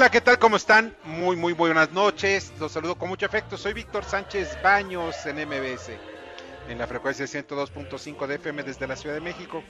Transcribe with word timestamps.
Hola, 0.00 0.10
¿qué 0.10 0.22
tal? 0.22 0.38
¿Cómo 0.38 0.56
están? 0.56 0.96
Muy, 1.04 1.36
muy 1.36 1.52
buenas 1.52 1.92
noches. 1.92 2.54
Los 2.58 2.72
saludo 2.72 2.94
con 2.94 3.10
mucho 3.10 3.26
afecto. 3.26 3.58
Soy 3.58 3.74
Víctor 3.74 4.02
Sánchez 4.02 4.56
Baños 4.62 5.14
en 5.26 5.46
MBS, 5.46 5.90
en 6.70 6.78
la 6.78 6.86
frecuencia 6.86 7.26
102.5 7.26 8.26
de 8.26 8.36
FM 8.36 8.62
desde 8.62 8.86
la 8.86 8.96
Ciudad 8.96 9.14
de 9.14 9.20
México. 9.20 9.62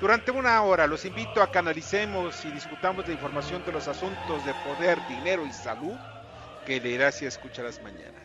Durante 0.00 0.30
una 0.30 0.62
hora 0.62 0.86
los 0.86 1.04
invito 1.04 1.42
a 1.42 1.50
que 1.50 1.58
y 1.58 2.52
discutamos 2.52 3.08
la 3.08 3.14
información 3.14 3.64
de 3.66 3.72
los 3.72 3.88
asuntos 3.88 4.46
de 4.46 4.54
poder, 4.64 4.96
dinero 5.08 5.44
y 5.44 5.52
salud 5.52 5.96
que 6.64 6.78
leerás 6.78 7.20
y 7.22 7.26
escucharás 7.26 7.82
mañana. 7.82 8.20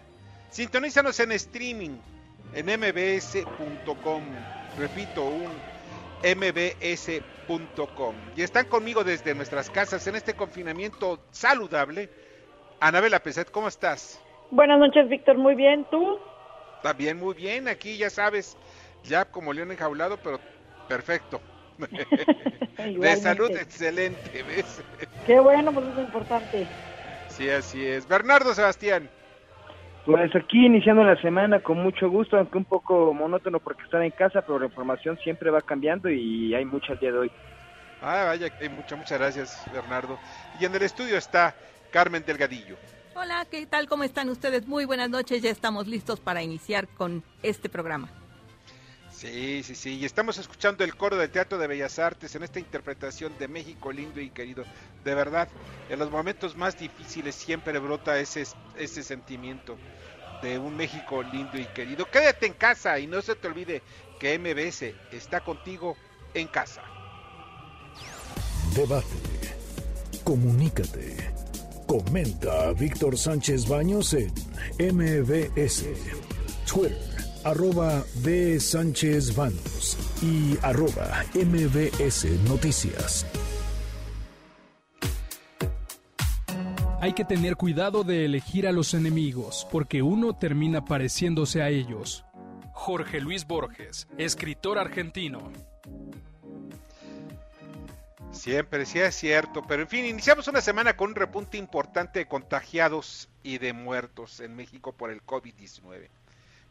Sintonízanos 0.51 1.19
en 1.19 1.31
streaming 1.31 1.97
en 2.53 2.65
mbs.com. 2.79 4.23
Repito, 4.77 5.23
un 5.25 5.49
mbs.com. 6.23 8.15
Y 8.35 8.41
están 8.41 8.65
conmigo 8.65 9.03
desde 9.03 9.33
nuestras 9.35 9.69
casas 9.69 10.05
en 10.07 10.15
este 10.15 10.33
confinamiento 10.33 11.19
saludable. 11.31 12.09
Anabela 12.79 13.19
Peset, 13.19 13.51
¿cómo 13.51 13.67
estás? 13.67 14.19
Buenas 14.51 14.79
noches, 14.79 15.09
Víctor. 15.09 15.37
Muy 15.37 15.55
bien. 15.55 15.85
¿Tú? 15.91 16.19
También 16.83 17.19
muy 17.19 17.35
bien. 17.35 17.67
Aquí 17.67 17.97
ya 17.97 18.09
sabes, 18.09 18.57
ya 19.03 19.25
como 19.25 19.53
león 19.53 19.71
enjaulado, 19.71 20.17
pero 20.17 20.39
perfecto. 20.87 21.41
de 22.77 23.15
salud 23.17 23.51
excelente, 23.51 24.43
¿ves? 24.43 24.81
Qué 25.25 25.39
bueno, 25.39 25.71
pues 25.71 25.85
es 25.87 25.99
importante. 25.99 26.67
Sí, 27.29 27.49
así 27.49 27.85
es. 27.85 28.07
Bernardo 28.07 28.53
Sebastián. 28.53 29.09
Pues 30.05 30.35
aquí 30.35 30.65
iniciando 30.65 31.03
la 31.03 31.19
semana 31.21 31.59
con 31.59 31.77
mucho 31.83 32.09
gusto, 32.09 32.37
aunque 32.37 32.57
un 32.57 32.65
poco 32.65 33.13
monótono 33.13 33.59
porque 33.59 33.83
están 33.83 34.03
en 34.03 34.11
casa, 34.11 34.41
pero 34.41 34.59
la 34.59 34.65
información 34.65 35.17
siempre 35.23 35.51
va 35.51 35.61
cambiando 35.61 36.09
y 36.09 36.53
hay 36.55 36.65
mucha 36.65 36.93
el 36.93 36.99
día 36.99 37.11
de 37.11 37.17
hoy. 37.17 37.31
Ah, 38.01 38.23
vaya, 38.25 38.47
hay 38.59 38.69
muchas, 38.69 38.97
muchas 38.97 39.19
gracias, 39.19 39.65
Bernardo. 39.73 40.17
Y 40.59 40.65
en 40.65 40.73
el 40.73 40.81
estudio 40.83 41.17
está 41.17 41.53
Carmen 41.91 42.23
Delgadillo. 42.25 42.77
Hola, 43.15 43.45
¿qué 43.51 43.65
tal? 43.65 43.87
¿Cómo 43.87 44.03
están 44.03 44.29
ustedes? 44.29 44.67
Muy 44.67 44.85
buenas 44.85 45.09
noches, 45.09 45.41
ya 45.41 45.49
estamos 45.49 45.87
listos 45.87 46.21
para 46.21 46.41
iniciar 46.41 46.87
con 46.87 47.21
este 47.43 47.67
programa. 47.67 48.09
Sí, 49.19 49.63
sí, 49.63 49.75
sí, 49.75 49.97
y 49.97 50.05
estamos 50.05 50.37
escuchando 50.37 50.85
el 50.85 50.95
coro 50.95 51.17
del 51.17 51.29
Teatro 51.29 51.57
de 51.57 51.67
Bellas 51.67 51.99
Artes 51.99 52.33
en 52.35 52.43
esta 52.43 52.57
interpretación 52.57 53.37
de 53.37 53.49
México 53.49 53.91
lindo 53.91 54.21
y 54.21 54.29
querido. 54.29 54.63
De 55.03 55.13
verdad, 55.13 55.49
en 55.89 55.99
los 55.99 56.09
momentos 56.09 56.55
más 56.55 56.79
difíciles 56.79 57.35
siempre 57.35 57.77
brota 57.79 58.17
ese, 58.17 58.45
ese 58.77 59.03
sentimiento 59.03 59.75
de 60.41 60.57
un 60.57 60.77
México 60.77 61.21
lindo 61.21 61.57
y 61.57 61.65
querido. 61.65 62.09
Quédate 62.09 62.45
en 62.45 62.53
casa 62.53 62.97
y 62.97 63.07
no 63.07 63.21
se 63.21 63.35
te 63.35 63.49
olvide 63.49 63.81
que 64.21 64.39
MBS 64.39 64.93
está 65.11 65.41
contigo 65.41 65.97
en 66.33 66.47
casa. 66.47 66.81
Debate. 68.73 69.05
Comunícate. 70.23 71.33
Comenta 71.85 72.69
a 72.69 72.71
Víctor 72.71 73.17
Sánchez 73.17 73.67
Baños 73.67 74.13
en 74.13 74.31
MBS. 74.77 75.87
Twitter 76.65 77.18
arroba 77.43 78.03
B. 78.15 78.59
Sánchez 78.59 79.35
Baños 79.35 79.97
y 80.21 80.57
arroba 80.61 81.23
MBS 81.33 82.25
Noticias. 82.47 83.25
Hay 87.01 87.13
que 87.13 87.23
tener 87.23 87.55
cuidado 87.55 88.03
de 88.03 88.25
elegir 88.25 88.67
a 88.67 88.73
los 88.73 88.93
enemigos, 88.93 89.65
porque 89.71 90.01
uno 90.01 90.35
termina 90.35 90.83
pareciéndose 90.83 91.61
a 91.61 91.69
ellos. 91.69 92.25
Jorge 92.73 93.21
Luis 93.21 93.47
Borges, 93.47 94.07
escritor 94.17 94.77
argentino. 94.77 95.51
Siempre, 98.31 98.85
sí 98.85 98.99
es 98.99 99.15
cierto, 99.15 99.63
pero 99.65 99.81
en 99.81 99.87
fin, 99.87 100.05
iniciamos 100.05 100.47
una 100.49 100.61
semana 100.61 100.95
con 100.95 101.11
un 101.11 101.15
repunte 101.15 101.57
importante 101.57 102.19
de 102.19 102.27
contagiados 102.27 103.29
y 103.43 103.57
de 103.57 103.73
muertos 103.73 104.39
en 104.39 104.55
México 104.55 104.93
por 104.93 105.09
el 105.09 105.25
COVID-19 105.25 106.09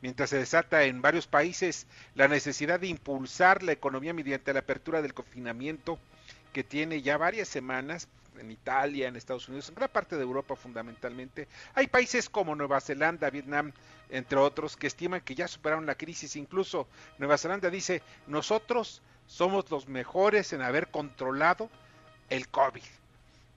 mientras 0.00 0.31
se 0.31 0.38
desata 0.38 0.84
en 0.84 1.03
varios 1.03 1.26
países 1.26 1.86
la 2.14 2.28
necesidad 2.28 2.81
de 2.81 2.88
impulsar 2.88 3.62
la 3.62 3.72
economía 3.72 4.14
mediante 4.14 4.53
la 4.53 4.60
apertura 4.60 5.03
del 5.03 5.14
confinamiento 5.14 5.98
que 6.53 6.64
tiene 6.64 7.03
ya 7.03 7.16
varias 7.16 7.48
semanas 7.48 8.09
en 8.38 8.50
Italia, 8.50 9.09
en 9.09 9.16
Estados 9.16 9.48
Unidos, 9.48 9.69
en 9.69 9.75
gran 9.75 9.88
parte 9.88 10.16
de 10.16 10.22
Europa 10.22 10.54
fundamentalmente. 10.54 11.48
Hay 11.75 11.88
países 11.88 12.28
como 12.28 12.54
Nueva 12.54 12.81
Zelanda, 12.81 13.31
Vietnam, 13.31 13.72
entre 14.10 14.38
otros, 14.38 14.76
que 14.76 14.86
estiman 14.86 15.20
que 15.22 15.34
ya 15.34 15.48
superaron 15.48 15.86
la 15.86 15.97
crisis. 15.97 16.36
Incluso 16.36 16.86
Nueva 17.19 17.36
Zelanda 17.36 17.69
dice, 17.69 18.03
nosotros 18.26 19.03
somos 19.26 19.70
los 19.70 19.88
mejores 19.88 20.53
en 20.53 20.62
haber 20.62 20.88
controlado 20.88 21.69
el 22.30 22.48
COVID 22.48 22.82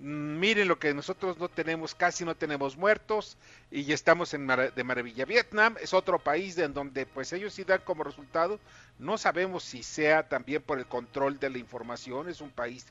miren 0.01 0.67
lo 0.67 0.79
que 0.79 0.95
nosotros 0.95 1.37
no 1.37 1.47
tenemos, 1.47 1.93
casi 1.93 2.25
no 2.25 2.35
tenemos 2.35 2.75
muertos 2.75 3.37
y 3.69 3.91
estamos 3.93 4.33
en 4.33 4.47
de 4.47 4.83
maravilla. 4.83 5.25
Vietnam 5.25 5.75
es 5.79 5.93
otro 5.93 6.17
país 6.17 6.57
en 6.57 6.73
donde 6.73 7.05
pues 7.05 7.31
ellos 7.33 7.53
sí 7.53 7.63
dan 7.63 7.81
como 7.85 8.03
resultado, 8.03 8.59
no 8.97 9.19
sabemos 9.19 9.63
si 9.63 9.83
sea 9.83 10.27
también 10.27 10.63
por 10.63 10.79
el 10.79 10.87
control 10.87 11.39
de 11.39 11.51
la 11.51 11.59
información, 11.59 12.27
es 12.29 12.41
un 12.41 12.49
país 12.49 12.87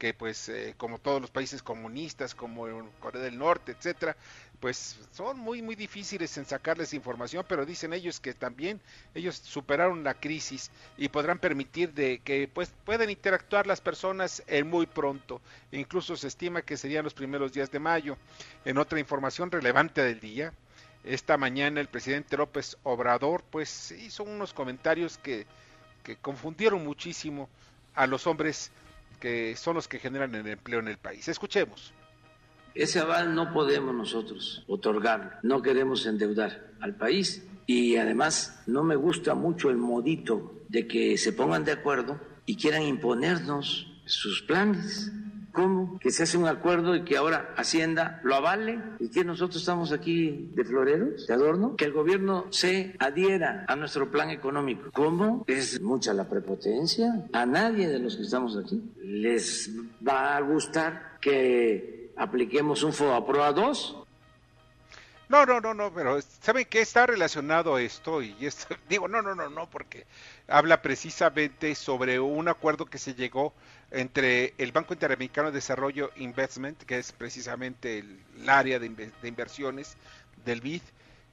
que 0.00 0.14
pues 0.14 0.48
eh, 0.48 0.74
como 0.78 0.98
todos 0.98 1.20
los 1.20 1.30
países 1.30 1.62
comunistas 1.62 2.34
como 2.34 2.66
Corea 3.00 3.22
del 3.22 3.38
Norte, 3.38 3.72
etcétera, 3.72 4.16
pues 4.58 4.98
son 5.12 5.38
muy 5.38 5.60
muy 5.60 5.74
difíciles 5.74 6.38
en 6.38 6.46
sacarles 6.46 6.94
información, 6.94 7.44
pero 7.46 7.66
dicen 7.66 7.92
ellos 7.92 8.18
que 8.18 8.32
también 8.32 8.80
ellos 9.14 9.36
superaron 9.36 10.02
la 10.02 10.14
crisis 10.14 10.70
y 10.96 11.10
podrán 11.10 11.38
permitir 11.38 11.92
de 11.92 12.18
que 12.20 12.48
pues 12.48 12.72
puedan 12.86 13.10
interactuar 13.10 13.66
las 13.66 13.82
personas 13.82 14.42
en 14.46 14.70
muy 14.70 14.86
pronto. 14.86 15.42
Incluso 15.70 16.16
se 16.16 16.28
estima 16.28 16.62
que 16.62 16.78
serían 16.78 17.04
los 17.04 17.14
primeros 17.14 17.52
días 17.52 17.70
de 17.70 17.78
mayo. 17.78 18.16
En 18.64 18.78
otra 18.78 18.98
información 18.98 19.50
relevante 19.50 20.02
del 20.02 20.18
día, 20.18 20.54
esta 21.04 21.36
mañana 21.36 21.78
el 21.78 21.88
presidente 21.88 22.38
López 22.38 22.78
Obrador 22.84 23.44
pues 23.50 23.90
hizo 23.90 24.24
unos 24.24 24.54
comentarios 24.54 25.18
que, 25.18 25.46
que 26.02 26.16
confundieron 26.16 26.82
muchísimo 26.82 27.50
a 27.94 28.06
los 28.06 28.26
hombres 28.26 28.70
que 29.20 29.54
son 29.54 29.74
los 29.76 29.86
que 29.86 29.98
generan 29.98 30.34
el 30.34 30.46
empleo 30.46 30.80
en 30.80 30.88
el 30.88 30.98
país. 30.98 31.28
Escuchemos. 31.28 31.92
Ese 32.74 33.00
aval 33.00 33.34
no 33.34 33.52
podemos 33.52 33.94
nosotros 33.94 34.64
otorgarlo, 34.66 35.30
no 35.42 35.60
queremos 35.60 36.06
endeudar 36.06 36.70
al 36.80 36.94
país 36.94 37.44
y 37.66 37.96
además 37.96 38.62
no 38.66 38.82
me 38.82 38.96
gusta 38.96 39.34
mucho 39.34 39.70
el 39.70 39.76
modito 39.76 40.64
de 40.68 40.86
que 40.86 41.18
se 41.18 41.32
pongan 41.32 41.64
de 41.64 41.72
acuerdo 41.72 42.20
y 42.46 42.56
quieran 42.56 42.82
imponernos 42.82 43.86
sus 44.06 44.42
planes. 44.42 45.12
¿Cómo? 45.52 45.98
Que 45.98 46.10
se 46.10 46.22
hace 46.22 46.38
un 46.38 46.46
acuerdo 46.46 46.94
y 46.94 47.04
que 47.04 47.16
ahora 47.16 47.54
Hacienda 47.56 48.20
lo 48.22 48.34
avale 48.34 48.78
y 48.98 49.10
que 49.10 49.24
nosotros 49.24 49.56
estamos 49.56 49.92
aquí 49.92 50.50
de 50.54 50.64
floreros, 50.64 51.26
de 51.26 51.34
adorno, 51.34 51.76
que 51.76 51.84
el 51.84 51.92
gobierno 51.92 52.46
se 52.50 52.94
adhiera 52.98 53.64
a 53.68 53.76
nuestro 53.76 54.10
plan 54.10 54.30
económico. 54.30 54.90
¿Cómo? 54.92 55.44
Es 55.46 55.80
mucha 55.80 56.14
la 56.14 56.28
prepotencia. 56.28 57.26
A 57.32 57.46
nadie 57.46 57.88
de 57.88 57.98
los 57.98 58.16
que 58.16 58.22
estamos 58.22 58.56
aquí 58.56 58.82
les 59.02 59.70
va 60.06 60.36
a 60.36 60.40
gustar 60.40 61.18
que 61.20 62.12
apliquemos 62.16 62.82
un 62.82 62.92
FOAPROA 62.92 63.52
2. 63.52 63.99
No, 65.30 65.46
no, 65.46 65.60
no, 65.60 65.74
no, 65.74 65.94
pero 65.94 66.20
¿saben 66.20 66.66
qué 66.68 66.80
está 66.80 67.06
relacionado 67.06 67.78
esto? 67.78 68.20
Y 68.20 68.34
esto, 68.40 68.74
digo, 68.88 69.06
no, 69.06 69.22
no, 69.22 69.32
no, 69.36 69.48
no, 69.48 69.70
porque 69.70 70.04
habla 70.48 70.82
precisamente 70.82 71.76
sobre 71.76 72.18
un 72.18 72.48
acuerdo 72.48 72.84
que 72.86 72.98
se 72.98 73.14
llegó 73.14 73.54
entre 73.92 74.54
el 74.58 74.72
Banco 74.72 74.92
Interamericano 74.92 75.52
de 75.52 75.54
Desarrollo 75.54 76.10
Investment, 76.16 76.82
que 76.82 76.98
es 76.98 77.12
precisamente 77.12 77.98
el, 78.00 78.20
área 78.48 78.80
de, 78.80 78.88
de, 78.88 79.28
inversiones 79.28 79.96
del 80.44 80.60
BID, 80.60 80.82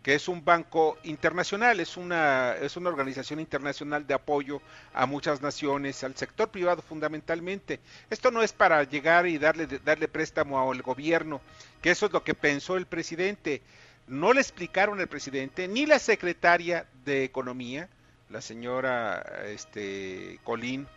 que 0.04 0.14
es 0.14 0.28
un 0.28 0.46
banco 0.46 1.00
internacional, 1.04 1.80
es 1.80 1.98
una, 1.98 2.54
es 2.54 2.78
una 2.78 2.90
organización 2.90 3.40
internacional 3.40 4.06
de 4.06 4.14
apoyo 4.14 4.62
a 4.94 5.08
muchas 5.08 5.42
naciones, 5.42 6.04
al 6.04 6.16
sector 6.16 6.50
privado 6.50 6.84
fundamentalmente. 6.84 7.80
Esto 8.12 8.30
no 8.30 8.44
es 8.44 8.54
para 8.54 8.84
llegar 8.84 9.26
y 9.26 9.40
darle, 9.40 9.66
darle 9.66 10.08
préstamo 10.08 10.72
al 10.72 10.84
gobierno, 10.84 11.42
que 11.82 11.90
eso 11.90 12.06
es 12.06 12.12
lo 12.12 12.24
que 12.24 12.36
pensó 12.36 12.78
el 12.78 12.86
presidente. 12.86 13.64
No 14.08 14.32
le 14.32 14.40
explicaron 14.40 15.00
al 15.02 15.08
presidente 15.08 15.68
ni 15.68 15.86
la 15.86 16.00
secretaria 16.00 16.86
de 17.04 17.26
Economía, 17.26 17.90
la 18.30 18.40
señora 18.40 19.22
este, 19.46 20.40
Colín, 20.46 20.88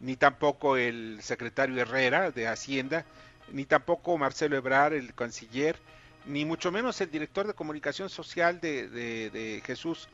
ni 0.00 0.16
tampoco 0.16 0.76
el 0.76 1.18
secretario 1.22 1.80
Herrera 1.80 2.32
de 2.32 2.48
Hacienda, 2.48 3.04
ni 3.52 3.64
tampoco 3.64 4.18
Marcelo 4.18 4.56
Ebrar, 4.56 4.92
el 4.92 5.14
canciller, 5.14 5.78
ni 6.26 6.44
mucho 6.44 6.72
menos 6.72 7.00
el 7.00 7.10
director 7.10 7.46
de 7.46 7.54
comunicación 7.54 8.10
social 8.10 8.60
de, 8.60 9.62
Jesús, 9.64 10.08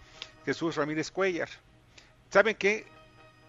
Jesús 0.44 0.76
Ramírez 0.76 1.10
Cuellar. 1.10 1.48
¿Saben 2.30 2.54
qué? 2.54 2.86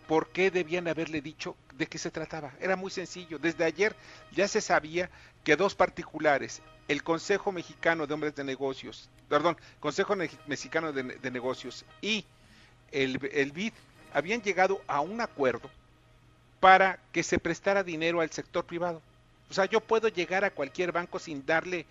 ¿Por 0.08 0.30
qué 0.30 0.50
debían 0.50 0.88
haberle 0.88 1.22
dicho 1.22 1.56
de 1.74 1.88
qué 1.88 1.98
se 1.98 2.12
trataba? 2.12 2.54
Era 2.60 2.76
muy 2.76 2.92
sencillo. 2.92 3.38
Desde 3.40 3.66
ayer 3.66 3.96
ya 4.32 4.48
se 4.48 4.62
sabía 4.62 5.10
que 5.44 5.56
dos 5.56 5.76
particulares, 5.76 6.62
el 6.88 7.04
Consejo 7.04 7.52
Mexicano 7.52 8.08
de 8.08 8.14
Hombres 8.14 8.36
de 8.36 8.44
Negocios, 8.44 9.10
perdón, 9.30 9.58
Consejo 9.80 10.16
Mexicano 10.48 10.92
de, 10.92 11.32
Negocios 11.32 11.86
y 12.02 12.26
el, 12.92 13.20
el 13.34 13.52
BID 13.52 13.74
habían 14.14 14.42
llegado 14.42 14.82
a 14.88 15.02
un 15.02 15.22
acuerdo 15.22 15.70
para 16.60 17.00
que 17.12 17.24
se 17.24 17.40
prestara 17.40 17.84
dinero 17.84 18.22
al 18.22 18.32
sector 18.32 18.66
privado. 18.66 19.02
O 19.50 19.54
sea, 19.54 19.66
yo 19.66 19.82
puedo 19.82 20.08
llegar 20.08 20.46
a 20.46 20.52
cualquier 20.52 20.92
banco 20.92 21.20
sin 21.20 21.46
darle 21.46 21.86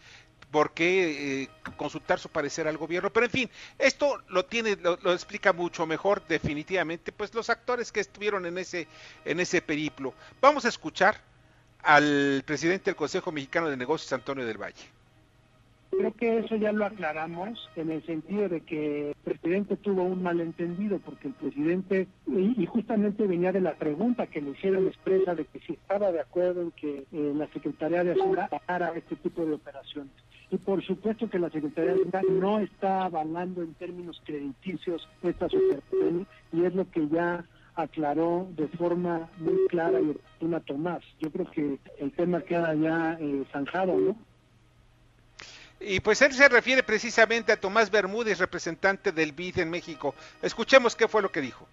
por 0.52 0.72
qué 0.72 1.42
eh, 1.42 1.48
consultar 1.76 2.20
su 2.20 2.28
parecer 2.28 2.68
al 2.68 2.76
gobierno. 2.76 3.10
Pero 3.10 3.26
en 3.26 3.32
fin, 3.32 3.50
esto 3.78 4.22
lo 4.28 4.44
tiene, 4.44 4.76
lo, 4.76 5.12
explica 5.12 5.52
mucho 5.52 5.86
mejor 5.86 6.24
definitivamente, 6.28 7.10
pues 7.10 7.34
los 7.34 7.50
actores 7.50 7.90
que 7.90 8.00
estuvieron 8.00 8.46
en 8.46 8.58
ese, 8.58 8.86
en 9.24 9.40
ese 9.40 9.62
periplo. 9.62 10.14
Vamos 10.40 10.64
a 10.64 10.68
escuchar 10.68 11.20
al 11.82 12.42
presidente 12.46 12.86
del 12.86 12.96
Consejo 12.96 13.32
Mexicano 13.32 13.68
de 13.68 13.76
Negocios, 13.76 14.12
Antonio 14.12 14.46
del 14.46 14.58
Valle. 14.58 14.84
Creo 15.90 16.14
que 16.14 16.38
eso 16.38 16.56
ya 16.56 16.72
lo 16.72 16.86
aclaramos 16.86 17.68
en 17.76 17.90
el 17.90 18.04
sentido 18.06 18.48
de 18.48 18.62
que 18.62 19.10
el 19.10 19.14
presidente 19.22 19.76
tuvo 19.76 20.04
un 20.04 20.22
malentendido 20.22 20.98
porque 21.00 21.28
el 21.28 21.34
presidente, 21.34 22.08
y, 22.26 22.64
justamente 22.64 23.26
venía 23.26 23.52
de 23.52 23.60
la 23.60 23.74
pregunta 23.74 24.26
que 24.26 24.40
le 24.40 24.52
hicieron 24.52 24.86
expresa 24.86 25.34
de 25.34 25.44
que 25.44 25.60
si 25.60 25.74
estaba 25.74 26.10
de 26.10 26.20
acuerdo 26.20 26.62
en 26.62 26.70
que 26.70 27.04
eh, 27.12 27.32
la 27.36 27.46
Secretaría 27.48 28.04
de 28.04 28.12
Hacienda 28.12 28.48
pagara 28.48 28.94
este 28.96 29.16
tipo 29.16 29.44
de 29.44 29.52
operaciones. 29.52 30.12
Y 30.50 30.56
por 30.56 30.82
supuesto 30.82 31.28
que 31.28 31.38
la 31.38 31.50
Secretaría 31.50 31.92
de 31.92 31.96
Hacienda 31.98 32.22
no 32.26 32.58
está 32.60 33.04
avalando 33.04 33.60
en 33.62 33.74
términos 33.74 34.22
crediticios 34.24 35.06
estas 35.22 35.52
operaciones 35.52 36.26
y 36.54 36.64
es 36.64 36.74
lo 36.74 36.90
que 36.90 37.06
ya 37.08 37.44
aclaró 37.74 38.46
de 38.50 38.68
forma 38.68 39.30
muy 39.38 39.66
clara 39.68 40.00
y 40.00 40.10
oportuna 40.10 40.60
Tomás. 40.60 41.02
Yo 41.20 41.30
creo 41.30 41.50
que 41.50 41.78
el 41.98 42.12
tema 42.12 42.42
queda 42.42 42.74
ya 42.74 43.16
eh, 43.20 43.44
zanjado, 43.52 43.96
¿no? 43.96 44.16
Y 45.80 46.00
pues 46.00 46.22
él 46.22 46.32
se 46.32 46.48
refiere 46.48 46.82
precisamente 46.82 47.50
a 47.50 47.60
Tomás 47.60 47.90
Bermúdez, 47.90 48.38
representante 48.38 49.10
del 49.10 49.32
BID 49.32 49.60
en 49.60 49.70
México. 49.70 50.14
Escuchemos 50.40 50.94
qué 50.94 51.08
fue 51.08 51.22
lo 51.22 51.32
que 51.32 51.40
dijo. 51.40 51.66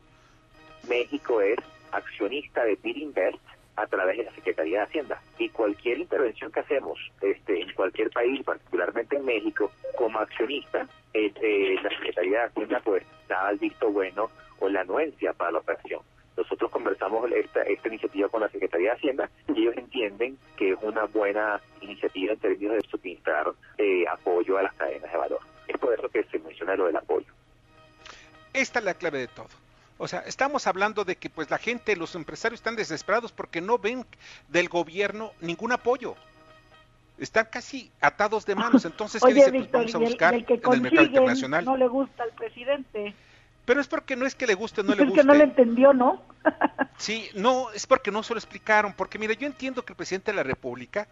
México 0.88 1.42
es 1.42 1.57
accionista 1.92 2.63
de 2.63 2.75
BID 2.81 2.98
Invest 2.98 3.38
a 3.75 3.86
través 3.88 4.18
de 4.18 4.24
la 4.24 4.34
Secretaría 4.34 4.80
de 4.80 4.86
Hacienda. 4.86 5.22
Y 5.38 5.50
cualquier 5.50 6.00
intervención 6.00 6.52
que 6.52 6.60
hacemos 6.60 7.00
este, 7.22 7.62
en 7.62 7.72
cualquier 7.74 8.10
país, 8.10 8.44
particularmente 8.44 9.16
en 9.16 9.25
México, 9.25 9.72
como 9.95 10.19
accionista, 10.19 10.88
eh, 11.13 11.75
la 11.81 11.90
Secretaría 11.90 12.40
de 12.40 12.45
Hacienda 12.45 12.81
pues 12.84 13.04
da 13.28 13.50
el 13.52 13.60
visto 13.60 13.92
bueno 13.92 14.30
o 14.60 14.70
la 14.70 14.82
anuencia 14.82 15.34
para 15.34 15.52
la 15.52 15.60
operación. 15.60 16.02
Nosotros 16.38 16.72
conversamos 16.72 17.30
esta, 17.32 17.62
esta 17.64 17.88
iniciativa 17.90 18.30
con 18.30 18.42
la 18.42 18.50
Secretaría 18.50 18.92
de 18.92 18.96
Hacienda 18.96 19.30
y 19.50 19.62
ellos 19.62 19.76
entienden 19.76 20.38
que 20.56 20.72
es 20.72 20.78
una 20.82 21.06
buena 21.06 21.62
iniciativa 21.82 22.34
en 22.34 22.40
términos 22.40 22.76
de 22.76 22.90
suministrar 22.90 23.52
eh, 23.78 24.06
apoyo 24.08 24.58
a 24.58 24.64
las 24.64 24.74
cadenas 24.76 25.12
de 25.12 25.18
valor. 25.18 25.40
Es 25.68 25.78
por 25.78 25.94
eso 25.94 26.08
que 26.10 26.24
se 26.24 26.40
menciona 26.40 26.76
lo 26.76 26.86
del 26.86 26.96
apoyo. 26.96 27.28
Esta 28.54 28.80
es 28.80 28.86
la 28.86 28.94
clave 28.94 29.20
de 29.20 29.28
todo. 29.28 29.50
O 29.98 30.08
sea, 30.08 30.22
estamos 30.22 30.66
hablando 30.66 31.04
de 31.04 31.18
que 31.18 31.30
pues 31.30 31.52
la 31.52 31.58
gente, 31.58 31.96
los 31.98 32.16
empresarios 32.16 32.62
están 32.62 32.78
desesperados 32.78 33.34
porque 33.34 33.60
no 33.60 33.78
ven 33.78 34.06
del 34.48 34.70
gobierno 34.70 35.34
ningún 35.42 35.74
apoyo. 35.74 36.16
Están 37.18 37.48
casi 37.52 37.92
atados 38.00 38.46
de 38.46 38.56
manos. 38.56 38.86
Entonces, 38.86 39.22
¿qué 39.22 39.34
dice? 39.34 39.52
pues 39.52 39.70
vamos 39.72 39.94
a 39.94 39.98
buscar 39.98 40.34
en 40.34 40.46
el 40.50 40.82
mercado 40.82 41.06
internacional. 41.06 41.66
No 41.66 41.76
le 41.76 41.90
gusta 41.90 42.24
al 42.24 42.32
presidente. 42.32 43.14
Pero 43.69 43.81
es 43.81 43.88
porque 43.88 44.16
no 44.16 44.25
es 44.25 44.33
que 44.33 44.48
le 44.48 44.56
guste 44.56 44.81
o 44.81 44.83
no 44.83 44.95
le 44.95 45.04
guste. 45.04 45.19
Es 45.19 45.21
que 45.21 45.27
no 45.27 45.36
le 45.36 45.44
entendió, 45.44 45.94
¿no? 45.94 46.24
sí, 46.98 47.30
no, 47.36 47.69
es 47.69 47.86
porque 47.86 48.10
no 48.10 48.24
se 48.24 48.33
lo 48.33 48.39
explicaron. 48.39 48.94
Porque 48.94 49.19
mira, 49.19 49.36
yo 49.36 49.45
entiendo 49.45 49.86
que 49.86 49.94
el 49.94 49.95
presidente 49.95 50.31
de 50.31 50.38
la 50.38 50.42
República, 50.42 51.07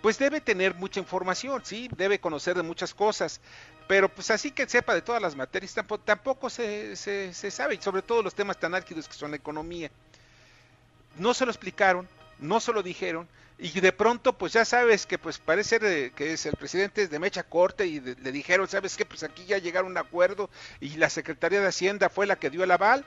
pues 0.00 0.16
debe 0.16 0.40
tener 0.40 0.76
mucha 0.76 1.00
información, 1.00 1.60
sí, 1.64 1.90
debe 1.96 2.20
conocer 2.20 2.54
de 2.56 2.62
muchas 2.62 2.94
cosas. 2.94 3.40
Pero 3.88 4.08
pues 4.08 4.30
así 4.30 4.52
que 4.52 4.68
sepa 4.68 4.94
de 4.94 5.02
todas 5.02 5.20
las 5.20 5.34
materias, 5.34 5.74
tampoco, 5.74 6.04
tampoco 6.04 6.50
se, 6.50 6.94
se, 6.94 7.34
se 7.34 7.50
sabe, 7.50 7.82
sobre 7.82 8.02
todo 8.02 8.22
los 8.22 8.36
temas 8.36 8.60
tan 8.60 8.76
álgidos 8.76 9.08
que 9.08 9.14
son 9.14 9.32
la 9.32 9.38
economía. 9.38 9.90
No 11.18 11.34
se 11.34 11.44
lo 11.44 11.50
explicaron, 11.50 12.08
no 12.38 12.60
se 12.60 12.72
lo 12.72 12.84
dijeron, 12.84 13.26
y 13.62 13.80
de 13.80 13.92
pronto 13.92 14.32
pues 14.32 14.52
ya 14.52 14.64
sabes 14.64 15.06
que 15.06 15.18
pues 15.18 15.38
parece 15.38 16.10
que 16.16 16.32
es 16.32 16.46
el 16.46 16.56
presidente 16.56 17.06
de 17.06 17.18
mecha 17.20 17.44
corte 17.44 17.86
y 17.86 18.00
le 18.00 18.32
dijeron, 18.32 18.66
sabes 18.66 18.96
que 18.96 19.06
pues 19.06 19.22
aquí 19.22 19.44
ya 19.44 19.58
llegaron 19.58 19.96
a 19.96 20.00
un 20.00 20.06
acuerdo 20.06 20.50
y 20.80 20.96
la 20.96 21.08
Secretaría 21.08 21.60
de 21.60 21.68
Hacienda 21.68 22.08
fue 22.08 22.26
la 22.26 22.34
que 22.34 22.50
dio 22.50 22.64
el 22.64 22.72
aval, 22.72 23.04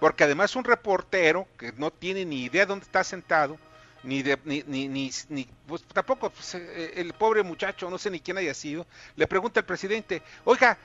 porque 0.00 0.24
además 0.24 0.56
un 0.56 0.64
reportero 0.64 1.46
que 1.58 1.72
no 1.72 1.90
tiene 1.90 2.24
ni 2.24 2.44
idea 2.44 2.64
dónde 2.64 2.86
está 2.86 3.04
sentado, 3.04 3.58
ni 4.02 4.22
de, 4.22 4.38
ni, 4.46 4.62
ni, 4.66 5.10
ni, 5.28 5.48
pues 5.66 5.82
tampoco 5.82 6.30
pues, 6.30 6.54
eh, 6.54 6.94
el 6.96 7.12
pobre 7.12 7.42
muchacho, 7.42 7.90
no 7.90 7.98
sé 7.98 8.10
ni 8.10 8.20
quién 8.20 8.38
haya 8.38 8.54
sido, 8.54 8.86
le 9.16 9.26
pregunta 9.26 9.60
al 9.60 9.66
presidente, 9.66 10.22
oiga, 10.44 10.78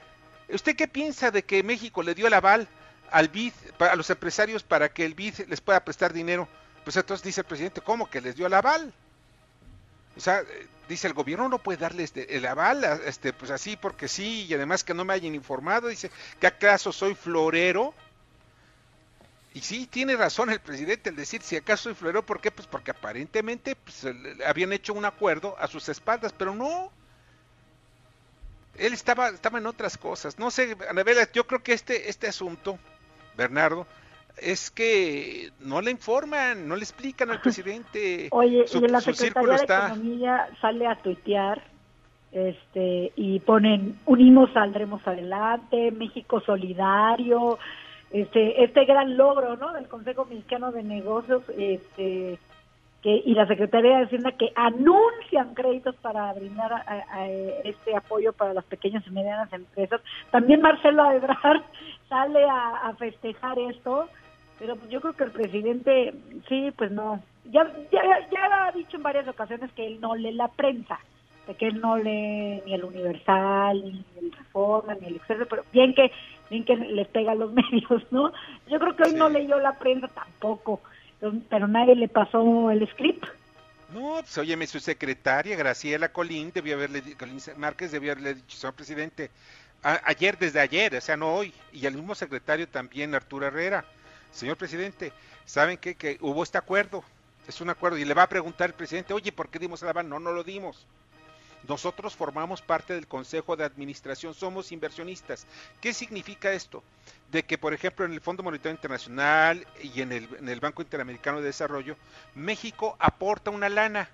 ¿usted 0.50 0.76
qué 0.76 0.90
piensa 0.90 1.32
de 1.32 1.44
que 1.44 1.64
México 1.64 2.04
le 2.04 2.14
dio 2.14 2.28
el 2.28 2.34
aval 2.34 2.68
al 3.10 3.30
BID, 3.30 3.54
a 3.80 3.96
los 3.96 4.10
empresarios 4.10 4.64
para 4.64 4.90
que 4.90 5.06
el 5.06 5.14
BID 5.14 5.48
les 5.48 5.62
pueda 5.62 5.86
prestar 5.86 6.12
dinero? 6.12 6.50
Pues 6.88 6.96
entonces 6.96 7.22
dice 7.22 7.42
el 7.42 7.48
presidente, 7.48 7.82
¿cómo 7.82 8.10
que 8.10 8.22
les 8.22 8.38
dio 8.38 8.48
el 8.48 8.54
aval? 8.54 8.94
O 10.16 10.22
sea, 10.22 10.42
dice 10.88 11.08
el 11.08 11.14
gobierno 11.14 11.50
no 11.50 11.60
puede 11.60 11.80
darles 11.80 12.14
el 12.16 12.46
aval, 12.46 12.82
este, 13.06 13.34
pues 13.34 13.52
así 13.52 13.76
porque 13.76 14.08
sí, 14.08 14.46
y 14.46 14.54
además 14.54 14.86
que 14.86 14.94
no 14.94 15.04
me 15.04 15.14
hayan 15.14 15.36
informado, 15.36 15.90
dice, 15.90 16.10
¿que 16.40 16.48
acaso 16.48 16.94
soy 16.94 17.14
florero? 17.14 17.94
Y 19.54 19.60
sí, 19.60 19.86
tiene 19.86 20.16
razón 20.16 20.50
el 20.50 20.62
presidente 20.62 21.10
el 21.10 21.18
decir, 21.18 21.42
si 21.42 21.58
acaso 21.58 21.84
soy 21.84 21.94
florero, 21.94 22.26
¿por 22.26 22.40
qué? 22.40 22.52
Pues 22.52 22.70
porque 22.70 22.92
aparentemente 22.92 23.76
pues, 23.76 24.08
habían 24.46 24.72
hecho 24.72 24.94
un 24.94 25.04
acuerdo 25.04 25.58
a 25.60 25.68
sus 25.68 25.90
espaldas, 25.90 26.32
pero 26.32 26.56
no. 26.56 26.90
Él 28.76 28.94
estaba, 28.94 29.28
estaba 29.28 29.58
en 29.58 29.66
otras 29.66 29.98
cosas. 29.98 30.40
No 30.40 30.52
sé, 30.52 30.78
Anabela, 30.90 31.30
yo 31.34 31.46
creo 31.48 31.62
que 31.62 31.74
este, 31.74 32.10
este 32.10 32.30
asunto, 32.30 32.80
Bernardo, 33.36 33.86
es 34.42 34.72
que 34.72 35.50
no 35.60 35.82
le 35.82 35.92
informan, 35.92 36.68
no 36.68 36.76
le 36.76 36.82
explican 36.82 37.30
al 37.32 37.42
presidente. 37.42 38.28
Oye, 38.32 38.66
y 38.72 38.80
la 38.88 39.02
Secretaría 39.02 39.58
de 39.58 39.64
Economía 39.64 40.50
sale 40.62 40.88
a 40.88 40.96
tuitear 40.96 41.62
este, 42.32 43.12
y 43.16 43.40
ponen 43.40 44.00
unimos, 44.06 44.52
saldremos 44.54 45.06
adelante, 45.08 45.92
México 45.92 46.42
solidario, 46.42 47.58
este, 48.12 48.64
este 48.64 48.86
gran 48.86 49.18
logro 49.18 49.56
¿no? 49.58 49.74
del 49.74 49.88
Consejo 49.88 50.26
Mexicano 50.26 50.72
de 50.72 50.84
Negocios 50.84 51.44
este, 51.58 52.38
que, 53.02 53.22
y 53.26 53.34
la 53.34 53.48
Secretaría 53.48 53.98
de 53.98 54.06
Hacienda 54.06 54.32
que 54.34 54.52
anuncian 54.56 55.54
créditos 55.56 55.96
para 55.96 56.32
brindar 56.34 56.84
este 57.64 57.96
apoyo 57.96 58.34
para 58.34 58.54
las 58.54 58.66
pequeñas 58.66 59.06
y 59.08 59.12
medianas 59.12 59.52
empresas. 59.52 60.02
También 60.32 60.62
Marcelo 60.62 61.10
Ebrard 61.12 61.64
sale 62.10 62.44
a 62.46 62.94
festejar 62.98 63.58
esto 63.60 64.10
pero 64.60 64.76
pues 64.76 64.90
yo 64.90 65.02
creo 65.02 65.14
que 65.14 65.24
el 65.26 65.32
presidente, 65.32 66.14
sí, 66.48 66.72
pues 66.76 66.92
no. 66.92 67.22
Ya, 67.46 67.64
ya, 67.92 68.02
ya 68.32 68.66
ha 68.66 68.72
dicho 68.72 68.98
en 68.98 69.04
varias 69.04 69.28
ocasiones 69.28 69.72
que 69.74 69.86
él 69.86 70.02
no 70.02 70.16
lee 70.16 70.34
la 70.34 70.48
prensa, 70.50 71.00
de 71.48 71.56
que 71.56 71.68
él 71.68 71.80
no 71.80 71.98
lee 71.98 72.62
ni 72.66 72.74
el 72.74 72.84
Universal, 72.84 73.82
ni 73.84 74.06
el 74.20 74.32
Reforma, 74.32 74.96
ni 74.96 75.08
el 75.08 75.16
Excelsior, 75.18 75.48
pero 75.48 75.64
bien 75.72 75.94
que, 75.94 76.12
bien 76.50 76.66
que 76.66 76.76
le 76.76 77.06
pega 77.06 77.34
a 77.34 77.36
los 77.36 77.54
medios, 77.72 78.04
¿no? 78.12 78.32
Yo 78.68 78.80
creo 78.80 78.96
que 78.96 79.04
hoy 79.04 79.14
no 79.14 79.30
leyó 79.30 79.60
la 79.60 79.78
prensa 79.78 80.08
tampoco, 80.08 80.82
pero 81.50 81.68
nadie 81.68 81.96
le 81.96 82.08
pasó 82.08 82.72
el 82.72 82.88
script. 82.90 83.26
No, 83.94 84.18
pues 84.20 84.38
óyeme, 84.38 84.68
su 84.68 84.80
secretaria, 84.80 85.56
Graciela 85.56 86.10
Colín, 86.12 86.52
debió 86.54 86.76
haberle, 86.76 87.02
Colín 87.16 87.40
Márquez 87.56 87.92
debió 87.92 88.12
haberle 88.12 88.34
dicho, 88.36 88.58
señor 88.58 88.74
presidente, 88.74 89.32
ayer, 89.82 90.38
desde 90.38 90.60
ayer, 90.60 90.96
o 90.96 91.02
sea, 91.02 91.16
no 91.16 91.34
hoy, 91.34 91.54
y 91.72 91.86
el 91.86 91.96
mismo 91.96 92.14
secretario 92.14 92.68
también, 92.68 93.16
Arturo 93.16 93.48
Herrera, 93.48 93.86
señor 94.32 94.58
presidente, 94.58 95.14
¿saben 95.46 95.78
qué? 95.78 95.96
Que 95.96 96.18
hubo 96.22 96.44
este 96.44 96.58
acuerdo, 96.58 97.04
es 97.48 97.62
un 97.62 97.70
acuerdo, 97.70 97.98
y 97.98 98.06
le 98.06 98.14
va 98.14 98.24
a 98.24 98.30
preguntar 98.30 98.70
el 98.70 98.76
presidente, 98.76 99.14
oye, 99.14 99.32
¿por 99.32 99.50
qué 99.50 99.60
dimos 99.60 99.82
el 99.82 99.90
aval? 99.90 100.10
No, 100.10 100.20
no 100.20 100.32
lo 100.32 100.44
dimos. 100.44 100.86
Nosotros 101.68 102.16
formamos 102.16 102.62
parte 102.62 102.94
del 102.94 103.08
Consejo 103.08 103.58
de 103.58 103.66
Administración, 103.66 104.34
somos 104.34 104.72
inversionistas. 104.72 105.46
¿Qué 105.82 105.94
significa 105.94 106.52
esto? 106.54 106.84
De 107.32 107.44
que, 107.44 107.58
por 107.58 107.74
ejemplo, 107.74 108.06
en 108.06 108.14
el 108.14 108.22
Fondo 108.22 108.44
Monetario 108.44 108.76
Internacional 108.76 109.68
y 109.82 110.02
en 110.02 110.14
el, 110.14 110.30
en 110.40 110.48
el 110.48 110.60
Banco 110.62 110.82
Interamericano 110.82 111.40
de 111.40 111.46
Desarrollo, 111.46 111.98
México 112.36 112.96
aporta 113.00 113.52
una 113.52 113.68
lana. 113.68 114.10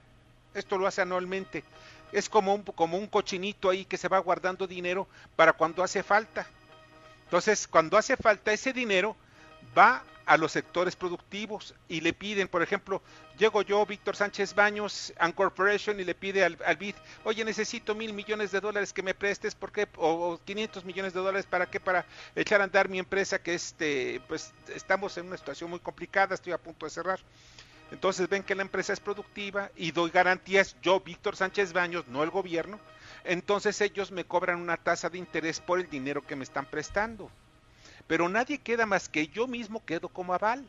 Esto 0.56 0.78
lo 0.78 0.88
hace 0.88 1.02
anualmente. 1.02 1.64
Es 2.12 2.30
como 2.30 2.56
un, 2.56 2.64
como 2.64 2.98
un 2.98 3.08
cochinito 3.08 3.70
ahí 3.70 3.86
que 3.86 3.98
se 3.98 4.08
va 4.08 4.20
guardando 4.20 4.66
dinero 4.66 5.08
para 5.36 5.54
cuando 5.54 5.84
hace 5.84 6.02
falta. 6.02 6.48
Entonces, 7.26 7.68
cuando 7.68 7.98
hace 7.98 8.18
falta 8.18 8.54
ese 8.54 8.74
dinero, 8.74 9.16
va 9.78 10.04
a 10.26 10.38
los 10.38 10.52
sectores 10.52 10.96
productivos 10.96 11.76
y 11.88 12.02
le 12.02 12.14
piden, 12.14 12.48
por 12.48 12.62
ejemplo, 12.62 13.02
llego 13.38 13.62
yo, 13.62 13.86
Víctor 13.86 14.16
Sánchez 14.16 14.56
Baños, 14.56 15.14
and 15.18 15.34
Corporation, 15.36 16.00
y 16.00 16.04
le 16.04 16.16
pide 16.16 16.44
al, 16.44 16.78
BID, 16.78 16.96
oye, 17.24 17.44
necesito 17.44 17.96
mil 17.96 18.14
millones 18.14 18.52
de 18.52 18.62
dólares 18.62 18.94
que 18.94 19.04
me 19.04 19.14
prestes, 19.14 19.56
¿por 19.56 19.72
qué? 19.72 19.88
O, 19.98 20.40
500 20.46 20.86
millones 20.86 21.14
de 21.14 21.20
dólares, 21.20 21.46
¿para 21.46 21.66
qué? 21.66 21.80
Para 21.80 22.06
echar 22.36 22.62
a 22.62 22.66
andar 22.66 22.90
mi 22.90 23.00
empresa, 23.00 23.42
que 23.42 23.54
este, 23.54 24.22
pues 24.28 24.54
estamos 24.74 25.18
en 25.18 25.28
una 25.28 25.38
situación 25.38 25.70
muy 25.70 25.80
complicada, 25.80 26.36
estoy 26.36 26.54
a 26.54 26.58
punto 26.58 26.86
de 26.86 26.92
cerrar. 26.92 27.20
Entonces 27.92 28.28
ven 28.28 28.44
que 28.44 28.56
la 28.56 28.64
empresa 28.64 28.94
es 28.94 29.00
productiva 29.00 29.70
y 29.76 29.92
doy 29.92 30.10
garantías, 30.10 30.76
yo, 30.82 31.00
Víctor 31.02 31.36
Sánchez 31.36 31.74
Baños, 31.74 32.08
no 32.08 32.24
el 32.24 32.32
gobierno, 32.32 32.80
entonces 33.24 33.80
ellos 33.82 34.12
me 34.12 34.26
cobran 34.26 34.60
una 34.60 34.78
tasa 34.78 35.10
de 35.10 35.20
interés 35.20 35.60
por 35.60 35.80
el 35.80 35.90
dinero 35.90 36.26
que 36.26 36.36
me 36.36 36.44
están 36.44 36.66
prestando 36.66 37.30
pero 38.08 38.30
nadie 38.30 38.58
queda 38.58 38.86
más 38.86 39.10
que 39.10 39.28
yo 39.28 39.48
mismo 39.48 39.84
quedo 39.86 40.10
como 40.10 40.34
aval. 40.34 40.66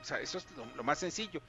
O 0.00 0.04
sea, 0.04 0.20
eso 0.20 0.38
es 0.38 0.46
lo, 0.76 0.84
más 0.84 0.98
sencillo. 0.98 1.40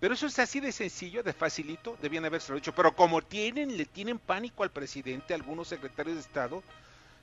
Pero 0.00 0.14
eso 0.14 0.26
es 0.26 0.38
así 0.38 0.60
de 0.60 0.72
sencillo, 0.72 1.22
de 1.22 1.32
facilito, 1.32 1.98
debían 2.00 2.24
haberse 2.24 2.54
dicho. 2.54 2.74
Pero 2.74 2.94
como 2.94 3.20
tienen, 3.20 3.76
le 3.76 3.84
tienen 3.84 4.18
pánico 4.18 4.62
al 4.62 4.70
presidente, 4.70 5.34
algunos 5.34 5.68
secretarios 5.68 6.16
de 6.16 6.22
Estado, 6.22 6.62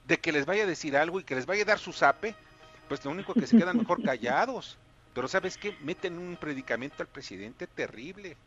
de 0.06 0.18
que 0.20 0.32
les 0.32 0.46
vaya 0.46 0.64
a 0.64 0.68
decir 0.68 0.96
algo 0.96 1.20
y 1.20 1.24
que 1.24 1.36
les 1.36 1.46
vaya 1.46 1.64
a 1.64 1.66
dar 1.66 1.80
su 1.80 1.92
zape, 1.92 2.36
pues 2.88 3.04
lo 3.04 3.12
único 3.12 3.34
que 3.34 3.48
se 3.48 3.58
quedan 3.58 3.78
mejor 3.78 4.04
callados. 4.04 4.78
Pero 5.16 5.28
¿sabes 5.28 5.58
qué? 5.58 5.76
Meten 5.82 6.20
un 6.20 6.36
predicamento 6.36 6.98
al 7.02 7.08
presidente 7.08 7.66
terrible. 7.66 8.38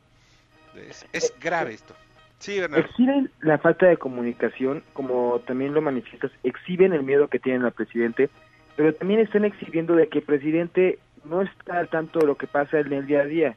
Es, 1.12 1.34
grave 1.40 1.74
esto. 1.74 1.96
Sí, 2.38 2.58
Exhiben 2.58 3.32
la 3.40 3.58
falta 3.58 3.86
de 3.86 3.96
comunicación, 3.96 4.84
como 4.92 5.40
también 5.40 5.74
lo 5.74 5.82
manifiestas, 5.82 6.30
exhiben 6.44 6.92
el 6.92 7.02
miedo 7.02 7.26
que 7.26 7.40
tienen 7.40 7.64
al 7.64 7.72
presidente 7.72 8.30
pero 8.78 8.94
también 8.94 9.18
están 9.18 9.44
exhibiendo 9.44 9.96
de 9.96 10.06
que 10.06 10.20
el 10.20 10.24
presidente 10.24 11.00
no 11.24 11.42
está 11.42 11.80
al 11.80 11.88
tanto 11.88 12.20
de 12.20 12.26
lo 12.26 12.36
que 12.36 12.46
pasa 12.46 12.78
en 12.78 12.92
el 12.92 13.08
día 13.08 13.22
a 13.22 13.24
día. 13.24 13.56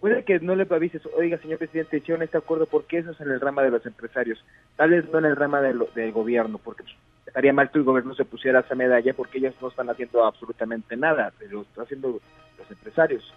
Puede 0.00 0.24
que 0.24 0.40
no 0.40 0.56
le 0.56 0.66
avises, 0.70 1.02
oiga, 1.14 1.36
señor 1.36 1.58
presidente, 1.58 1.98
hicieron 1.98 2.22
este 2.22 2.38
acuerdo 2.38 2.64
porque 2.64 2.96
eso 2.96 3.10
es 3.10 3.20
en 3.20 3.30
el 3.30 3.38
rama 3.38 3.62
de 3.62 3.70
los 3.70 3.84
empresarios, 3.84 4.42
tal 4.76 4.92
vez 4.92 5.04
no 5.12 5.18
en 5.18 5.26
el 5.26 5.36
rama 5.36 5.60
del, 5.60 5.84
gobierno, 6.12 6.56
porque 6.56 6.84
estaría 7.26 7.52
mal 7.52 7.70
que 7.70 7.80
el 7.80 7.84
gobierno 7.84 8.14
se 8.14 8.24
pusiera 8.24 8.60
esa 8.60 8.74
medalla 8.74 9.12
porque 9.12 9.36
ellos 9.36 9.54
no 9.60 9.68
están 9.68 9.90
haciendo 9.90 10.24
absolutamente 10.24 10.96
nada, 10.96 11.34
pero 11.38 11.60
están 11.60 11.84
haciendo 11.84 12.18
los 12.58 12.70
empresarios. 12.70 13.34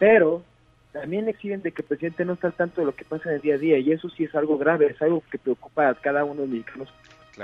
Pero 0.00 0.42
también 0.90 1.28
exhiben 1.28 1.62
de 1.62 1.70
que 1.70 1.82
el 1.82 1.88
presidente 1.88 2.24
no 2.24 2.32
está 2.32 2.48
al 2.48 2.54
tanto 2.54 2.80
de 2.80 2.88
lo 2.88 2.96
que 2.96 3.04
pasa 3.04 3.28
en 3.28 3.36
el 3.36 3.40
día 3.40 3.54
a 3.54 3.58
día, 3.58 3.78
y 3.78 3.92
eso 3.92 4.08
sí 4.10 4.24
es 4.24 4.34
algo 4.34 4.58
grave, 4.58 4.86
es 4.86 5.00
algo 5.00 5.22
que 5.30 5.38
preocupa 5.38 5.88
a 5.88 5.94
cada 5.94 6.24
uno 6.24 6.40
de 6.40 6.48
los 6.48 6.56
mexicanos 6.56 6.92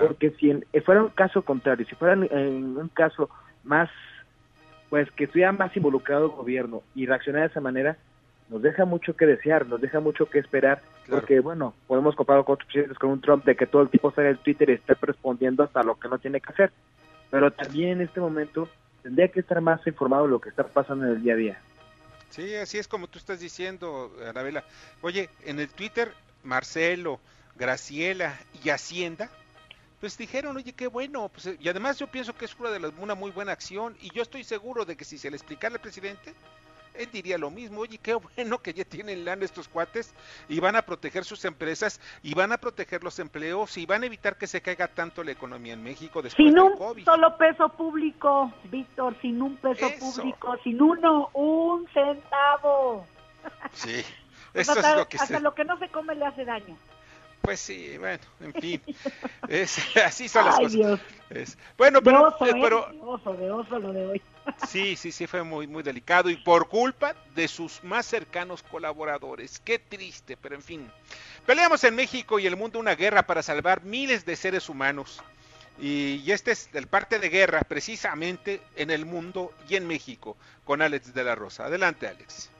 porque 0.00 0.30
si 0.32 0.50
eh, 0.50 0.80
fuera 0.80 1.02
un 1.02 1.10
caso 1.10 1.42
contrario, 1.42 1.86
si 1.86 1.94
fuera 1.94 2.14
en 2.14 2.76
un 2.76 2.88
caso 2.88 3.28
más, 3.64 3.90
pues 4.90 5.10
que 5.12 5.24
estuviera 5.24 5.52
más 5.52 5.76
involucrado 5.76 6.26
el 6.26 6.30
gobierno 6.32 6.82
y 6.94 7.06
reaccionar 7.06 7.42
de 7.42 7.48
esa 7.48 7.60
manera, 7.60 7.96
nos 8.48 8.62
deja 8.62 8.84
mucho 8.84 9.16
que 9.16 9.26
desear, 9.26 9.66
nos 9.66 9.80
deja 9.80 10.00
mucho 10.00 10.26
que 10.26 10.38
esperar, 10.38 10.80
porque 11.08 11.40
bueno, 11.40 11.74
podemos 11.86 12.14
comparar 12.14 12.44
con 12.44 12.54
otros 12.54 12.66
presidentes, 12.66 12.98
con 12.98 13.10
un 13.10 13.20
Trump, 13.20 13.44
de 13.44 13.56
que 13.56 13.66
todo 13.66 13.82
el 13.82 13.88
tipo 13.88 14.12
sale 14.12 14.30
en 14.30 14.36
Twitter 14.38 14.70
y 14.70 14.74
esté 14.74 14.94
respondiendo 15.00 15.64
hasta 15.64 15.82
lo 15.82 15.98
que 15.98 16.08
no 16.08 16.18
tiene 16.18 16.40
que 16.40 16.52
hacer. 16.52 16.72
Pero 17.30 17.50
también 17.50 17.90
en 17.92 18.00
este 18.02 18.20
momento 18.20 18.68
tendría 19.02 19.28
que 19.28 19.40
estar 19.40 19.60
más 19.60 19.84
informado 19.86 20.24
de 20.24 20.30
lo 20.30 20.40
que 20.40 20.48
está 20.48 20.64
pasando 20.64 21.06
en 21.06 21.12
el 21.12 21.22
día 21.22 21.34
a 21.34 21.36
día. 21.36 21.60
Sí, 22.30 22.54
así 22.54 22.78
es 22.78 22.86
como 22.86 23.08
tú 23.08 23.18
estás 23.18 23.40
diciendo, 23.40 24.12
Arabela. 24.26 24.64
Oye, 25.00 25.28
en 25.44 25.58
el 25.58 25.68
Twitter, 25.68 26.12
Marcelo, 26.44 27.18
Graciela 27.56 28.34
y 28.62 28.70
Hacienda 28.70 29.30
pues 30.06 30.18
dijeron, 30.18 30.56
oye, 30.56 30.72
qué 30.72 30.86
bueno, 30.86 31.28
pues, 31.30 31.46
eh, 31.46 31.56
y 31.58 31.68
además 31.68 31.98
yo 31.98 32.06
pienso 32.06 32.32
que 32.32 32.44
es 32.44 32.54
una, 32.60 32.70
de 32.70 32.92
una 33.00 33.16
muy 33.16 33.32
buena 33.32 33.50
acción, 33.50 33.96
y 34.00 34.14
yo 34.14 34.22
estoy 34.22 34.44
seguro 34.44 34.84
de 34.84 34.96
que 34.96 35.04
si 35.04 35.18
se 35.18 35.28
le 35.28 35.36
explicara 35.36 35.74
al 35.74 35.80
presidente, 35.80 36.32
él 36.94 37.08
diría 37.10 37.36
lo 37.38 37.50
mismo, 37.50 37.80
oye, 37.80 37.98
qué 37.98 38.14
bueno 38.36 38.62
que 38.62 38.72
ya 38.72 38.84
tienen 38.84 39.24
lana 39.24 39.44
estos 39.44 39.66
cuates, 39.66 40.14
y 40.48 40.60
van 40.60 40.76
a 40.76 40.82
proteger 40.82 41.24
sus 41.24 41.44
empresas, 41.44 42.00
y 42.22 42.34
van 42.34 42.52
a 42.52 42.58
proteger 42.58 43.02
los 43.02 43.18
empleos, 43.18 43.76
y 43.78 43.84
van 43.84 44.04
a 44.04 44.06
evitar 44.06 44.38
que 44.38 44.46
se 44.46 44.60
caiga 44.60 44.86
tanto 44.86 45.24
la 45.24 45.32
economía 45.32 45.72
en 45.72 45.82
México 45.82 46.22
después 46.22 46.50
sin 46.50 46.56
un 46.56 47.04
solo 47.04 47.36
peso 47.36 47.68
público, 47.70 48.52
Víctor, 48.70 49.20
sin 49.20 49.42
un 49.42 49.56
peso 49.56 49.88
público, 49.98 50.56
sin 50.62 50.80
uno, 50.80 51.30
un 51.32 51.84
centavo. 51.88 53.04
Sí, 53.72 54.04
eso 54.54 54.78
es 54.78 54.96
lo 54.96 55.08
que 55.08 55.16
hasta 55.16 55.40
lo 55.40 55.52
que 55.52 55.64
no 55.64 55.76
se 55.80 55.88
come 55.88 56.14
le 56.14 56.26
hace 56.26 56.44
daño. 56.44 56.78
Pues 57.46 57.60
sí, 57.60 57.96
bueno, 57.96 58.18
en 58.40 58.52
fin. 58.54 58.82
Es, 59.48 59.78
así 60.04 60.28
son 60.28 60.46
las 60.46 60.56
cosas. 60.56 61.56
bueno, 61.78 62.02
pero, 62.02 62.18
de 62.18 62.24
oso, 62.24 62.46
¿eh? 62.46 62.58
pero 62.60 62.88
de 62.90 63.00
oso, 63.00 63.32
de 63.34 63.50
oso 63.52 63.78
lo 63.78 63.92
de 63.92 64.06
hoy. 64.06 64.22
Sí, 64.68 64.96
sí, 64.96 65.12
sí, 65.12 65.26
fue 65.26 65.42
muy, 65.44 65.66
muy 65.68 65.82
delicado 65.84 66.28
y 66.28 66.36
por 66.36 66.68
culpa 66.68 67.14
de 67.34 67.46
sus 67.46 67.82
más 67.84 68.06
cercanos 68.06 68.64
colaboradores. 68.64 69.60
Qué 69.60 69.78
triste, 69.78 70.36
pero 70.36 70.56
en 70.56 70.62
fin. 70.62 70.90
Peleamos 71.46 71.84
en 71.84 71.94
México 71.94 72.40
y 72.40 72.46
el 72.46 72.56
mundo 72.56 72.80
una 72.80 72.96
guerra 72.96 73.24
para 73.24 73.42
salvar 73.42 73.84
miles 73.84 74.24
de 74.24 74.34
seres 74.34 74.68
humanos. 74.68 75.22
Y, 75.80 76.22
y 76.24 76.32
este 76.32 76.50
es 76.50 76.68
el 76.74 76.88
parte 76.88 77.20
de 77.20 77.28
guerra 77.28 77.60
precisamente 77.60 78.60
en 78.74 78.90
el 78.90 79.04
mundo 79.06 79.52
y 79.68 79.76
en 79.76 79.86
México 79.86 80.36
con 80.64 80.82
Alex 80.82 81.14
de 81.14 81.22
la 81.24 81.36
Rosa. 81.36 81.66
Adelante, 81.66 82.08
Alex. 82.08 82.50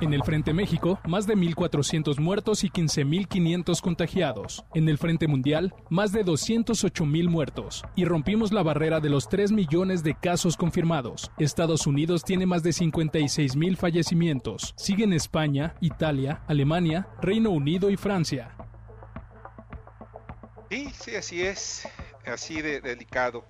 En 0.00 0.14
el 0.14 0.22
Frente 0.22 0.54
México, 0.54 0.98
más 1.06 1.26
de 1.26 1.36
1.400 1.36 2.18
muertos 2.20 2.64
y 2.64 2.70
15.500 2.70 3.82
contagiados. 3.82 4.64
En 4.72 4.88
el 4.88 4.96
Frente 4.96 5.28
Mundial, 5.28 5.74
más 5.90 6.10
de 6.12 6.24
208.000 6.24 7.28
muertos. 7.28 7.84
Y 7.96 8.06
rompimos 8.06 8.50
la 8.50 8.62
barrera 8.62 9.00
de 9.00 9.10
los 9.10 9.28
3 9.28 9.52
millones 9.52 10.02
de 10.02 10.14
casos 10.14 10.56
confirmados. 10.56 11.30
Estados 11.38 11.86
Unidos 11.86 12.24
tiene 12.24 12.46
más 12.46 12.62
de 12.62 12.70
56.000 12.70 13.76
fallecimientos. 13.76 14.72
Siguen 14.78 15.12
España, 15.12 15.74
Italia, 15.82 16.44
Alemania, 16.48 17.06
Reino 17.20 17.50
Unido 17.50 17.90
y 17.90 17.98
Francia. 17.98 18.56
Sí, 20.70 20.90
sí, 20.98 21.14
así 21.14 21.42
es. 21.42 21.86
Así 22.24 22.62
de 22.62 22.80
delicado. 22.80 23.44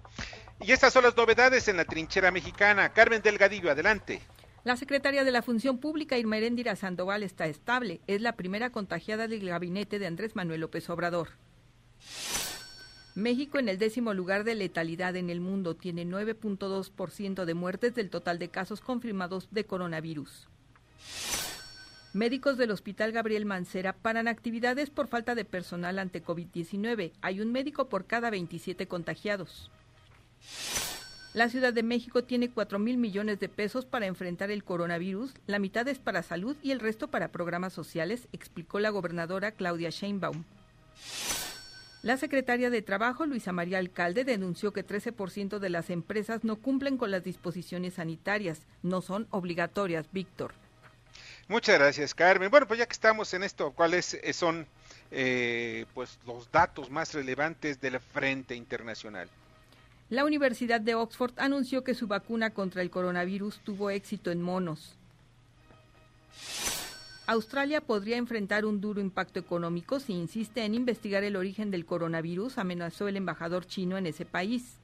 Y 0.61 0.73
estas 0.73 0.92
son 0.92 1.04
las 1.04 1.16
novedades 1.16 1.69
en 1.69 1.76
la 1.76 1.85
trinchera 1.85 2.33
mexicana. 2.33 2.92
Carmen 2.92 3.23
Delgadillo, 3.23 3.71
adelante. 3.71 4.21
La 4.62 4.76
secretaria 4.76 5.25
de 5.25 5.31
la 5.31 5.40
Función 5.40 5.79
Pública, 5.79 6.19
Irma 6.19 6.37
Eréndira 6.37 6.76
Sandoval, 6.76 7.23
está 7.23 7.47
estable. 7.47 8.02
Es 8.07 8.21
la 8.21 8.37
primera 8.37 8.71
contagiada 8.71 9.26
del 9.26 9.49
gabinete 9.49 9.99
de 9.99 10.07
Andrés 10.07 10.37
Manuel 10.37 10.61
López 10.61 10.90
Obrador. 10.90 11.29
México 13.14 13.59
en 13.59 13.71
el 13.71 13.79
décimo 13.79 14.12
lugar 14.12 14.45
de 14.45 14.55
letalidad 14.55 15.17
en 15.17 15.31
el 15.31 15.40
mundo 15.40 15.76
tiene 15.76 16.05
9.2% 16.05 17.45
de 17.47 17.55
muertes 17.55 17.95
del 17.95 18.11
total 18.11 18.38
de 18.38 18.49
casos 18.49 18.83
confirmados 18.83 19.49
de 19.50 19.64
coronavirus. 19.64 20.47
Médicos 22.12 22.59
del 22.59 22.71
Hospital 22.71 23.12
Gabriel 23.12 23.47
Mancera 23.47 23.95
paran 23.95 24.29
actividades 24.29 24.90
por 24.90 25.09
falta 25.09 25.35
de 25.35 25.47
personal 25.47 25.99
ante 25.99 26.23
COVID-19. 26.23 27.12
Hay 27.23 27.40
un 27.40 27.50
médico 27.50 27.88
por 27.88 28.05
cada 28.05 28.29
27 28.29 28.87
contagiados. 28.88 29.71
La 31.33 31.49
Ciudad 31.49 31.73
de 31.73 31.85
México 31.85 32.25
tiene 32.25 32.51
4 32.51 32.81
mil 32.81 32.97
millones 32.97 33.39
de 33.39 33.49
pesos 33.49 33.85
para 33.85 34.07
enfrentar 34.07 34.51
el 34.51 34.65
coronavirus, 34.65 35.33
la 35.47 35.61
mitad 35.61 35.87
es 35.87 36.01
para 36.01 36.25
salud 36.25 36.57
y 36.61 36.73
el 36.73 36.81
resto 36.81 37.07
para 37.07 37.31
programas 37.31 37.73
sociales, 37.73 38.27
explicó 38.33 38.81
la 38.81 38.91
gobernadora 38.91 39.53
Claudia 39.53 39.91
Sheinbaum. 39.91 40.43
La 42.03 42.17
secretaria 42.17 42.69
de 42.69 42.83
Trabajo, 42.83 43.27
Luisa 43.27 43.53
María 43.53 43.79
Alcalde, 43.79 44.25
denunció 44.25 44.73
que 44.73 44.85
13% 44.85 45.61
de 45.61 45.71
las 45.71 45.91
empresas 45.91 46.43
no 46.43 46.57
cumplen 46.57 46.97
con 46.97 47.13
las 47.13 47.23
disposiciones 47.23 47.95
sanitarias, 47.95 48.63
no 48.83 49.01
son 49.01 49.29
obligatorias, 49.31 50.07
Víctor. 50.11 50.53
Muchas 51.47 51.79
gracias, 51.79 52.13
Carmen. 52.13 52.51
Bueno, 52.51 52.67
pues 52.67 52.79
ya 52.79 52.87
que 52.87 52.93
estamos 52.93 53.35
en 53.35 53.45
esto, 53.45 53.71
¿cuáles 53.71 54.15
eh, 54.15 54.33
son 54.33 54.67
eh, 55.13 55.87
pues 55.95 56.19
los 56.27 56.51
datos 56.51 56.91
más 56.91 57.15
relevantes 57.15 57.81
del 57.81 58.01
frente 58.01 58.57
internacional? 58.57 59.29
La 60.11 60.25
Universidad 60.25 60.81
de 60.81 60.97
Oxford 60.97 61.35
anunció 61.37 61.85
que 61.85 61.95
su 61.95 62.09
vacuna 62.09 62.50
contra 62.50 62.83
el 62.83 62.90
coronavirus 62.90 63.61
tuvo 63.61 63.90
éxito 63.90 64.33
en 64.33 64.43
monos. 64.43 64.97
Australia 67.29 67.81
podría 67.81 68.17
enfrentar 68.17 68.64
un 68.64 68.81
duro 68.81 69.00
impacto 69.00 69.38
económico 69.38 70.00
si 70.00 70.14
insiste 70.14 70.64
en 70.64 70.75
investigar 70.75 71.23
el 71.23 71.37
origen 71.37 71.71
del 71.71 71.87
coronavirus, 71.87 72.59
amenazó 72.59 73.07
el 73.07 73.19
embajador 73.19 73.67
chino 73.67 73.97
en 73.99 74.07
ese 74.07 74.25
país. 74.25 74.79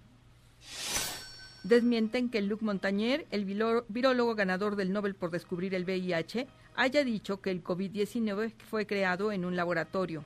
Desmienten 1.65 2.31
que 2.31 2.41
Luc 2.41 2.63
Montagnier, 2.63 3.27
el 3.33 3.45
virólogo 3.45 4.37
ganador 4.37 4.77
del 4.77 4.93
Nobel 4.93 5.17
por 5.17 5.33
descubrir 5.33 5.75
el 5.75 5.83
VIH, 5.83 6.47
haya 6.77 7.03
dicho 7.03 7.41
que 7.41 7.51
el 7.51 7.65
COVID-19 7.65 8.53
fue 8.71 8.87
creado 8.87 9.33
en 9.33 9.45
un 9.45 9.57
laboratorio. 9.57 10.25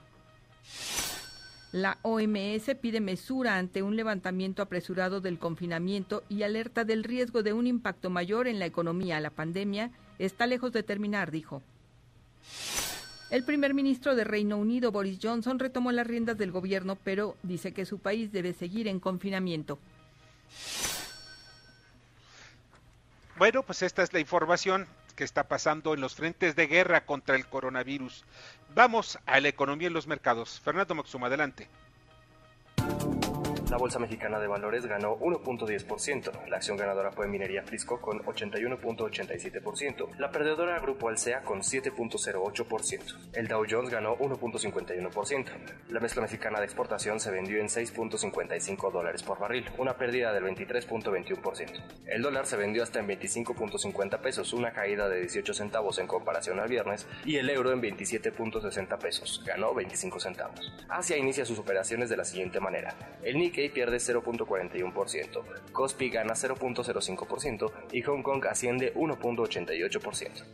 La 1.72 1.98
OMS 2.02 2.74
pide 2.80 3.00
mesura 3.00 3.56
ante 3.56 3.82
un 3.82 3.94
levantamiento 3.94 4.60
apresurado 4.60 5.20
del 5.20 5.38
confinamiento 5.38 6.24
y 6.28 6.42
alerta 6.42 6.84
del 6.84 7.04
riesgo 7.04 7.44
de 7.44 7.52
un 7.52 7.68
impacto 7.68 8.10
mayor 8.10 8.48
en 8.48 8.58
la 8.58 8.66
economía. 8.66 9.20
La 9.20 9.30
pandemia 9.30 9.92
está 10.18 10.48
lejos 10.48 10.72
de 10.72 10.82
terminar, 10.82 11.30
dijo. 11.30 11.62
El 13.30 13.44
primer 13.44 13.72
ministro 13.72 14.16
de 14.16 14.24
Reino 14.24 14.56
Unido, 14.56 14.90
Boris 14.90 15.20
Johnson, 15.22 15.60
retomó 15.60 15.92
las 15.92 16.08
riendas 16.08 16.36
del 16.36 16.50
gobierno, 16.50 16.98
pero 17.04 17.36
dice 17.44 17.72
que 17.72 17.86
su 17.86 18.00
país 18.00 18.32
debe 18.32 18.52
seguir 18.52 18.88
en 18.88 18.98
confinamiento. 18.98 19.78
Bueno, 23.40 23.62
pues 23.62 23.80
esta 23.80 24.02
es 24.02 24.12
la 24.12 24.20
información 24.20 24.86
que 25.16 25.24
está 25.24 25.48
pasando 25.48 25.94
en 25.94 26.02
los 26.02 26.14
frentes 26.14 26.56
de 26.56 26.66
guerra 26.66 27.06
contra 27.06 27.36
el 27.36 27.46
coronavirus. 27.46 28.26
Vamos 28.74 29.18
a 29.24 29.40
la 29.40 29.48
economía 29.48 29.88
en 29.88 29.94
los 29.94 30.06
mercados. 30.06 30.60
Fernando 30.60 30.94
Moxuma, 30.94 31.28
adelante. 31.28 31.66
La 33.70 33.76
Bolsa 33.76 34.00
Mexicana 34.00 34.40
de 34.40 34.48
Valores 34.48 34.84
ganó 34.84 35.16
1.10%. 35.20 36.48
La 36.48 36.56
acción 36.56 36.76
ganadora 36.76 37.12
fue 37.12 37.28
Minería 37.28 37.62
Frisco 37.62 38.00
con 38.00 38.18
81.87%. 38.18 40.16
La 40.18 40.32
perdedora 40.32 40.80
Grupo 40.80 41.08
Alsea 41.08 41.42
con 41.42 41.60
7.08%. 41.60 43.30
El 43.32 43.46
Dow 43.46 43.64
Jones 43.70 43.90
ganó 43.90 44.18
1.51%. 44.18 45.44
La 45.88 46.00
mezcla 46.00 46.22
mexicana 46.22 46.58
de 46.58 46.64
exportación 46.64 47.20
se 47.20 47.30
vendió 47.30 47.60
en 47.60 47.68
6.55 47.68 48.90
dólares 48.90 49.22
por 49.22 49.38
barril, 49.38 49.64
una 49.78 49.96
pérdida 49.96 50.32
del 50.32 50.42
23.21%. 50.46 51.80
El 52.06 52.22
dólar 52.22 52.46
se 52.46 52.56
vendió 52.56 52.82
hasta 52.82 52.98
en 52.98 53.06
25.50 53.06 54.20
pesos, 54.20 54.52
una 54.52 54.72
caída 54.72 55.08
de 55.08 55.20
18 55.20 55.54
centavos 55.54 56.00
en 56.00 56.08
comparación 56.08 56.58
al 56.58 56.68
viernes, 56.68 57.06
y 57.24 57.36
el 57.36 57.48
euro 57.48 57.70
en 57.70 57.80
27.60 57.80 58.98
pesos, 58.98 59.44
ganó 59.46 59.72
25 59.74 60.18
centavos. 60.18 60.72
Asia 60.88 61.16
inicia 61.16 61.44
sus 61.44 61.60
operaciones 61.60 62.08
de 62.08 62.16
la 62.16 62.24
siguiente 62.24 62.58
manera. 62.58 62.96
El 63.22 63.38
Nikkei 63.38 63.59
pierde 63.68 63.98
0.41%, 63.98 65.72
Kospi 65.72 66.10
gana 66.10 66.34
0.05% 66.34 67.72
y 67.92 68.02
Hong 68.02 68.22
Kong 68.22 68.46
asciende 68.46 68.94
1.88%. 68.94 70.44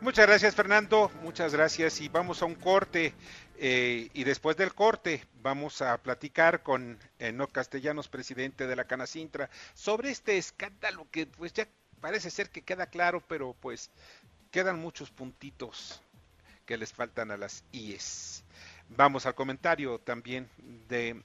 Muchas 0.00 0.26
gracias 0.26 0.54
Fernando, 0.54 1.10
muchas 1.22 1.52
gracias 1.52 2.00
y 2.00 2.08
vamos 2.08 2.42
a 2.42 2.44
un 2.44 2.54
corte 2.54 3.14
eh, 3.58 4.08
y 4.12 4.24
después 4.24 4.56
del 4.56 4.74
corte 4.74 5.24
vamos 5.42 5.80
a 5.82 5.96
platicar 5.98 6.62
con 6.62 6.98
No 7.32 7.48
Castellanos, 7.48 8.08
presidente 8.08 8.66
de 8.66 8.76
la 8.76 8.84
Canacintra, 8.84 9.48
sobre 9.74 10.10
este 10.10 10.36
escándalo 10.36 11.06
que 11.10 11.26
pues 11.26 11.52
ya 11.52 11.66
parece 12.00 12.30
ser 12.30 12.50
que 12.50 12.62
queda 12.62 12.86
claro, 12.86 13.22
pero 13.26 13.56
pues 13.58 13.90
quedan 14.50 14.78
muchos 14.78 15.10
puntitos 15.10 16.00
que 16.66 16.76
les 16.76 16.92
faltan 16.92 17.30
a 17.30 17.36
las 17.36 17.64
IES. 17.72 18.44
Vamos 18.88 19.26
al 19.26 19.34
comentario 19.34 19.98
también 19.98 20.48
de, 20.88 21.22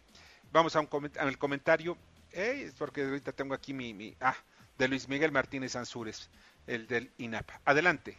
vamos 0.52 0.76
a 0.76 0.82
un 0.82 0.90
al 1.20 1.38
comentario, 1.38 1.98
eh, 2.32 2.72
porque 2.78 3.04
ahorita 3.04 3.32
tengo 3.32 3.54
aquí 3.54 3.74
mi, 3.74 3.94
mi, 3.94 4.16
ah, 4.20 4.36
de 4.78 4.88
Luis 4.88 5.08
Miguel 5.08 5.32
Martínez 5.32 5.76
Ansúrez, 5.76 6.30
el 6.68 6.88
del 6.88 7.12
INAP. 7.18 7.50
Adelante. 7.66 8.18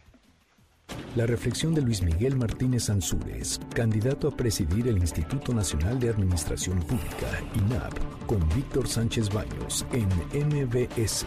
La 1.15 1.25
reflexión 1.25 1.73
de 1.73 1.81
Luis 1.81 2.01
Miguel 2.01 2.35
Martínez 2.35 2.89
Ansúrez, 2.89 3.59
candidato 3.75 4.27
a 4.27 4.35
presidir 4.35 4.87
el 4.87 4.97
Instituto 4.97 5.53
Nacional 5.53 5.99
de 5.99 6.09
Administración 6.09 6.79
Pública, 6.79 7.39
INAP, 7.55 7.93
con 8.25 8.47
Víctor 8.49 8.87
Sánchez 8.87 9.29
Baños 9.31 9.85
en 9.93 10.07
MBS. 10.47 11.25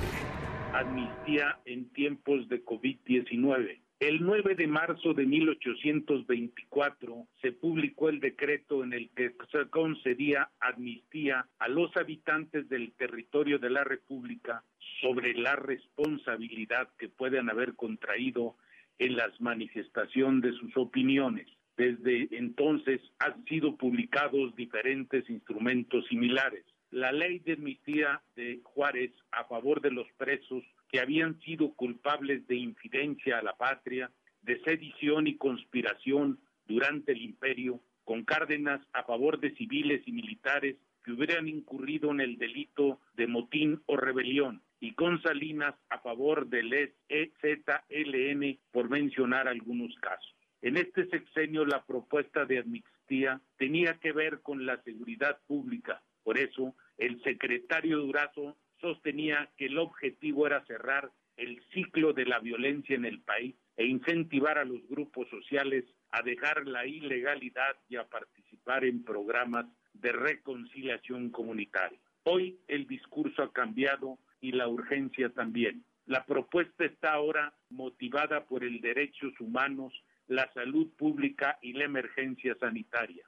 Amnistía 0.73 1.58
en 1.64 1.88
tiempos 1.90 2.49
de 2.49 2.64
COVID-19 2.64 3.86
el 3.98 4.22
9 4.22 4.56
de 4.56 4.66
marzo 4.66 5.14
de 5.14 5.24
1824 5.24 7.26
se 7.40 7.52
publicó 7.52 8.11
el 8.11 8.20
decreto 8.20 8.85
en 8.85 8.92
el 8.92 9.09
que 9.16 9.32
se 9.50 9.70
concedía 9.70 10.50
amnistía 10.61 11.46
a 11.59 11.68
los 11.68 11.96
habitantes 11.96 12.68
del 12.68 12.92
territorio 12.92 13.59
de 13.59 13.70
la 13.70 13.85
República 13.85 14.62
sobre 15.00 15.32
la 15.32 15.56
responsabilidad 15.56 16.90
que 16.98 17.09
puedan 17.09 17.48
haber 17.48 17.74
contraído 17.74 18.56
en 18.98 19.16
las 19.16 19.40
manifestaciones 19.40 20.42
de 20.42 20.52
sus 20.59 20.76
opiniones. 20.76 21.46
Desde 21.78 22.28
entonces 22.32 23.00
han 23.18 23.46
sido 23.46 23.76
publicados 23.76 24.54
diferentes 24.56 25.28
instrumentos 25.30 26.06
similares. 26.09 26.66
La 26.90 27.12
ley 27.12 27.38
de 27.38 27.54
amnistía 27.54 28.20
de 28.37 28.61
Juárez 28.62 29.12
a 29.32 29.44
favor 29.44 29.80
de 29.80 29.90
los 29.90 30.06
presos 30.18 30.62
que 30.88 31.01
habían 31.01 31.40
sido 31.40 31.72
culpables 31.75 32.46
de 32.46 32.57
infidencia 32.57 33.38
a 33.38 33.42
la 33.42 33.57
patria, 33.57 34.11
de 34.42 34.61
sedición 34.61 35.27
y 35.27 35.37
conspiración 35.37 36.38
durante 36.66 37.12
el 37.12 37.22
imperio, 37.22 37.81
con 38.05 38.25
Cárdenas 38.25 38.81
a 38.92 39.03
favor 39.03 39.40
de 39.40 39.55
civiles 39.57 40.03
y 40.07 40.12
militares 40.12 40.77
que 41.05 41.12
hubieran 41.12 41.49
incurrido 41.49 42.11
en 42.11 42.20
el 42.20 42.38
delito 42.38 43.01
de 43.14 43.27
motín 43.27 43.83
o 43.87 43.96
rebelión, 43.96 44.62
y 44.81 44.92
con 44.92 45.20
Salinas 45.22 45.75
a 45.88 45.99
favor 46.01 46.49
del 46.49 46.92
EZLN, 47.09 48.59
por 48.72 48.90
mencionar 48.90 49.49
algunos 49.49 49.94
casos. 50.01 50.35
En 50.62 50.77
este 50.77 51.09
sexenio 51.09 51.64
la 51.64 51.85
propuesta 51.85 52.44
de 52.44 52.59
amnistía 52.59 53.40
tenía 53.57 53.99
que 53.99 54.12
ver 54.12 54.40
con 54.42 54.66
la 54.66 54.83
seguridad 54.83 55.38
pública. 55.46 56.03
Por 56.25 56.38
eso, 56.38 56.75
el 56.99 57.22
secretario 57.22 57.99
Durazo 57.99 58.57
sostenía 58.80 59.50
que 59.56 59.66
el 59.66 59.78
objetivo 59.78 60.46
era 60.46 60.64
cerrar 60.66 61.10
el 61.36 61.62
ciclo 61.72 62.12
de 62.12 62.24
la 62.24 62.38
violencia 62.38 62.96
en 62.96 63.04
el 63.04 63.20
país 63.20 63.54
e 63.76 63.86
incentivar 63.86 64.58
a 64.58 64.64
los 64.64 64.86
grupos 64.88 65.28
sociales 65.28 65.84
a 66.10 66.22
dejar 66.22 66.66
la 66.66 66.86
ilegalidad 66.86 67.76
y 67.88 67.96
a 67.96 68.08
participar 68.08 68.84
en 68.84 69.04
programas 69.04 69.66
de 69.92 70.12
reconciliación 70.12 71.30
comunitaria. 71.30 71.98
Hoy 72.24 72.58
el 72.68 72.86
discurso 72.86 73.42
ha 73.42 73.52
cambiado 73.52 74.18
y 74.40 74.52
la 74.52 74.68
urgencia 74.68 75.28
también. 75.30 75.84
La 76.06 76.24
propuesta 76.24 76.84
está 76.84 77.12
ahora 77.12 77.54
motivada 77.68 78.44
por 78.46 78.64
el 78.64 78.80
derechos 78.80 79.32
humanos, 79.40 79.92
la 80.28 80.50
salud 80.54 80.88
pública 80.96 81.58
y 81.60 81.72
la 81.72 81.84
emergencia 81.84 82.56
sanitaria. 82.58 83.24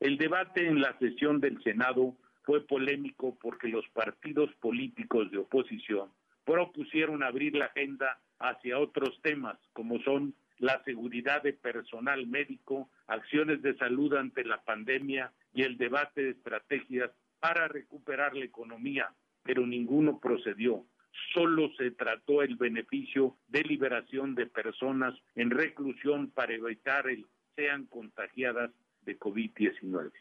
El 0.00 0.16
debate 0.16 0.66
en 0.66 0.80
la 0.80 0.96
sesión 0.98 1.40
del 1.40 1.62
Senado 1.62 2.16
fue 2.48 2.66
polémico 2.66 3.36
porque 3.42 3.68
los 3.68 3.86
partidos 3.88 4.50
políticos 4.54 5.30
de 5.30 5.36
oposición 5.36 6.08
propusieron 6.46 7.22
abrir 7.22 7.54
la 7.54 7.66
agenda 7.66 8.18
hacia 8.38 8.78
otros 8.78 9.20
temas, 9.20 9.58
como 9.74 10.00
son 10.00 10.34
la 10.56 10.82
seguridad 10.84 11.42
de 11.42 11.52
personal 11.52 12.26
médico, 12.26 12.88
acciones 13.06 13.60
de 13.60 13.76
salud 13.76 14.14
ante 14.14 14.46
la 14.46 14.62
pandemia 14.62 15.30
y 15.52 15.64
el 15.64 15.76
debate 15.76 16.22
de 16.22 16.30
estrategias 16.30 17.10
para 17.38 17.68
recuperar 17.68 18.34
la 18.34 18.46
economía, 18.46 19.12
pero 19.42 19.66
ninguno 19.66 20.18
procedió. 20.18 20.86
Solo 21.34 21.70
se 21.76 21.90
trató 21.90 22.40
el 22.40 22.56
beneficio 22.56 23.36
de 23.48 23.62
liberación 23.62 24.34
de 24.34 24.46
personas 24.46 25.14
en 25.34 25.50
reclusión 25.50 26.30
para 26.30 26.54
evitar 26.54 27.10
el 27.10 27.26
sean 27.56 27.84
contagiadas 27.84 28.70
de 29.02 29.18
COVID-19. 29.18 30.12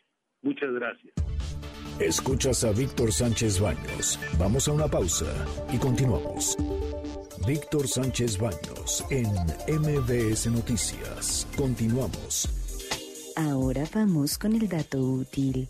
Muchas 0.41 0.73
gracias. 0.73 1.36
Escuchas 1.99 2.63
a 2.63 2.71
Víctor 2.71 3.11
Sánchez 3.11 3.59
Baños. 3.59 4.19
Vamos 4.37 4.67
a 4.67 4.71
una 4.71 4.87
pausa 4.87 5.25
y 5.73 5.77
continuamos. 5.77 6.55
Víctor 7.47 7.87
Sánchez 7.87 8.37
Baños 8.37 9.03
en 9.09 9.25
MBS 9.67 10.45
Noticias. 10.51 11.47
Continuamos. 11.57 12.47
Ahora 13.35 13.83
vamos 13.95 14.37
con 14.37 14.53
el 14.53 14.69
dato 14.69 14.99
útil. 14.99 15.69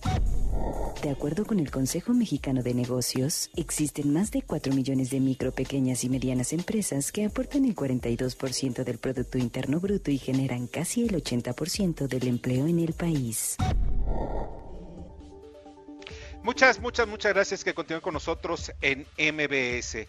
De 1.02 1.10
acuerdo 1.12 1.46
con 1.46 1.62
el 1.62 1.72
Consejo 1.72 2.14
Mexicano 2.14 2.62
de 2.62 2.74
Negocios, 2.74 3.50
existen 3.56 4.12
más 4.12 4.32
de 4.32 4.42
4 4.42 4.74
millones 4.74 5.12
de 5.12 5.22
micro, 5.22 5.54
pequeñas 5.54 6.04
y 6.04 6.10
medianas 6.10 6.52
empresas 6.52 7.14
que 7.14 7.24
aportan 7.24 7.64
el 7.64 7.74
42% 7.74 8.84
del 8.84 8.98
Producto 8.98 9.38
Interno 9.38 9.80
Bruto 9.80 10.12
y 10.12 10.18
generan 10.18 10.68
casi 10.68 11.04
el 11.04 11.24
80% 11.24 12.08
del 12.08 12.28
empleo 12.28 12.68
en 12.68 12.80
el 12.80 12.92
país. 12.92 13.56
Muchas, 16.48 16.82
muchas, 16.82 17.06
muchas 17.10 17.34
gracias 17.34 17.62
que 17.62 17.74
continúen 17.74 18.00
con 18.00 18.14
nosotros 18.14 18.72
en 18.82 19.02
MBS. 19.18 20.08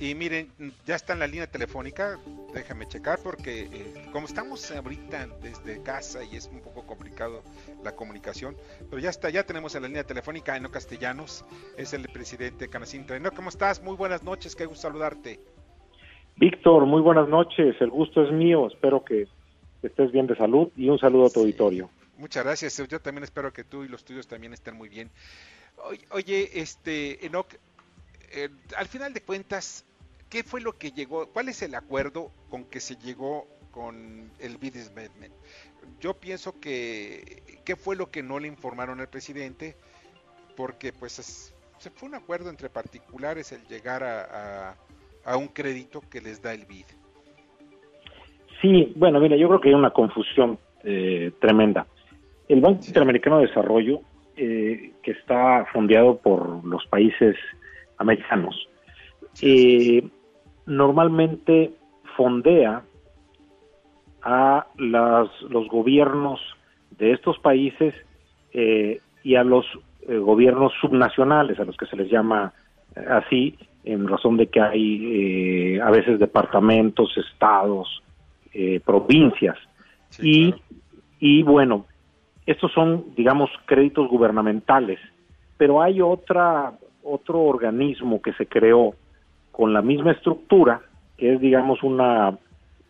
Y 0.00 0.16
miren, 0.16 0.50
ya 0.84 0.96
está 0.96 1.12
en 1.12 1.20
la 1.20 1.28
línea 1.28 1.46
telefónica, 1.46 2.18
déjame 2.52 2.88
checar 2.88 3.20
porque 3.22 3.68
eh, 3.72 4.08
como 4.10 4.26
estamos 4.26 4.68
ahorita 4.72 5.28
desde 5.40 5.80
casa 5.84 6.24
y 6.24 6.34
es 6.34 6.50
un 6.52 6.60
poco 6.60 6.84
complicado 6.84 7.44
la 7.84 7.94
comunicación, 7.94 8.56
pero 8.90 9.00
ya 9.00 9.10
está, 9.10 9.30
ya 9.30 9.44
tenemos 9.44 9.76
en 9.76 9.82
la 9.82 9.88
línea 9.88 10.02
telefónica 10.02 10.54
a 10.54 10.56
Eno 10.56 10.72
Castellanos, 10.72 11.44
es 11.78 11.94
el 11.94 12.08
presidente 12.08 12.64
de 12.64 12.68
Canacintra. 12.68 13.16
Eno, 13.16 13.30
¿cómo 13.30 13.48
estás? 13.48 13.80
Muy 13.80 13.94
buenas 13.94 14.24
noches, 14.24 14.56
qué 14.56 14.66
gusto 14.66 14.88
saludarte. 14.88 15.38
Víctor, 16.34 16.84
muy 16.84 17.00
buenas 17.00 17.28
noches, 17.28 17.76
el 17.80 17.90
gusto 17.90 18.24
es 18.24 18.32
mío, 18.32 18.66
espero 18.66 19.04
que 19.04 19.28
estés 19.84 20.10
bien 20.10 20.26
de 20.26 20.34
salud 20.34 20.66
y 20.76 20.88
un 20.88 20.98
saludo 20.98 21.26
a 21.26 21.30
tu 21.30 21.42
auditorio. 21.42 21.88
Muchas 22.18 22.44
gracias, 22.44 22.82
yo 22.88 22.98
también 22.98 23.22
espero 23.22 23.52
que 23.52 23.62
tú 23.62 23.84
y 23.84 23.88
los 23.88 24.04
tuyos 24.04 24.26
también 24.26 24.52
estén 24.52 24.74
muy 24.74 24.88
bien. 24.88 25.10
Oye, 26.10 26.50
este, 26.60 27.24
Enoch, 27.26 27.48
eh, 28.32 28.48
al 28.76 28.86
final 28.86 29.12
de 29.12 29.20
cuentas, 29.20 29.84
¿qué 30.28 30.42
fue 30.42 30.60
lo 30.60 30.72
que 30.72 30.90
llegó? 30.90 31.26
¿Cuál 31.26 31.48
es 31.48 31.62
el 31.62 31.74
acuerdo 31.74 32.30
con 32.50 32.64
que 32.64 32.80
se 32.80 32.96
llegó 32.96 33.46
con 33.70 34.30
el 34.40 34.56
Bidesmetment? 34.58 35.34
Yo 36.00 36.14
pienso 36.14 36.58
que, 36.60 37.42
¿qué 37.64 37.76
fue 37.76 37.96
lo 37.96 38.10
que 38.10 38.22
no 38.22 38.38
le 38.38 38.48
informaron 38.48 39.00
al 39.00 39.08
presidente? 39.08 39.76
Porque 40.56 40.92
pues 40.92 41.52
se 41.78 41.90
fue 41.90 42.08
un 42.08 42.14
acuerdo 42.14 42.50
entre 42.50 42.68
particulares 42.68 43.52
el 43.52 43.66
llegar 43.68 44.02
a, 44.02 44.76
a, 45.24 45.36
un 45.36 45.48
crédito 45.48 46.00
que 46.10 46.20
les 46.20 46.42
da 46.42 46.52
el 46.52 46.64
BID. 46.64 46.86
Sí, 48.60 48.92
bueno, 48.96 49.20
mira, 49.20 49.36
yo 49.36 49.48
creo 49.48 49.60
que 49.60 49.68
hay 49.68 49.74
una 49.74 49.90
confusión 49.90 50.58
eh, 50.82 51.32
tremenda. 51.40 51.86
El 52.48 52.60
Banco 52.60 52.84
Interamericano 52.86 53.38
de 53.38 53.46
Desarrollo, 53.48 54.00
eh, 54.36 54.92
que 55.02 55.12
está 55.12 55.64
fondeado 55.72 56.18
por 56.18 56.62
los 56.64 56.84
países 56.86 57.36
americanos, 57.96 58.68
eh, 59.40 60.06
normalmente 60.66 61.72
fondea 62.16 62.82
a 64.20 64.66
los 64.76 65.68
gobiernos 65.68 66.40
de 66.98 67.12
estos 67.12 67.38
países 67.38 67.94
eh, 68.52 69.00
y 69.22 69.36
a 69.36 69.44
los 69.44 69.64
gobiernos 70.06 70.72
subnacionales, 70.80 71.58
a 71.58 71.64
los 71.64 71.76
que 71.76 71.86
se 71.86 71.96
les 71.96 72.10
llama 72.10 72.52
así, 73.08 73.56
en 73.84 74.06
razón 74.06 74.36
de 74.36 74.48
que 74.48 74.60
hay 74.60 75.78
a 75.80 75.90
veces 75.90 76.18
departamentos, 76.18 77.16
estados, 77.16 78.02
provincias. 78.84 79.56
y, 80.20 80.54
y 81.20 81.42
bueno, 81.42 81.86
estos 82.46 82.72
son, 82.72 83.14
digamos, 83.16 83.50
créditos 83.66 84.08
gubernamentales, 84.08 85.00
pero 85.56 85.82
hay 85.82 86.00
otra, 86.00 86.72
otro 87.02 87.40
organismo 87.42 88.22
que 88.22 88.32
se 88.34 88.46
creó 88.46 88.94
con 89.50 89.72
la 89.72 89.82
misma 89.82 90.12
estructura, 90.12 90.80
que 91.16 91.34
es, 91.34 91.40
digamos, 91.40 91.82
una, 91.82 92.38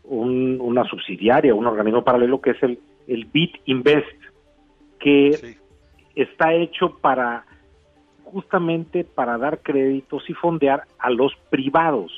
una 0.04 0.84
subsidiaria, 0.84 1.54
un 1.54 1.66
organismo 1.66 2.04
paralelo, 2.04 2.40
que 2.40 2.50
es 2.50 2.62
el, 2.62 2.78
el 3.06 3.24
BIT 3.26 3.56
Invest, 3.66 4.20
que 4.98 5.56
está 6.14 6.52
hecho 6.52 6.98
para 7.00 7.44
justamente 8.24 9.04
para 9.04 9.38
dar 9.38 9.60
créditos 9.60 10.28
y 10.28 10.34
fondear 10.34 10.82
a 10.98 11.10
los 11.10 11.32
privados. 11.48 12.12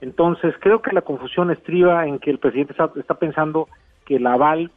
Entonces, 0.00 0.54
creo 0.60 0.82
que 0.82 0.92
la 0.92 1.02
confusión 1.02 1.50
estriba 1.50 2.06
en 2.06 2.18
que 2.18 2.30
el 2.30 2.38
presidente 2.38 2.72
está, 2.72 2.90
está 2.96 3.14
pensando 3.14 3.68
que 4.04 4.16
el 4.16 4.26
aval 4.26 4.70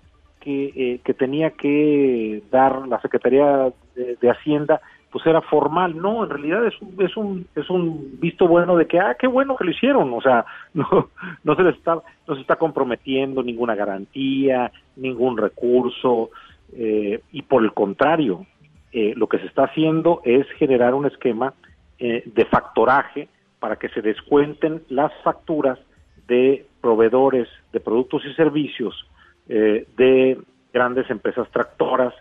eh, 0.45 0.99
que, 1.03 1.13
tenía 1.13 1.51
que 1.51 2.43
dar 2.51 2.87
la 2.87 2.99
Secretaría 3.01 3.71
de, 3.95 4.29
Hacienda 4.29 4.81
pues 5.11 5.25
era 5.27 5.41
formal, 5.41 5.95
no, 5.95 6.23
en 6.23 6.29
realidad 6.31 6.65
es 6.65 6.73
un, 6.81 6.95
es 6.99 7.15
un, 7.15 7.47
es 7.55 7.69
un 7.69 8.19
visto 8.19 8.47
bueno 8.47 8.75
de 8.75 8.87
que, 8.87 8.99
ah, 8.99 9.15
qué 9.19 9.27
bueno 9.27 9.55
que 9.55 9.63
lo 9.63 9.69
hicieron, 9.69 10.11
o 10.11 10.21
sea, 10.21 10.43
no, 10.73 11.09
no 11.43 11.55
se 11.55 11.63
les 11.63 11.75
está, 11.75 12.01
no 12.27 12.35
se 12.35 12.41
está 12.41 12.55
comprometiendo 12.55 13.43
ninguna 13.43 13.75
garantía, 13.75 14.71
ningún 14.95 15.37
recurso, 15.37 16.31
eh, 16.75 17.21
y 17.31 17.43
por 17.43 17.63
el 17.63 17.73
contrario, 17.73 18.47
eh, 18.91 19.13
lo 19.15 19.27
que 19.27 19.37
se 19.37 19.45
está 19.45 19.65
haciendo 19.65 20.21
es 20.25 20.47
generar 20.57 20.93
un 20.93 21.05
esquema 21.05 21.53
de 21.99 22.45
factoraje 22.51 23.29
para 23.59 23.77
que 23.77 23.87
se 23.89 24.01
descuenten 24.01 24.81
las 24.89 25.13
facturas 25.23 25.79
de 26.27 26.65
proveedores 26.81 27.47
de 27.71 27.79
productos 27.79 28.25
y 28.25 28.33
servicios 28.33 29.07
eh, 29.49 29.85
de 29.97 30.37
grandes 30.73 31.09
empresas 31.09 31.49
tractoras 31.51 32.13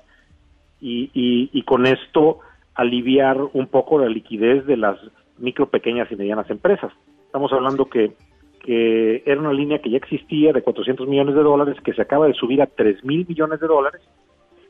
y, 0.81 1.11
y, 1.15 1.63
con 1.63 1.87
esto 1.87 2.41
aliviar 2.75 3.39
un 3.53 3.69
poco 3.69 4.01
la 4.01 4.09
liquidez 4.09 4.67
de 4.67 4.77
las 4.77 4.99
micro, 5.39 5.67
pequeñas 5.67 6.11
y 6.11 6.17
medianas 6.17 6.51
empresas. 6.51 6.93
Estamos 7.27 7.53
hablando 7.53 7.85
que, 7.85 8.13
que 8.61 9.23
era 9.25 9.41
una 9.41 9.53
línea 9.53 9.79
que 9.79 9.91
ya 9.91 9.99
existía 9.99 10.53
de 10.53 10.63
400 10.63 11.07
millones 11.07 11.37
de 11.37 11.43
dólares, 11.43 11.77
que 11.85 11.95
se 11.95 12.03
acaba 12.03 12.27
de 12.27 12.35
subir 12.35 12.61
a 12.61 12.67
3 12.67 13.05
mil 13.05 13.25
millones 13.29 13.61
de 13.61 13.69
dólares 13.69 14.03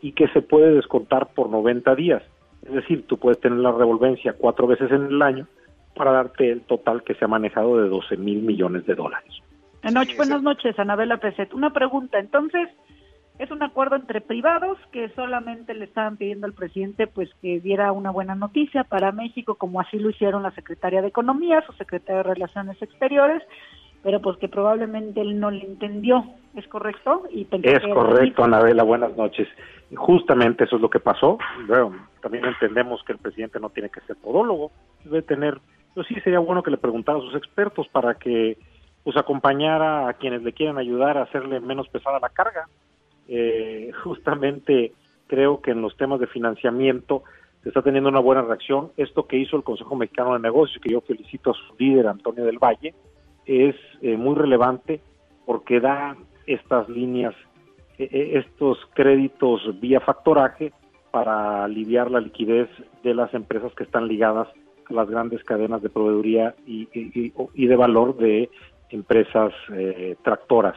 y 0.03 0.13
que 0.13 0.29
se 0.29 0.43
puede 0.43 0.75
descontar 0.75 1.33
por 1.35 1.49
90 1.49 1.95
días. 1.95 2.23
Es 2.63 2.73
decir, 2.73 3.07
tú 3.07 3.17
puedes 3.17 3.41
tener 3.41 3.59
la 3.59 3.73
revolvencia 3.73 4.35
cuatro 4.35 4.67
veces 4.67 4.93
en 4.93 5.07
el 5.07 5.23
año 5.23 5.47
para 5.97 6.13
darte 6.13 6.51
el 6.51 6.61
total 6.61 7.03
que 7.03 7.15
se 7.15 7.25
ha 7.25 7.29
manejado 7.29 7.79
de 7.79 7.89
12 7.89 8.19
mil 8.19 8.43
millones 8.43 8.85
de 8.85 8.95
dólares 8.95 9.43
buenas 10.17 10.43
noches, 10.43 10.79
Anabela 10.79 11.19
Peset. 11.19 11.53
Una 11.55 11.73
pregunta, 11.73 12.19
entonces, 12.19 12.69
es 13.39 13.51
un 13.51 13.63
acuerdo 13.63 13.97
entre 13.97 14.21
privados 14.21 14.79
que 14.93 15.09
solamente 15.11 15.75
le 15.75 15.85
estaban 15.87 16.17
pidiendo 16.17 16.47
al 16.47 16.53
presidente 16.53 17.07
pues 17.07 17.31
que 17.41 17.61
diera 17.61 17.93
una 17.93 18.11
buena 18.11 18.35
noticia 18.35 18.85
para 18.85 19.11
México, 19.11 19.57
como 19.57 19.81
así 19.81 19.99
lo 19.99 20.11
hicieron 20.11 20.43
la 20.43 20.53
secretaria 20.53 21.03
de 21.03 21.09
Economía, 21.09 21.65
su 21.67 21.73
secretaria 21.73 22.23
de 22.23 22.35
Relaciones 22.35 22.81
Exteriores, 22.81 23.43
pero 24.03 24.21
pues 24.21 24.37
que 24.39 24.49
probablemente 24.49 25.21
él 25.21 25.41
no 25.41 25.51
le 25.51 25.65
entendió, 25.65 26.25
¿es 26.55 26.67
correcto? 26.69 27.25
Y 27.31 27.47
es 27.63 27.83
correcto, 27.95 28.45
Anabela, 28.45 28.83
buenas 28.83 29.17
noches. 29.17 29.49
Justamente 29.95 30.65
eso 30.65 30.77
es 30.77 30.83
lo 30.83 30.91
que 30.91 31.01
pasó. 31.01 31.39
Bueno, 31.67 31.95
también 32.21 32.45
entendemos 32.45 33.03
que 33.05 33.13
el 33.13 33.19
presidente 33.19 33.61
no 33.61 33.71
tiene 33.71 33.91
que 33.91 34.01
ser 34.03 34.17
podólogo, 34.17 34.73
debe 35.05 35.23
tener, 35.23 35.59
pues 35.95 36.07
sí 36.07 36.15
sería 36.21 36.39
bueno 36.39 36.63
que 36.63 36.71
le 36.71 36.79
preguntara 36.79 37.19
a 37.19 37.23
sus 37.23 37.35
expertos 37.35 37.89
para 37.89 38.15
que 38.15 38.57
pues 39.05 39.17
acompañar 39.17 39.83
a 39.83 40.13
quienes 40.15 40.43
le 40.43 40.53
quieren 40.53 40.79
ayudar 40.79 41.19
a 41.19 41.23
hacerle 41.23 41.61
menos 41.61 41.89
pesada 41.89 42.21
la 42.21 42.29
carga. 42.29 42.69
Eh, 43.29 43.91
justamente 44.05 44.93
creo 45.27 45.61
que 45.61 45.73
en 45.73 45.83
los 45.83 45.97
temas 45.97 46.21
de 46.21 46.27
financiamiento 46.27 47.23
se 47.63 47.69
está 47.69 47.83
teniendo 47.83 48.09
una 48.09 48.21
buena 48.21 48.43
reacción. 48.43 48.91
Esto 48.97 49.27
que 49.27 49.39
hizo 49.39 49.57
el 49.57 49.65
Consejo 49.65 49.95
Mexicano 49.97 50.35
de 50.35 50.41
Negocios, 50.41 50.81
que 50.83 50.93
yo 50.93 51.01
felicito 51.01 51.51
a 51.51 51.55
su 51.55 51.75
líder, 51.79 52.07
Antonio 52.07 52.45
del 52.45 52.59
Valle, 52.59 52.95
es 53.47 53.77
eh, 54.01 54.17
muy 54.17 54.35
relevante 54.35 55.01
porque 55.47 55.81
da 55.81 56.17
estas 56.47 56.89
líneas, 56.89 57.35
eh, 57.99 58.33
estos 58.45 58.79
créditos 58.95 59.81
vía 59.81 60.01
factoraje 60.01 60.73
para 61.11 61.65
aliviar 61.65 62.11
la 62.11 62.21
liquidez 62.21 62.69
de 63.03 63.15
las 63.15 63.33
empresas 63.35 63.73
que 63.75 63.85
están 63.85 64.09
ligadas 64.09 64.49
a 64.89 64.93
las 64.93 65.09
grandes 65.09 65.45
cadenas 65.45 65.83
de 65.83 65.91
proveeduría 65.91 66.55
y 66.67 67.67
de 67.67 67.77
valor 67.77 68.17
de 68.17 68.49
empresas 68.93 69.53
eh, 69.73 70.17
tractoras. 70.23 70.77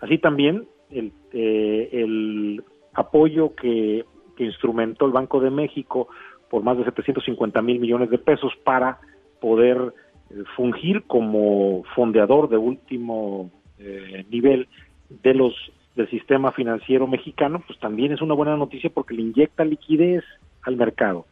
Así 0.00 0.18
también 0.18 0.66
el, 0.90 1.12
eh, 1.32 2.60
apoyo 2.94 3.54
que, 3.54 4.04
instrumentó 4.38 5.04
el 5.04 5.12
Banco 5.12 5.38
de 5.38 5.50
México 5.50 6.08
por 6.48 6.62
más 6.62 6.78
de 6.78 6.84
750 6.84 7.60
mil 7.60 7.78
millones 7.78 8.08
de 8.08 8.16
pesos 8.16 8.54
para 8.64 8.98
poder 9.38 9.92
eh, 10.30 10.44
fungir 10.56 11.02
como 11.02 11.84
fondeador 11.94 12.48
de 12.48 12.56
último 12.56 13.50
nivel 14.30 14.66
de 15.22 15.34
los 15.34 15.54
del 15.94 16.08
sistema 16.08 16.52
financiero 16.52 17.06
mexicano, 17.06 17.62
pues 17.66 17.78
también 17.80 18.12
es 18.12 18.22
una 18.22 18.32
buena 18.32 18.56
noticia 18.56 18.88
porque 18.88 19.12
le 19.12 19.22
inyecta 19.22 19.62
liquidez 19.62 20.24
al 20.62 20.76
mercado. 20.76 21.26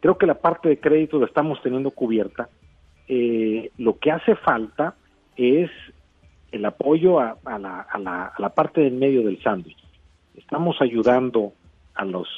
Creo 0.00 0.16
que 0.16 0.26
la 0.26 0.34
parte 0.34 0.68
de 0.68 0.78
crédito 0.78 1.18
la 1.18 1.26
estamos 1.26 1.60
teniendo 1.60 1.90
cubierta. 1.90 2.48
lo 3.78 3.98
que 3.98 4.12
hace 4.12 4.36
falta 4.36 4.94
es 5.36 5.70
el 6.52 6.64
apoyo 6.64 7.20
a, 7.20 7.36
la, 7.44 7.80
a, 7.80 7.98
la, 7.98 8.26
a 8.26 8.40
la 8.40 8.48
parte 8.50 8.80
del 8.80 8.94
medio 8.94 9.22
del 9.24 9.42
sándwich. 9.42 9.76
Estamos 10.36 10.76
ayudando 10.80 11.52
a 11.94 12.04
los 12.04 12.28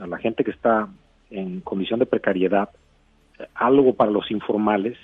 a 0.00 0.06
la 0.06 0.18
gente 0.18 0.44
que 0.44 0.50
está 0.50 0.88
en 1.30 1.60
condición 1.60 2.00
de 2.00 2.06
precariedad, 2.06 2.70
algo 3.54 3.94
para 3.94 4.10
los 4.10 4.30
informales 4.30 4.96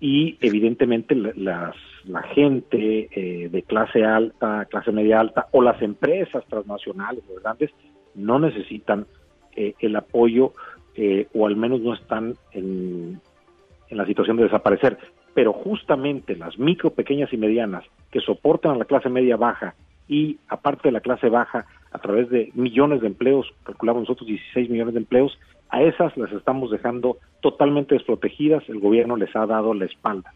y 0.00 0.36
evidentemente 0.40 1.14
las, 1.14 1.76
la 2.04 2.22
gente 2.22 3.08
eh, 3.12 3.48
de 3.48 3.62
clase 3.62 4.04
alta, 4.04 4.64
clase 4.66 4.90
media 4.92 5.20
alta 5.20 5.46
o 5.52 5.62
las 5.62 5.80
empresas 5.82 6.44
transnacionales, 6.46 7.22
los 7.28 7.42
grandes, 7.42 7.70
no 8.14 8.38
necesitan 8.38 9.06
eh, 9.54 9.74
el 9.78 9.96
apoyo 9.96 10.52
eh, 10.94 11.28
o 11.34 11.46
al 11.46 11.56
menos 11.56 11.80
no 11.80 11.94
están 11.94 12.34
en, 12.52 13.20
en 13.88 13.96
la 13.96 14.06
situación 14.06 14.36
de 14.36 14.44
desaparecer 14.44 14.98
pero 15.34 15.52
justamente 15.52 16.36
las 16.36 16.58
micro, 16.58 16.90
pequeñas 16.90 17.32
y 17.32 17.36
medianas 17.36 17.84
que 18.10 18.20
soportan 18.20 18.72
a 18.72 18.76
la 18.76 18.84
clase 18.84 19.08
media 19.08 19.36
baja 19.36 19.74
y 20.08 20.38
aparte 20.48 20.88
de 20.88 20.92
la 20.92 21.00
clase 21.00 21.28
baja 21.28 21.66
a 21.90 21.98
través 21.98 22.28
de 22.30 22.50
millones 22.54 23.00
de 23.00 23.06
empleos, 23.06 23.46
calculamos 23.64 24.02
nosotros 24.02 24.26
16 24.26 24.70
millones 24.70 24.94
de 24.94 25.00
empleos, 25.00 25.38
a 25.70 25.82
esas 25.82 26.16
las 26.16 26.30
estamos 26.32 26.70
dejando 26.70 27.18
totalmente 27.40 27.94
desprotegidas, 27.94 28.62
el 28.68 28.78
gobierno 28.78 29.16
les 29.16 29.34
ha 29.34 29.46
dado 29.46 29.72
la 29.74 29.86
espalda. 29.86 30.32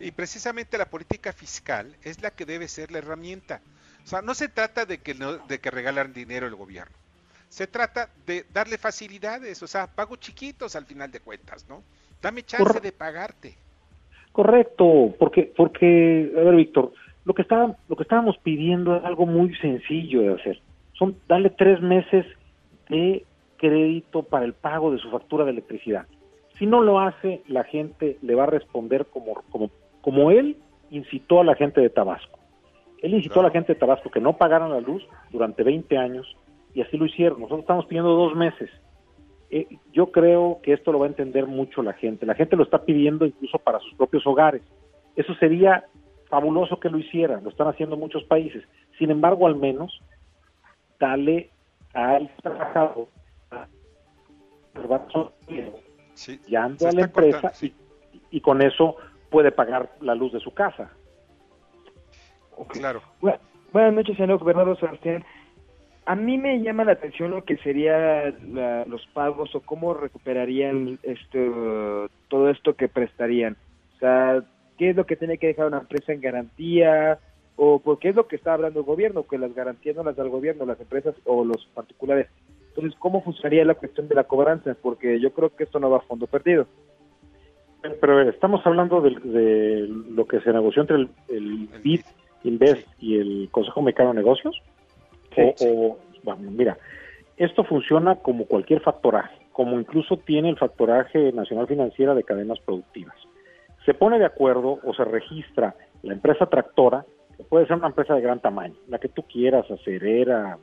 Y 0.00 0.12
precisamente 0.12 0.78
la 0.78 0.86
política 0.86 1.32
fiscal 1.32 1.96
es 2.02 2.22
la 2.22 2.30
que 2.30 2.44
debe 2.44 2.68
ser 2.68 2.90
la 2.90 2.98
herramienta. 2.98 3.60
O 4.04 4.06
sea, 4.06 4.22
no 4.22 4.34
se 4.34 4.48
trata 4.48 4.86
de 4.86 4.98
que, 4.98 5.14
no, 5.14 5.38
de 5.38 5.60
que 5.60 5.70
regalan 5.70 6.12
dinero 6.12 6.46
el 6.46 6.54
gobierno. 6.54 6.96
Se 7.48 7.66
trata 7.66 8.10
de 8.26 8.46
darle 8.52 8.78
facilidades, 8.78 9.62
o 9.62 9.66
sea, 9.66 9.86
pago 9.86 10.16
chiquitos 10.16 10.76
al 10.76 10.86
final 10.86 11.10
de 11.10 11.20
cuentas, 11.20 11.66
¿no? 11.68 11.82
Dame 12.20 12.42
chance 12.42 12.80
de 12.80 12.92
pagarte. 12.92 13.56
Correcto, 14.38 15.16
porque, 15.18 15.52
porque, 15.56 16.32
a 16.38 16.42
ver, 16.42 16.54
Víctor, 16.54 16.92
lo 17.24 17.34
que 17.34 17.42
está, 17.42 17.74
lo 17.88 17.96
que 17.96 18.04
estábamos 18.04 18.38
pidiendo 18.38 18.94
es 18.94 19.04
algo 19.04 19.26
muy 19.26 19.52
sencillo 19.56 20.20
de 20.20 20.34
hacer. 20.34 20.60
Son 20.92 21.16
darle 21.26 21.50
tres 21.50 21.82
meses 21.82 22.24
de 22.88 23.24
crédito 23.56 24.22
para 24.22 24.44
el 24.44 24.52
pago 24.52 24.92
de 24.92 24.98
su 24.98 25.10
factura 25.10 25.44
de 25.44 25.50
electricidad. 25.50 26.06
Si 26.56 26.66
no 26.66 26.82
lo 26.82 27.00
hace, 27.00 27.42
la 27.48 27.64
gente 27.64 28.16
le 28.22 28.36
va 28.36 28.44
a 28.44 28.46
responder 28.46 29.06
como, 29.06 29.42
como, 29.50 29.72
como 30.02 30.30
él 30.30 30.56
incitó 30.92 31.40
a 31.40 31.44
la 31.44 31.56
gente 31.56 31.80
de 31.80 31.90
Tabasco. 31.90 32.38
Él 33.02 33.14
incitó 33.14 33.40
a 33.40 33.42
la 33.42 33.50
gente 33.50 33.74
de 33.74 33.80
Tabasco 33.80 34.08
que 34.08 34.20
no 34.20 34.36
pagaran 34.36 34.70
la 34.70 34.80
luz 34.80 35.04
durante 35.32 35.64
20 35.64 35.98
años 35.98 36.36
y 36.74 36.82
así 36.82 36.96
lo 36.96 37.06
hicieron. 37.06 37.40
Nosotros 37.40 37.62
estamos 37.62 37.86
pidiendo 37.86 38.14
dos 38.14 38.36
meses. 38.36 38.70
Eh, 39.50 39.66
yo 39.92 40.12
creo 40.12 40.60
que 40.62 40.72
esto 40.72 40.92
lo 40.92 40.98
va 40.98 41.06
a 41.06 41.08
entender 41.08 41.46
mucho 41.46 41.82
la 41.82 41.94
gente. 41.94 42.26
La 42.26 42.34
gente 42.34 42.56
lo 42.56 42.64
está 42.64 42.84
pidiendo 42.84 43.24
incluso 43.24 43.58
para 43.58 43.80
sus 43.80 43.94
propios 43.94 44.26
hogares. 44.26 44.62
Eso 45.16 45.34
sería 45.36 45.84
fabuloso 46.28 46.78
que 46.78 46.90
lo 46.90 46.98
hicieran, 46.98 47.42
lo 47.42 47.50
están 47.50 47.68
haciendo 47.68 47.96
muchos 47.96 48.22
países. 48.24 48.62
Sin 48.98 49.10
embargo, 49.10 49.46
al 49.46 49.56
menos, 49.56 50.00
dale 50.98 51.50
al 51.94 52.30
trabajador 52.42 53.08
sí, 56.14 56.40
a 56.54 56.92
la 56.92 57.02
empresa 57.02 57.52
y, 58.30 58.40
con 58.40 58.62
eso 58.62 58.96
puede 59.30 59.52
pagar 59.52 59.90
la 60.00 60.14
luz 60.14 60.32
de 60.32 60.40
su 60.40 60.52
casa. 60.52 60.90
Claro. 62.68 63.02
buenas 63.72 63.94
noches, 63.94 64.16
señor 64.16 64.38
gobernador 64.38 64.78
Sebastián. 64.78 65.24
A 66.08 66.16
mí 66.16 66.38
me 66.38 66.62
llama 66.62 66.86
la 66.86 66.92
atención 66.92 67.32
lo 67.32 67.44
que 67.44 67.58
sería 67.58 68.34
los 68.86 69.06
pagos 69.08 69.54
o 69.54 69.60
cómo 69.60 69.92
recuperarían 69.92 70.98
esto, 71.02 72.08
todo 72.28 72.48
esto 72.48 72.72
que 72.76 72.88
prestarían. 72.88 73.58
O 73.94 73.98
sea, 73.98 74.42
¿qué 74.78 74.88
es 74.88 74.96
lo 74.96 75.04
que 75.04 75.16
tiene 75.16 75.36
que 75.36 75.48
dejar 75.48 75.66
una 75.66 75.80
empresa 75.80 76.14
en 76.14 76.22
garantía? 76.22 77.18
¿O 77.56 77.80
porque 77.80 78.08
es 78.08 78.16
lo 78.16 78.26
que 78.26 78.36
está 78.36 78.54
hablando 78.54 78.80
el 78.80 78.86
gobierno? 78.86 79.24
Que 79.24 79.36
las 79.36 79.54
garantías 79.54 79.96
no 79.96 80.02
las 80.02 80.16
da 80.16 80.24
el 80.24 80.30
gobierno, 80.30 80.64
las 80.64 80.80
empresas 80.80 81.14
o 81.26 81.44
los 81.44 81.66
particulares. 81.74 82.28
Entonces, 82.70 82.98
¿cómo 82.98 83.22
funcionaría 83.22 83.66
la 83.66 83.74
cuestión 83.74 84.08
de 84.08 84.14
la 84.14 84.24
cobranza? 84.24 84.74
Porque 84.80 85.20
yo 85.20 85.34
creo 85.34 85.54
que 85.54 85.64
esto 85.64 85.78
no 85.78 85.90
va 85.90 85.98
a 85.98 86.08
fondo 86.08 86.26
perdido. 86.26 86.66
Pero 87.82 88.14
a 88.14 88.16
ver, 88.16 88.28
estamos 88.28 88.66
hablando 88.66 89.02
de, 89.02 89.86
lo 89.88 90.26
que 90.26 90.40
se 90.40 90.54
negoció 90.54 90.80
entre 90.80 90.96
el, 90.96 91.10
el 91.28 91.68
BID, 91.84 92.00
Invest 92.44 92.88
y 92.98 93.18
el 93.18 93.48
Consejo 93.50 93.82
Mexicano 93.82 94.14
de 94.14 94.20
Negocios. 94.20 94.62
O, 95.38 95.98
bueno, 96.22 96.50
mira, 96.50 96.76
esto 97.36 97.64
funciona 97.64 98.16
como 98.16 98.46
cualquier 98.46 98.80
factoraje, 98.80 99.38
como 99.52 99.78
incluso 99.78 100.16
tiene 100.16 100.48
el 100.50 100.58
factoraje 100.58 101.32
nacional 101.32 101.66
financiera 101.66 102.14
de 102.14 102.24
cadenas 102.24 102.58
productivas. 102.60 103.16
Se 103.86 103.94
pone 103.94 104.18
de 104.18 104.26
acuerdo 104.26 104.80
o 104.84 104.94
se 104.94 105.04
registra 105.04 105.74
la 106.02 106.12
empresa 106.12 106.46
tractora, 106.46 107.04
que 107.36 107.44
puede 107.44 107.66
ser 107.66 107.76
una 107.76 107.86
empresa 107.88 108.14
de 108.14 108.20
gran 108.20 108.40
tamaño, 108.40 108.74
la 108.88 108.98
que 108.98 109.08
tú 109.08 109.22
quieras, 109.22 109.70
acerera, 109.70 110.58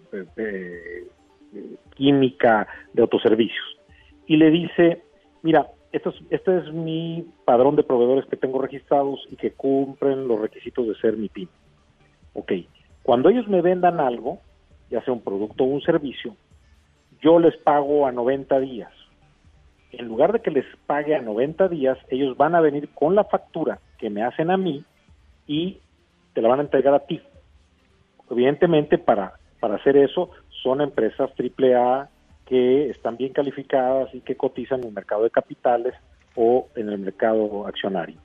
química, 1.96 2.68
de 2.94 3.02
autoservicios, 3.02 3.80
y 4.28 4.38
le 4.38 4.50
dice, 4.50 5.04
mira, 5.42 5.68
esto 5.94 6.10
es, 6.10 6.16
este 6.30 6.58
es 6.58 6.74
mi 6.74 7.26
padrón 7.46 7.78
de 7.78 7.84
proveedores 7.84 8.26
que 8.26 8.36
tengo 8.36 8.62
registrados 8.62 9.26
y 9.32 9.38
que 9.38 9.52
cumplen 9.52 10.28
los 10.28 10.42
requisitos 10.42 10.86
de 10.88 10.96
ser 10.96 11.16
mi 11.16 11.30
PIN. 11.30 11.48
Ok, 12.34 12.52
cuando 13.04 13.30
ellos 13.30 13.48
me 13.48 13.62
vendan 13.62 14.02
algo, 14.02 14.42
ya 14.90 15.02
sea 15.04 15.14
un 15.14 15.22
producto 15.22 15.64
o 15.64 15.68
un 15.68 15.82
servicio, 15.82 16.36
yo 17.22 17.40
les 17.40 17.56
pago 17.58 18.06
a 18.06 18.12
90 18.12 18.60
días. 18.60 18.92
En 19.92 20.08
lugar 20.08 20.34
de 20.34 20.42
que 20.42 20.52
les 20.52 20.66
pague 20.86 21.16
a 21.16 21.22
90 21.22 21.70
días, 21.70 21.98
ellos 22.10 22.36
van 22.38 22.56
a 22.56 22.62
venir 22.62 22.90
con 22.90 23.16
la 23.16 23.24
factura 23.24 23.80
que 23.98 24.10
me 24.10 24.24
hacen 24.24 24.52
a 24.52 24.58
mí 24.58 24.84
y 25.48 25.80
te 26.34 26.42
la 26.42 26.50
van 26.50 26.60
a 26.60 26.64
entregar 26.64 26.94
a 26.94 27.06
ti. 27.06 27.22
Evidentemente, 28.30 28.98
para, 28.98 29.34
para 29.60 29.76
hacer 29.76 29.96
eso, 29.98 30.32
son 30.64 30.82
empresas 30.82 31.32
AAA 31.40 32.10
que 32.46 32.90
están 32.90 33.18
bien 33.18 33.34
calificadas 33.34 34.14
y 34.14 34.22
que 34.22 34.36
cotizan 34.36 34.82
en 34.82 34.88
el 34.88 34.94
mercado 34.94 35.24
de 35.24 35.30
capitales 35.30 35.96
o 36.36 36.68
en 36.76 36.90
el 36.90 37.00
mercado 37.00 37.66
accionario. 37.66 38.20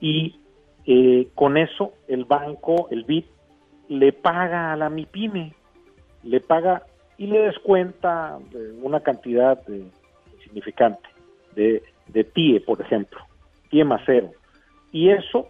Y 0.00 0.40
eh, 0.84 1.28
con 1.34 1.56
eso 1.56 1.92
el 2.08 2.24
banco, 2.24 2.88
el 2.90 3.04
BID, 3.04 3.24
le 3.88 4.12
paga 4.12 4.72
a 4.72 4.76
la 4.76 4.90
MIPYME, 4.90 5.54
le 6.22 6.40
paga 6.40 6.82
y 7.18 7.26
le 7.26 7.40
descuenta 7.40 8.38
eh, 8.54 8.72
una 8.82 9.00
cantidad 9.00 9.60
significante 10.42 11.08
de, 11.54 11.82
de 12.08 12.24
TIE, 12.24 12.60
por 12.60 12.80
ejemplo, 12.80 13.20
TIE 13.70 13.84
más 13.84 14.02
cero. 14.06 14.30
Y 14.90 15.10
eso, 15.10 15.48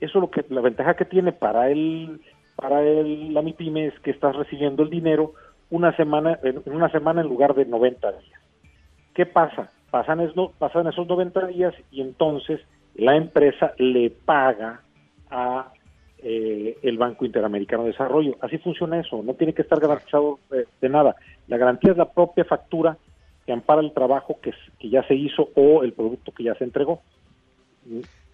eso 0.00 0.20
lo 0.20 0.30
que 0.30 0.44
la 0.48 0.60
ventaja 0.60 0.94
que 0.94 1.04
tiene 1.04 1.32
para 1.32 1.70
el 1.70 2.20
para 2.56 2.82
el, 2.82 3.34
la 3.34 3.42
MIPYME 3.42 3.88
es 3.88 4.00
que 4.00 4.10
estás 4.10 4.34
recibiendo 4.34 4.82
el 4.82 4.90
dinero 4.90 5.34
una 5.70 5.94
semana, 5.94 6.38
en 6.42 6.62
una 6.72 6.88
semana 6.90 7.20
en 7.20 7.28
lugar 7.28 7.54
de 7.54 7.66
90 7.66 8.12
días. 8.12 8.40
¿Qué 9.14 9.26
pasa? 9.26 9.70
Pasan, 9.90 10.26
pasan 10.58 10.86
esos 10.86 11.06
90 11.06 11.46
días 11.48 11.74
y 11.90 12.00
entonces 12.00 12.60
la 12.94 13.16
empresa 13.16 13.72
le 13.78 14.10
paga 14.10 14.80
a 15.30 15.72
eh, 16.28 16.76
el 16.82 16.98
Banco 16.98 17.24
Interamericano 17.24 17.84
de 17.84 17.92
Desarrollo. 17.92 18.36
Así 18.40 18.58
funciona 18.58 18.98
eso, 18.98 19.22
no 19.22 19.34
tiene 19.34 19.54
que 19.54 19.62
estar 19.62 19.78
garantizado 19.78 20.40
eh, 20.50 20.64
de 20.80 20.88
nada. 20.88 21.14
La 21.46 21.56
garantía 21.56 21.92
es 21.92 21.96
la 21.96 22.10
propia 22.10 22.44
factura 22.44 22.98
que 23.46 23.52
ampara 23.52 23.80
el 23.80 23.92
trabajo 23.92 24.40
que, 24.42 24.52
que 24.80 24.90
ya 24.90 25.06
se 25.06 25.14
hizo 25.14 25.50
o 25.54 25.84
el 25.84 25.92
producto 25.92 26.32
que 26.32 26.42
ya 26.42 26.56
se 26.56 26.64
entregó. 26.64 27.00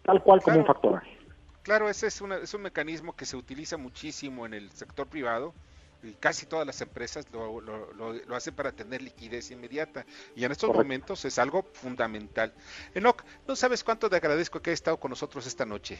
Tal 0.04 0.22
cual 0.22 0.40
como 0.40 0.60
un 0.60 0.64
factoraje. 0.64 1.18
Claro, 1.64 1.90
ese 1.90 2.06
es, 2.06 2.22
es 2.42 2.54
un 2.54 2.62
mecanismo 2.62 3.14
que 3.14 3.26
se 3.26 3.36
utiliza 3.36 3.76
muchísimo 3.76 4.46
en 4.46 4.54
el 4.54 4.70
sector 4.70 5.06
privado 5.06 5.52
casi 6.18 6.46
todas 6.46 6.66
las 6.66 6.80
empresas 6.80 7.26
lo, 7.32 7.60
lo, 7.60 8.34
hacen 8.34 8.54
para 8.54 8.72
tener 8.72 9.02
liquidez 9.02 9.50
inmediata 9.50 10.04
y 10.34 10.44
en 10.44 10.52
estos 10.52 10.74
momentos 10.74 11.24
es 11.24 11.38
algo 11.38 11.64
fundamental. 11.74 12.52
Enoch, 12.94 13.22
no 13.46 13.54
sabes 13.54 13.84
cuánto 13.84 14.10
te 14.10 14.16
agradezco 14.16 14.60
que 14.60 14.70
hayas 14.70 14.80
estado 14.80 14.96
con 14.98 15.10
nosotros 15.10 15.46
esta 15.46 15.64
noche. 15.64 15.98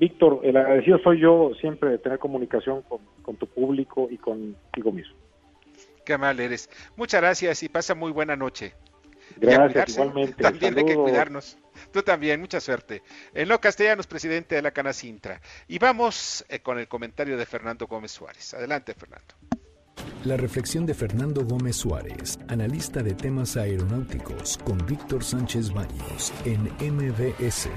Víctor, 0.00 0.40
el 0.44 0.56
agradecido 0.56 0.98
soy 1.00 1.20
yo 1.20 1.52
siempre 1.60 1.90
de 1.90 1.98
tener 1.98 2.18
comunicación 2.18 2.82
con, 3.22 3.36
tu 3.36 3.46
público 3.46 4.08
y 4.10 4.16
contigo 4.16 4.92
mismo. 4.92 5.14
Qué 6.06 6.16
mal 6.16 6.40
eres. 6.40 6.70
Muchas 6.96 7.20
gracias 7.20 7.62
y 7.62 7.68
pasa 7.68 7.94
muy 7.94 8.10
buena 8.10 8.34
noche. 8.34 8.72
Gracias, 9.36 9.90
igualmente. 9.90 10.34
También 10.42 10.78
hay 10.78 10.86
que 10.86 10.94
cuidarnos. 10.94 11.58
Tú 11.92 12.02
también, 12.02 12.40
mucha 12.40 12.60
suerte. 12.60 13.02
En 13.34 13.48
lo 13.48 13.60
Castellanos, 13.60 14.06
presidente 14.06 14.54
de 14.54 14.62
la 14.62 14.70
Cana 14.70 14.94
Sintra. 14.94 15.40
Y 15.68 15.78
vamos 15.78 16.44
eh, 16.48 16.60
con 16.60 16.78
el 16.78 16.88
comentario 16.88 17.36
de 17.36 17.44
Fernando 17.44 17.86
Gómez 17.86 18.10
Suárez. 18.10 18.54
Adelante, 18.54 18.94
Fernando. 18.94 19.34
La 20.24 20.38
reflexión 20.38 20.86
de 20.86 20.94
Fernando 20.94 21.44
Gómez 21.44 21.76
Suárez, 21.76 22.38
analista 22.48 23.02
de 23.02 23.14
temas 23.14 23.56
aeronáuticos, 23.56 24.58
con 24.64 24.78
Víctor 24.86 25.22
Sánchez 25.22 25.72
Baños 25.72 26.32
en 26.46 26.62
MBS. 26.80 27.68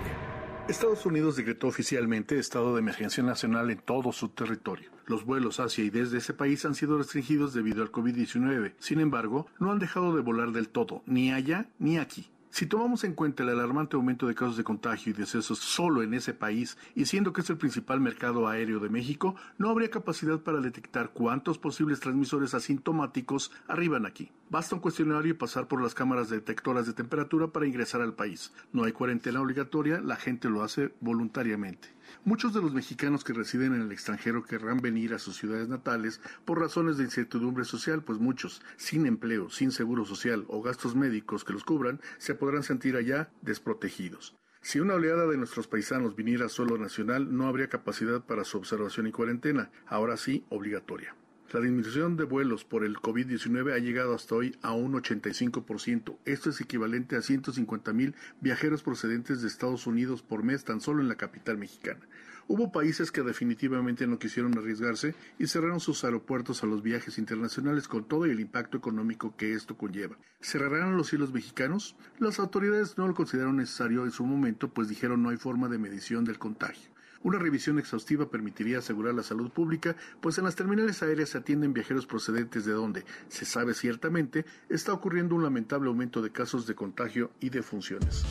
Estados 0.70 1.06
Unidos 1.06 1.36
decretó 1.36 1.68
oficialmente 1.68 2.40
estado 2.40 2.74
de 2.74 2.80
emergencia 2.80 3.22
nacional 3.22 3.70
en 3.70 3.80
todo 3.80 4.14
su 4.14 4.30
territorio. 4.30 4.92
Los 5.06 5.26
vuelos 5.26 5.60
hacia 5.60 5.84
y 5.84 5.90
desde 5.90 6.20
ese 6.20 6.34
país 6.34 6.64
han 6.64 6.74
sido 6.74 6.98
restringidos 6.98 7.54
debido 7.54 7.84
al 7.84 7.92
COVID-19. 7.92 8.74
Sin 8.80 9.02
embargo, 9.02 9.48
no 9.60 9.74
han 9.74 9.80
dejado 9.80 10.16
de 10.16 10.22
volar 10.22 10.54
del 10.54 10.70
todo, 10.70 11.04
ni 11.06 11.34
allá 11.34 11.68
ni 11.80 11.98
aquí. 11.98 12.33
Si 12.54 12.68
tomamos 12.68 13.04
en 13.04 13.16
cuenta 13.16 13.42
el 13.42 13.50
alarmante 13.50 13.96
aumento 13.96 14.28
de 14.28 14.36
casos 14.36 14.58
de 14.58 14.64
contagio 14.64 15.10
y 15.10 15.16
decesos 15.16 15.58
solo 15.58 16.04
en 16.04 16.14
ese 16.14 16.36
país, 16.36 16.78
y 16.94 17.06
siendo 17.06 17.34
que 17.34 17.42
es 17.42 17.50
el 17.50 17.58
principal 17.58 18.00
mercado 18.00 18.48
aéreo 18.48 18.80
de 18.80 18.90
México, 18.90 19.36
no 19.58 19.70
habría 19.70 19.90
capacidad 19.90 20.38
para 20.38 20.62
detectar 20.62 21.10
cuántos 21.14 21.58
posibles 21.58 22.00
transmisores 22.00 22.54
asintomáticos 22.54 23.52
arriban 23.68 24.06
aquí. 24.06 24.30
Basta 24.52 24.76
un 24.76 24.82
cuestionario 24.82 25.32
y 25.32 25.34
pasar 25.34 25.68
por 25.68 25.82
las 25.82 25.96
cámaras 25.96 26.30
detectoras 26.30 26.86
de 26.86 26.94
temperatura 26.94 27.48
para 27.48 27.66
ingresar 27.66 28.02
al 28.02 28.14
país. 28.14 28.54
No 28.72 28.84
hay 28.84 28.92
cuarentena 28.92 29.42
obligatoria, 29.42 30.00
la 30.00 30.16
gente 30.16 30.48
lo 30.48 30.62
hace 30.62 30.94
voluntariamente. 31.00 31.88
Muchos 32.26 32.54
de 32.54 32.62
los 32.62 32.74
mexicanos 32.74 33.24
que 33.24 33.34
residen 33.34 33.74
en 33.74 33.82
el 33.82 33.92
extranjero 33.92 34.44
querrán 34.44 34.78
venir 34.78 35.14
a 35.14 35.20
sus 35.20 35.38
ciudades 35.38 35.68
natales 35.68 36.22
por 36.46 36.60
razones 36.60 36.98
de 36.98 37.04
incertidumbre 37.06 37.66
social, 37.66 38.04
pues 38.04 38.20
muchos, 38.20 38.62
sin 38.78 39.06
empleo, 39.06 39.50
sin 39.50 39.72
seguro 39.72 40.06
social 40.06 40.46
o 40.48 40.62
gastos 40.62 40.96
médicos 40.96 41.44
que 41.44 41.54
los 41.54 41.64
cubran, 41.64 42.00
se 42.18 42.36
podrán 42.36 42.64
sentir 42.64 42.96
allá 42.96 43.32
desprotegidos. 43.42 44.36
Si 44.62 44.80
una 44.80 44.94
oleada 44.94 45.28
de 45.28 45.38
nuestros 45.38 45.68
paisanos 45.68 46.16
viniera 46.16 46.46
a 46.46 46.50
suelo 46.50 46.78
nacional, 46.78 47.36
no 47.36 47.48
habría 47.48 47.68
capacidad 47.68 48.22
para 48.22 48.46
su 48.46 48.58
observación 48.58 49.08
y 49.08 49.12
cuarentena, 49.12 49.72
ahora 49.88 50.16
sí 50.16 50.46
obligatoria. 50.50 51.16
La 51.54 51.60
disminución 51.60 52.18
de 52.18 52.24
vuelos 52.24 52.66
por 52.66 52.84
el 52.84 52.96
COVID-19 52.96 53.76
ha 53.76 53.78
llegado 53.78 54.16
hasta 54.16 54.34
hoy 54.34 54.58
a 54.64 54.72
un 54.72 54.94
85%. 54.94 56.18
Esto 56.26 56.50
es 56.50 56.60
equivalente 56.60 57.16
a 57.16 57.22
150 57.22 57.94
mil 57.94 58.16
viajeros 58.42 58.82
procedentes 58.82 59.44
de 59.44 59.50
Estados 59.50 59.86
Unidos 59.86 60.24
por 60.24 60.42
mes 60.42 60.64
tan 60.64 60.82
solo 60.82 61.04
en 61.04 61.10
la 61.10 61.16
capital 61.16 61.60
mexicana. 61.60 62.00
Hubo 62.48 62.72
países 62.72 63.12
que 63.12 63.22
definitivamente 63.22 64.08
no 64.08 64.18
quisieron 64.18 64.58
arriesgarse 64.58 65.14
y 65.38 65.46
cerraron 65.46 65.80
sus 65.80 66.04
aeropuertos 66.04 66.64
a 66.64 66.66
los 66.66 66.82
viajes 66.82 67.20
internacionales 67.20 67.88
con 67.88 68.08
todo 68.08 68.26
el 68.26 68.40
impacto 68.40 68.76
económico 68.76 69.36
que 69.38 69.54
esto 69.54 69.78
conlleva. 69.78 70.18
¿Cerrarán 70.42 70.98
los 70.98 71.10
cielos 71.10 71.32
mexicanos? 71.34 71.96
Las 72.18 72.40
autoridades 72.40 72.98
no 72.98 73.08
lo 73.08 73.14
consideraron 73.14 73.58
necesario 73.58 74.06
en 74.06 74.12
su 74.12 74.26
momento, 74.26 74.74
pues 74.74 74.90
dijeron 74.90 75.22
no 75.22 75.30
hay 75.30 75.38
forma 75.38 75.70
de 75.70 75.78
medición 75.78 76.26
del 76.26 76.40
contagio. 76.40 76.93
Una 77.24 77.40
revisión 77.40 77.80
exhaustiva 77.80 78.30
permitiría 78.30 78.80
asegurar 78.80 79.14
la 79.14 79.24
salud 79.24 79.50
pública, 79.50 79.96
pues 80.22 80.38
en 80.38 80.44
las 80.44 80.56
terminales 80.56 81.02
aéreas 81.04 81.30
se 81.30 81.38
atienden 81.38 81.74
viajeros 81.74 82.06
procedentes 82.06 82.66
de 82.66 82.74
donde, 82.74 83.06
se 83.30 83.46
sabe 83.46 83.74
ciertamente, 83.74 84.46
está 84.70 84.92
ocurriendo 84.94 85.36
un 85.36 85.44
lamentable 85.44 85.88
aumento 85.88 86.22
de 86.22 86.32
casos 86.32 86.68
de 86.68 86.76
contagio 86.76 87.32
y 87.40 87.50
de 87.50 87.64
funciones. 87.64 88.26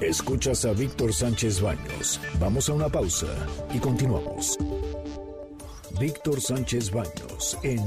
Escuchas 0.00 0.64
a 0.64 0.72
Víctor 0.72 1.12
Sánchez 1.12 1.60
Baños. 1.60 2.20
Vamos 2.40 2.68
a 2.70 2.72
una 2.72 2.88
pausa 2.88 3.28
y 3.74 3.78
continuamos. 3.78 4.56
Víctor 6.00 6.40
Sánchez 6.40 6.90
Baños 6.92 7.58
en 7.62 7.80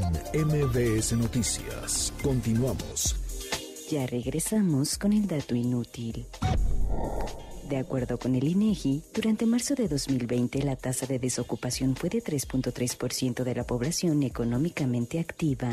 MBS 0.46 1.14
Noticias. 1.14 2.14
Continuamos. 2.22 3.16
Ya 3.90 4.06
regresamos 4.06 5.00
con 5.00 5.14
el 5.14 5.26
dato 5.26 5.56
inútil. 5.56 6.28
De 7.70 7.78
acuerdo 7.78 8.20
con 8.20 8.36
el 8.36 8.44
INEGI, 8.44 9.04
durante 9.14 9.46
marzo 9.46 9.74
de 9.74 9.88
2020 9.88 10.62
la 10.64 10.76
tasa 10.76 11.06
de 11.06 11.18
desocupación 11.18 11.96
fue 11.96 12.10
de 12.10 12.22
3.3% 12.22 13.44
de 13.44 13.56
la 13.56 13.64
población 13.64 14.22
económicamente 14.24 15.20
activa. 15.20 15.70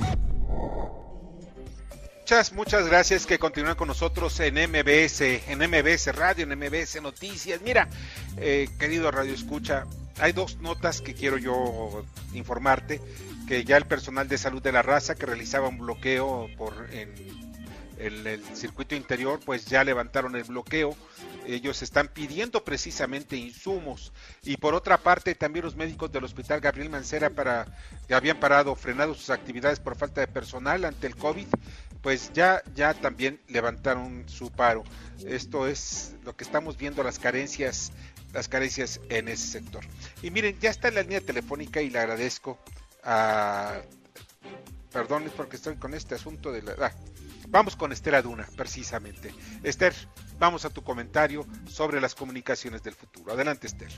Muchas, 2.21 2.53
muchas 2.53 2.87
gracias 2.87 3.27
que 3.27 3.41
continúan 3.41 3.75
con 3.75 3.89
nosotros 3.89 4.39
en 4.39 4.55
MBS, 4.55 5.21
en 5.21 5.59
MBS 5.59 6.15
Radio, 6.15 6.45
en 6.45 6.57
MBS 6.57 7.03
Noticias. 7.03 7.61
Mira, 7.61 7.89
eh, 8.37 8.69
querido 8.79 9.11
Radio 9.11 9.35
Escucha, 9.35 9.85
hay 10.21 10.31
dos 10.31 10.59
notas 10.59 11.01
que 11.01 11.13
quiero 11.13 11.39
yo 11.39 12.05
informarte, 12.33 13.01
que 13.49 13.65
ya 13.65 13.77
el 13.77 13.85
personal 13.85 14.29
de 14.29 14.39
salud 14.39 14.63
de 14.63 14.71
la 14.71 14.83
raza 14.83 15.17
que 15.17 15.27
realizaba 15.27 15.67
un 15.67 15.79
bloqueo 15.79 16.49
por 16.57 16.87
el 18.01 18.43
circuito 18.55 18.95
interior, 18.95 19.41
pues 19.45 19.67
ya 19.67 19.85
levantaron 19.85 20.35
el 20.37 20.45
bloqueo 20.45 20.97
ellos 21.47 21.83
están 21.83 22.09
pidiendo 22.09 22.65
precisamente 22.65 23.37
insumos 23.37 24.13
y 24.43 24.57
por 24.57 24.75
otra 24.75 24.99
parte 24.99 25.35
también 25.35 25.65
los 25.65 25.77
médicos 25.77 26.13
del 26.13 26.25
Hospital 26.25 26.61
Gabriel 26.61 26.91
Mancera 26.91 27.31
para 27.31 27.67
que 28.07 28.15
habían 28.15 28.39
parado, 28.39 28.75
frenado 28.75 29.15
sus 29.15 29.31
actividades 29.31 29.81
por 29.81 29.97
falta 29.97 30.21
de 30.21 30.27
personal 30.27 30.85
ante 30.85 31.07
el 31.07 31.17
COVID, 31.17 31.47
pues 32.03 32.33
ya 32.33 32.63
ya 32.75 32.95
también 32.95 33.41
levantaron 33.49 34.29
su 34.29 34.51
paro. 34.51 34.85
Esto 35.27 35.67
es 35.67 36.15
lo 36.25 36.37
que 36.37 36.45
estamos 36.45 36.77
viendo 36.77 37.03
las 37.03 37.19
carencias 37.19 37.93
las 38.33 38.47
carencias 38.47 39.01
en 39.09 39.27
ese 39.27 39.49
sector. 39.49 39.85
Y 40.23 40.31
miren, 40.31 40.57
ya 40.61 40.71
está 40.71 40.87
en 40.89 40.95
la 40.95 41.03
línea 41.03 41.21
telefónica 41.21 41.83
y 41.83 41.91
le 41.91 41.99
agradezco 41.99 42.59
a 43.03 43.81
perdón, 44.93 45.25
es 45.25 45.33
porque 45.33 45.57
estoy 45.57 45.77
con 45.77 45.95
este 45.95 46.15
asunto 46.15 46.53
de 46.53 46.63
la 46.63 46.75
ah, 46.81 46.93
Vamos 47.51 47.75
con 47.75 47.91
Esther 47.91 48.15
Aduna, 48.15 48.47
precisamente. 48.57 49.35
Esther, 49.65 49.93
vamos 50.39 50.65
a 50.65 50.71
tu 50.71 50.85
comentario 50.85 51.45
sobre 51.67 52.01
las 52.01 52.15
comunicaciones 52.15 52.85
del 52.85 52.95
futuro. 52.95 53.33
Adelante, 53.33 53.67
Esther. 53.67 53.91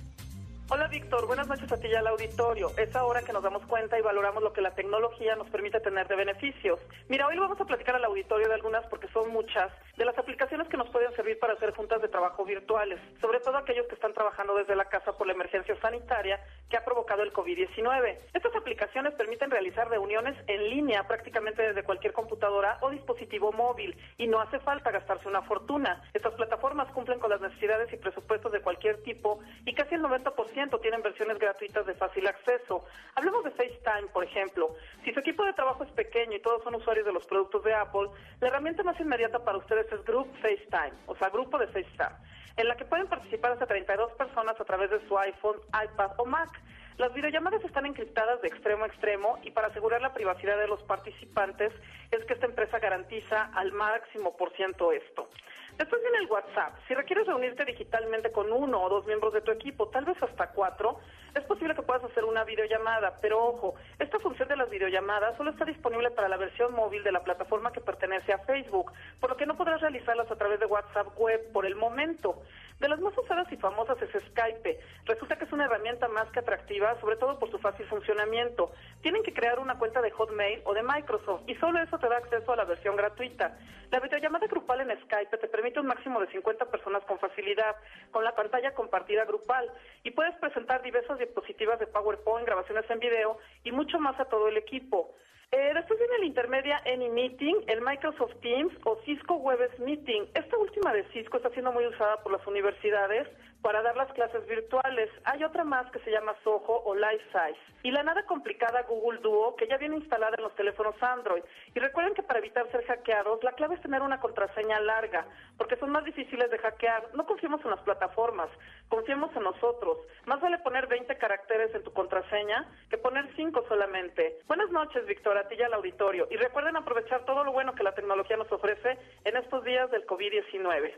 Hola 0.75 0.89
Víctor, 0.89 1.27
buenas 1.27 1.47
noches 1.49 1.71
a 1.71 1.77
ti 1.77 1.89
y 1.89 1.95
al 1.95 2.07
auditorio. 2.07 2.71
Es 2.79 2.97
ahora 2.97 3.21
que 3.21 3.35
nos 3.35 3.43
damos 3.43 3.63
cuenta 3.67 3.99
y 3.99 4.01
valoramos 4.01 4.43
lo 4.43 4.55
que 4.55 4.63
la 4.63 4.75
tecnología 4.75 5.37
nos 5.37 5.51
permite 5.51 5.81
tener 5.81 6.09
de 6.09 6.17
beneficios. 6.17 6.81
Mira, 7.11 7.27
hoy 7.27 7.35
le 7.35 7.43
vamos 7.43 7.61
a 7.61 7.67
platicar 7.67 7.97
al 7.97 8.05
auditorio 8.07 8.49
de 8.49 8.55
algunas 8.55 8.87
porque 8.87 9.07
son 9.09 9.31
muchas 9.33 9.71
de 9.99 10.07
las 10.07 10.17
aplicaciones 10.17 10.69
que 10.69 10.79
nos 10.79 10.89
pueden 10.89 11.15
servir 11.15 11.39
para 11.39 11.53
hacer 11.53 11.75
juntas 11.75 12.01
de 12.01 12.09
trabajo 12.09 12.47
virtuales, 12.47 12.99
sobre 13.21 13.41
todo 13.41 13.59
aquellos 13.59 13.87
que 13.87 13.97
están 13.97 14.15
trabajando 14.15 14.55
desde 14.55 14.75
la 14.75 14.87
casa 14.87 15.13
por 15.13 15.27
la 15.27 15.35
emergencia 15.35 15.79
sanitaria 15.83 16.41
que 16.71 16.79
ha 16.79 16.85
provocado 16.87 17.23
el 17.23 17.35
COVID-19. 17.35 18.19
Estas 18.33 18.57
aplicaciones 18.57 19.13
permiten 19.13 19.51
realizar 19.51 19.91
reuniones 19.91 20.35
en 20.47 20.71
línea 20.71 21.07
prácticamente 21.07 21.61
desde 21.61 21.83
cualquier 21.83 22.15
computadora 22.15 22.79
o 22.81 22.89
dispositivo 22.89 23.53
móvil 23.53 23.95
y 24.17 24.27
no 24.27 24.41
hace 24.41 24.59
falta 24.61 24.91
gastarse 24.91 25.29
una 25.29 25.43
fortuna. 25.43 26.03
Estas 26.15 26.33
plataformas 26.33 26.91
cumplen 26.93 27.19
con 27.19 27.29
las 27.29 27.43
necesidades 27.43 27.93
y 27.93 27.99
presupuestos 27.99 28.51
de 28.53 28.63
cualquier 28.63 29.03
tipo 29.03 29.41
y 29.67 29.75
casi 29.75 29.97
el 29.97 30.03
90% 30.03 30.62
tienen 30.71 31.03
versiones 31.03 31.39
gratuitas 31.39 31.87
de 31.87 31.95
fácil 31.95 32.27
acceso. 32.27 32.85
Hablemos 33.15 33.45
de 33.45 33.51
FaceTime, 33.51 34.09
por 34.13 34.25
ejemplo. 34.25 34.75
Si 35.05 35.13
su 35.13 35.21
equipo 35.21 35.45
de 35.45 35.53
trabajo 35.53 35.85
es 35.85 35.91
pequeño 35.91 36.37
y 36.37 36.41
todos 36.41 36.63
son 36.63 36.75
usuarios 36.75 37.07
de 37.07 37.13
los 37.13 37.27
productos 37.27 37.65
de 37.65 37.75
Apple, 37.75 38.09
la 38.41 38.49
herramienta 38.49 38.83
más 38.83 38.99
inmediata 39.01 39.45
para 39.45 39.59
ustedes 39.59 39.91
es 39.93 40.05
Group 40.05 40.29
FaceTime, 40.41 40.97
o 41.07 41.17
sea, 41.17 41.31
grupo 41.31 41.59
de 41.59 41.67
FaceTime, 41.67 42.17
en 42.57 42.69
la 42.69 42.77
que 42.77 42.85
pueden 42.85 43.09
participar 43.09 43.53
hasta 43.53 43.67
32 43.67 44.13
personas 44.13 44.61
a 44.61 44.65
través 44.65 44.91
de 44.91 45.07
su 45.09 45.19
iPhone, 45.19 45.57
iPad 45.69 46.13
o 46.19 46.25
Mac. 46.27 46.51
Las 46.99 47.15
videollamadas 47.15 47.65
están 47.65 47.87
encriptadas 47.87 48.41
de 48.43 48.49
extremo 48.49 48.85
a 48.85 48.87
extremo 48.87 49.39
y 49.43 49.51
para 49.51 49.69
asegurar 49.69 50.03
la 50.03 50.13
privacidad 50.13 50.59
de 50.59 50.69
los 50.69 50.83
participantes 50.83 51.73
es 52.11 52.25
que 52.27 52.35
esta 52.35 52.47
empresa 52.47 52.79
garantiza 52.79 53.51
al 53.55 53.73
máximo 53.73 54.37
por 54.37 54.53
ciento 54.53 54.93
esto. 54.93 55.29
Después 55.79 56.03
viene 56.03 56.19
el 56.19 56.31
WhatsApp. 56.31 56.77
Si 56.87 56.95
requieres 56.95 57.27
reunirte 57.27 57.65
digitalmente 57.65 58.31
con 58.31 58.53
uno 58.53 58.83
o 58.83 58.89
dos 58.89 59.07
miembros 59.07 59.33
de 59.33 59.41
tu 59.41 59.51
equipo, 59.51 59.89
tal 59.89 60.05
vez 60.05 60.23
hasta 60.23 60.49
cuatro, 60.49 61.01
es 61.35 61.45
posible 61.45 61.75
que 61.75 61.83
puedas 61.83 62.05
hacer 62.05 62.25
una 62.25 62.45
videollamada, 62.45 63.17
pero 63.21 63.43
ojo, 63.43 63.75
esta 63.99 64.19
función 64.19 64.49
de 64.49 64.57
las 64.57 64.69
videollamadas 64.69 65.37
solo 65.37 65.51
está 65.51 65.65
disponible 65.65 66.11
para 66.11 66.29
la 66.29 66.37
versión 66.37 66.75
móvil 66.75 67.03
de 67.03 67.13
la 67.13 67.25
plataforma 67.25 67.73
que 67.73 67.81
pertenece 67.81 68.33
a 68.33 68.39
Facebook, 68.39 68.93
por 69.21 69.31
lo 69.31 69.37
que 69.37 69.47
no 69.47 69.57
podrás 69.57 69.81
realizarlas 69.81 70.31
a 70.31 70.37
través 70.37 70.61
de 70.61 70.67
WhatsApp 70.67 71.09
web 71.19 71.53
por 71.53 71.65
el 71.65 71.77
momento. 71.77 72.43
De 72.83 72.89
las 72.89 72.99
más 72.99 73.17
usadas 73.17 73.47
y 73.53 73.57
famosas 73.57 73.97
es 74.03 74.11
Skype. 74.11 74.81
Resulta 75.05 75.37
que 75.37 75.45
es 75.45 75.53
una 75.53 75.67
herramienta 75.67 76.09
más 76.09 76.29
que 76.33 76.41
atractiva, 76.41 76.99
sobre 77.01 77.15
todo 77.15 77.39
por 77.39 77.49
su 77.49 77.59
fácil 77.59 77.87
funcionamiento. 77.87 78.73
Tienen 79.03 79.23
que 79.23 79.33
crear 79.33 79.61
una 79.61 79.79
cuenta 79.79 80.03
de 80.03 80.11
Hotmail 80.11 80.63
o 80.65 80.75
de 80.75 80.83
Microsoft 80.83 81.43
y 81.47 81.55
solo 81.57 81.81
eso 81.81 81.97
te 81.99 82.09
da 82.09 82.17
acceso 82.17 82.53
a 82.53 82.57
la 82.57 82.65
versión 82.65 82.97
gratuita. 82.97 83.57
La 83.93 84.01
videollamada 84.01 84.49
grupal 84.49 84.81
en 84.81 85.01
Skype 85.03 85.37
te 85.37 85.47
permite 85.47 85.79
un 85.79 85.87
máximo 85.87 86.19
de 86.21 86.27
50 86.29 86.65
personas 86.71 87.05
con 87.05 87.21
facilidad, 87.21 87.77
con 88.11 88.25
la 88.25 88.35
pantalla 88.35 88.75
compartida 88.75 89.27
grupal 89.27 89.71
y 90.03 90.11
puedes 90.11 90.35
presentar 90.37 90.83
diversas 90.83 91.21
diapositivas 91.27 91.79
de 91.79 91.87
PowerPoint, 91.87 92.47
grabaciones 92.47 92.89
en 92.91 92.99
video 92.99 93.39
y 93.65 93.73
mucho 93.73 93.99
más 93.99 94.19
a 94.19 94.25
todo 94.27 94.49
el 94.49 94.57
equipo. 94.57 95.15
Eh, 95.53 95.73
después 95.75 95.99
viene 95.99 96.17
el 96.17 96.25
intermedia 96.25 96.81
AnyMeeting, 96.87 97.65
el 97.67 97.83
Microsoft 97.83 98.35
Teams 98.41 98.73
o 98.85 98.97
Cisco 99.05 99.35
Webex 99.35 99.79
Meeting. 99.81 100.25
Esta 100.35 100.57
última 100.57 100.95
de 100.95 101.05
Cisco 101.13 101.37
está 101.37 101.51
siendo 101.51 101.73
muy 101.73 101.87
usada 101.87 102.23
por 102.23 102.33
las 102.33 102.47
universidades 102.47 103.29
para 103.63 103.81
dar 103.83 103.97
las 103.97 104.13
clases 104.13 104.47
virtuales. 104.47 105.09
Hay 105.25 105.43
otra 105.45 105.65
más 105.65 105.91
que 105.93 106.01
se 106.01 106.11
llama 106.11 106.35
Soho 106.43 106.83
o 106.85 106.95
LifeSize. 106.95 107.59
Y 107.85 107.91
la 107.91 108.03
nada 108.03 108.25
complicada 108.27 108.83
Google 108.83 109.21
Duo, 109.21 109.57
que 109.57 109.67
ya 109.67 109.77
viene 109.77 109.97
instalada 109.97 110.37
en 110.37 110.43
los 110.43 110.55
teléfonos 110.55 110.95
Android. 111.01 111.43
Y 111.75 111.81
recuerden 111.81 112.15
que 112.15 112.23
para 112.23 112.41
evitar 112.41 112.71
ser 112.71 112.85
hackeados, 112.85 113.43
la 113.43 113.53
clave 113.53 113.77
es 113.77 113.83
tener 113.83 114.03
una 114.03 114.21
contraseña 114.21 114.81
larga, 114.81 115.27
porque 115.57 115.77
son 115.77 115.91
más 115.91 116.05
difíciles 116.05 116.51
de 116.51 116.59
hackear. 116.59 117.15
No 117.15 117.27
confiemos 117.27 117.65
en 117.65 117.71
las 117.71 117.81
plataformas, 117.81 118.51
confiemos 118.89 119.35
en 119.37 119.45
nosotros. 119.45 119.99
Más 120.27 120.41
vale 120.41 120.59
poner 120.59 120.87
20 120.87 121.17
caracteres 121.19 121.75
en 121.75 121.83
tu 121.83 121.93
contraseña 121.93 122.69
que 122.91 122.99
poner 122.99 123.29
5 123.37 123.65
solamente. 123.69 124.39
Buenas 124.47 124.71
noches, 124.71 125.07
Víctor, 125.07 125.39
a 125.39 125.49
ti 125.49 125.57
y 125.59 125.63
al 125.63 125.75
auditorio. 125.75 126.27
Y 126.31 126.37
recuerden 126.37 126.77
aprovechar 126.77 127.25
todo 127.25 127.45
lo 127.45 127.53
bueno 127.53 127.75
que 127.75 127.85
la 127.85 127.95
tecnología 127.95 128.37
nos 128.37 128.51
ofrece 128.51 128.99
en 129.25 129.37
estos 129.37 129.65
días 129.65 129.91
del 129.91 130.07
COVID-19. 130.07 130.95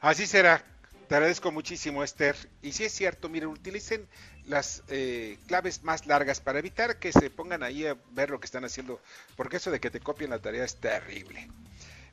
Así 0.00 0.26
será. 0.26 0.62
Te 1.10 1.16
agradezco 1.16 1.50
muchísimo, 1.50 2.04
Esther. 2.04 2.36
Y 2.62 2.70
si 2.70 2.84
es 2.84 2.92
cierto, 2.92 3.28
miren, 3.28 3.48
utilicen 3.48 4.06
las 4.46 4.84
eh, 4.88 5.38
claves 5.48 5.82
más 5.82 6.06
largas 6.06 6.40
para 6.40 6.60
evitar 6.60 7.00
que 7.00 7.10
se 7.10 7.30
pongan 7.30 7.64
ahí 7.64 7.84
a 7.84 7.96
ver 8.12 8.30
lo 8.30 8.38
que 8.38 8.44
están 8.44 8.64
haciendo, 8.64 9.00
porque 9.36 9.56
eso 9.56 9.72
de 9.72 9.80
que 9.80 9.90
te 9.90 9.98
copien 9.98 10.30
la 10.30 10.38
tarea 10.38 10.62
es 10.62 10.76
terrible. 10.76 11.48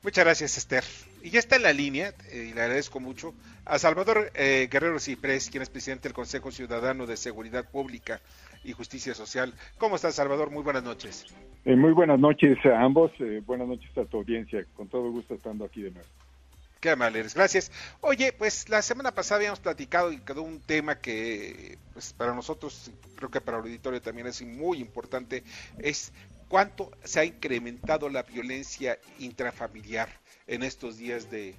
Muchas 0.01 0.25
gracias, 0.25 0.57
Esther. 0.57 0.83
Y 1.21 1.29
ya 1.29 1.37
está 1.37 1.57
en 1.57 1.61
la 1.61 1.73
línea, 1.73 2.11
eh, 2.31 2.47
y 2.49 2.53
le 2.55 2.61
agradezco 2.63 2.99
mucho, 2.99 3.35
a 3.65 3.77
Salvador 3.77 4.31
eh, 4.33 4.67
Guerrero 4.71 4.97
Ciprés, 4.97 5.51
quien 5.51 5.61
es 5.61 5.69
presidente 5.69 6.09
del 6.09 6.13
Consejo 6.13 6.49
Ciudadano 6.49 7.05
de 7.05 7.17
Seguridad 7.17 7.69
Pública 7.69 8.19
y 8.63 8.73
Justicia 8.73 9.13
Social. 9.13 9.53
¿Cómo 9.77 9.97
estás, 9.97 10.15
Salvador? 10.15 10.49
Muy 10.49 10.63
buenas 10.63 10.81
noches. 10.81 11.27
muy 11.65 11.91
buenas 11.91 12.19
noches 12.19 12.57
a 12.65 12.81
ambos. 12.81 13.11
buenas 13.45 13.67
noches 13.67 13.95
a 13.95 14.05
tu 14.05 14.17
audiencia. 14.17 14.65
Con 14.73 14.87
todo 14.87 15.11
gusto 15.11 15.35
estando 15.35 15.65
aquí 15.65 15.83
de 15.83 15.91
nuevo. 15.91 16.09
Qué 16.79 16.91
amable 16.91 17.23
gracias. 17.33 17.71
Oye, 18.01 18.33
pues 18.33 18.69
la 18.69 18.81
semana 18.81 19.11
pasada 19.11 19.37
habíamos 19.37 19.59
platicado 19.59 20.11
y 20.11 20.19
quedó 20.19 20.43
un 20.43 20.59
tema 20.59 20.99
que 20.99 21.79
pues, 21.93 22.13
para 22.13 22.33
nosotros, 22.35 22.91
creo 23.15 23.31
que 23.31 23.41
para 23.41 23.57
el 23.57 23.63
auditorio 23.63 24.01
también 24.01 24.27
es 24.27 24.41
muy 24.43 24.79
importante, 24.79 25.43
es 25.79 26.11
cuánto 26.47 26.91
se 27.03 27.19
ha 27.19 27.25
incrementado 27.25 28.09
la 28.09 28.23
violencia 28.23 28.99
intrafamiliar 29.17 30.09
en 30.45 30.61
estos 30.63 30.97
días 30.97 31.31
de, 31.31 31.55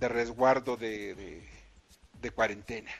resguardo 0.00 0.76
de, 0.76 1.42
de 2.20 2.30
cuarentena. 2.30 2.92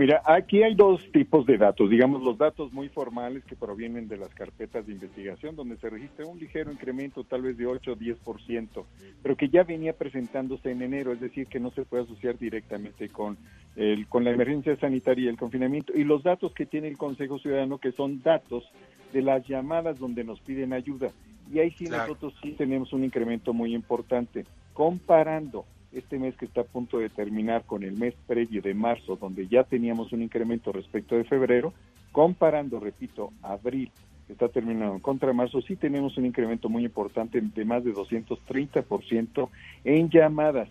Mira, 0.00 0.22
aquí 0.24 0.62
hay 0.62 0.74
dos 0.74 1.02
tipos 1.12 1.44
de 1.44 1.58
datos, 1.58 1.90
digamos 1.90 2.22
los 2.22 2.38
datos 2.38 2.72
muy 2.72 2.88
formales 2.88 3.44
que 3.44 3.54
provienen 3.54 4.08
de 4.08 4.16
las 4.16 4.30
carpetas 4.30 4.86
de 4.86 4.94
investigación, 4.94 5.54
donde 5.54 5.76
se 5.76 5.90
registra 5.90 6.24
un 6.24 6.38
ligero 6.38 6.72
incremento 6.72 7.22
tal 7.22 7.42
vez 7.42 7.58
de 7.58 7.66
8 7.66 7.92
o 7.92 7.96
10%, 7.96 8.84
pero 9.22 9.36
que 9.36 9.50
ya 9.50 9.62
venía 9.62 9.92
presentándose 9.92 10.70
en 10.70 10.80
enero, 10.80 11.12
es 11.12 11.20
decir, 11.20 11.48
que 11.48 11.60
no 11.60 11.70
se 11.72 11.84
puede 11.84 12.04
asociar 12.04 12.38
directamente 12.38 13.10
con, 13.10 13.36
el, 13.76 14.06
con 14.06 14.24
la 14.24 14.30
emergencia 14.30 14.74
sanitaria 14.76 15.26
y 15.26 15.28
el 15.28 15.36
confinamiento. 15.36 15.92
Y 15.94 16.04
los 16.04 16.22
datos 16.22 16.54
que 16.54 16.64
tiene 16.64 16.88
el 16.88 16.96
Consejo 16.96 17.38
Ciudadano, 17.38 17.76
que 17.76 17.92
son 17.92 18.22
datos 18.22 18.64
de 19.12 19.20
las 19.20 19.46
llamadas 19.46 19.98
donde 19.98 20.24
nos 20.24 20.40
piden 20.40 20.72
ayuda. 20.72 21.10
Y 21.52 21.58
ahí 21.58 21.72
sí 21.72 21.90
nosotros 21.90 22.32
sí 22.42 22.52
tenemos 22.52 22.94
un 22.94 23.04
incremento 23.04 23.52
muy 23.52 23.74
importante. 23.74 24.46
Comparando 24.72 25.66
este 25.92 26.18
mes 26.18 26.36
que 26.36 26.46
está 26.46 26.62
a 26.62 26.64
punto 26.64 26.98
de 26.98 27.08
terminar 27.08 27.64
con 27.64 27.82
el 27.82 27.96
mes 27.96 28.14
previo 28.26 28.62
de 28.62 28.74
marzo, 28.74 29.16
donde 29.16 29.48
ya 29.48 29.64
teníamos 29.64 30.12
un 30.12 30.22
incremento 30.22 30.72
respecto 30.72 31.16
de 31.16 31.24
febrero, 31.24 31.72
comparando, 32.12 32.80
repito, 32.80 33.32
abril, 33.42 33.90
que 34.26 34.34
está 34.34 34.48
terminando 34.48 35.00
contra 35.00 35.32
marzo, 35.32 35.60
sí 35.62 35.76
tenemos 35.76 36.16
un 36.16 36.26
incremento 36.26 36.68
muy 36.68 36.84
importante 36.84 37.40
de 37.40 37.64
más 37.64 37.84
de 37.84 37.92
230% 37.92 39.48
en 39.84 40.10
llamadas. 40.10 40.68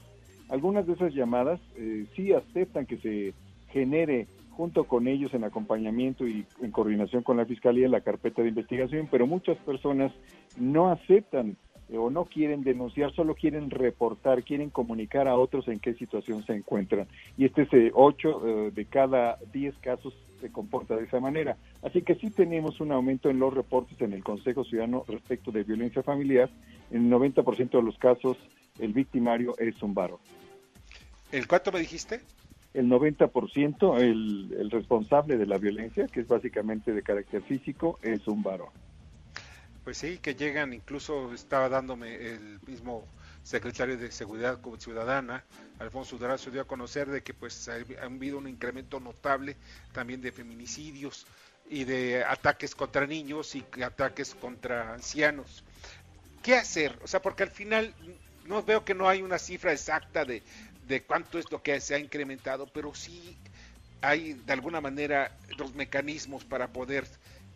Algunas 0.49 0.88
de 0.88 0.93
esas 0.93 1.13
llamadas 1.13 1.59
eh, 1.76 2.05
sí 2.15 2.32
aceptan 2.34 2.86
que 2.86 2.97
se 2.97 3.34
genere 3.72 4.28
junto 4.51 4.86
con 4.86 5.07
ellos 5.07 5.34
en 5.34 5.43
acompañamiento 5.43 6.28
y 6.28 6.45
en 6.61 6.72
coordinación 6.72 7.24
con 7.24 7.38
la 7.38 7.45
Fiscalía 7.45 7.88
la 7.88 8.01
carpeta 8.01 8.41
de 8.41 8.49
investigación, 8.49 9.07
pero 9.09 9.28
muchas 9.28 9.57
personas 9.59 10.11
no 10.57 10.89
aceptan 10.89 11.55
o 11.98 12.10
no 12.10 12.26
quieren 12.26 12.64
denunciar, 12.64 13.14
solo 13.14 13.36
quieren 13.36 13.70
reportar, 13.70 14.44
quieren 14.44 14.70
comunicar 14.70 15.28
a 15.28 15.36
otros 15.36 15.68
en 15.68 15.80
qué 15.80 15.94
situación 15.94 16.46
se 16.46 16.54
encuentran. 16.54 17.08
Y 17.38 17.46
este 17.46 17.64
es 17.64 17.74
eh, 17.74 17.92
8 17.94 18.48
eh, 18.48 18.72
de 18.72 18.86
cada 18.86 19.38
10 19.52 19.76
casos 19.78 20.14
se 20.40 20.52
comporta 20.52 20.96
de 20.96 21.06
esa 21.06 21.20
manera. 21.20 21.58
Así 21.82 22.02
que 22.02 22.16
sí 22.16 22.30
tenemos 22.30 22.80
un 22.80 22.92
aumento 22.92 23.30
en 23.30 23.40
los 23.40 23.54
reportes 23.54 24.00
en 24.02 24.14
el 24.14 24.24
Consejo 24.24 24.64
Ciudadano 24.64 25.04
respecto 25.08 25.52
de 25.52 25.64
violencia 25.64 26.04
familiar. 26.04 26.50
En 26.92 27.06
el 27.06 27.12
90% 27.12 27.72
de 27.72 27.84
los 27.84 27.98
casos 27.98 28.38
el 28.80 28.94
victimario 28.94 29.56
es 29.58 29.82
un 29.84 29.94
varón. 29.94 30.20
¿El 31.32 31.48
cuánto 31.48 31.72
me 31.72 31.80
dijiste? 31.80 32.22
El 32.74 32.88
90%, 32.88 34.00
el, 34.00 34.56
el 34.58 34.72
responsable 34.72 35.38
de 35.38 35.46
la 35.46 35.58
violencia, 35.58 36.08
que 36.08 36.22
es 36.22 36.28
básicamente 36.28 36.94
de 36.94 37.02
carácter 37.02 37.42
físico, 37.42 38.00
es 38.04 38.28
un 38.28 38.44
varón. 38.44 38.70
Pues 39.90 39.98
sí, 39.98 40.20
que 40.20 40.36
llegan, 40.36 40.72
incluso 40.72 41.34
estaba 41.34 41.68
dándome 41.68 42.14
el 42.14 42.60
mismo 42.68 43.08
secretario 43.42 43.98
de 43.98 44.12
Seguridad 44.12 44.60
Ciudadana, 44.78 45.44
Alfonso 45.80 46.16
Durazo, 46.16 46.52
dio 46.52 46.62
a 46.62 46.68
conocer 46.68 47.10
de 47.10 47.24
que 47.24 47.34
pues 47.34 47.68
ha, 47.70 47.78
habido 48.04 48.38
un 48.38 48.48
incremento 48.48 49.00
notable 49.00 49.58
también 49.92 50.22
de 50.22 50.32
feminicidios 50.32 51.26
y 51.72 51.86
de 51.86 52.24
ataques 52.24 52.76
contra 52.76 53.08
niños 53.08 53.56
y 53.56 53.66
ataques 53.82 54.36
contra 54.36 54.94
ancianos. 54.94 55.64
¿Qué 56.44 56.54
hacer? 56.54 56.96
O 57.02 57.08
sea, 57.08 57.20
porque 57.24 57.42
al 57.42 57.50
final 57.50 57.92
no 58.46 58.62
veo 58.62 58.86
que 58.86 58.94
no 58.94 59.10
hay 59.10 59.24
una 59.24 59.40
cifra 59.40 59.72
exacta 59.72 60.24
de, 60.24 60.44
de 60.88 61.02
cuánto 61.02 61.40
es 61.40 61.52
lo 61.52 61.64
que 61.64 61.82
se 61.82 61.96
ha 61.96 61.98
incrementado, 61.98 62.68
pero 62.68 62.94
sí 62.94 63.36
hay 64.02 64.34
de 64.34 64.54
alguna 64.54 64.82
manera 64.82 65.36
los 65.58 65.74
mecanismos 65.74 66.46
para 66.46 66.68
poder 66.68 67.08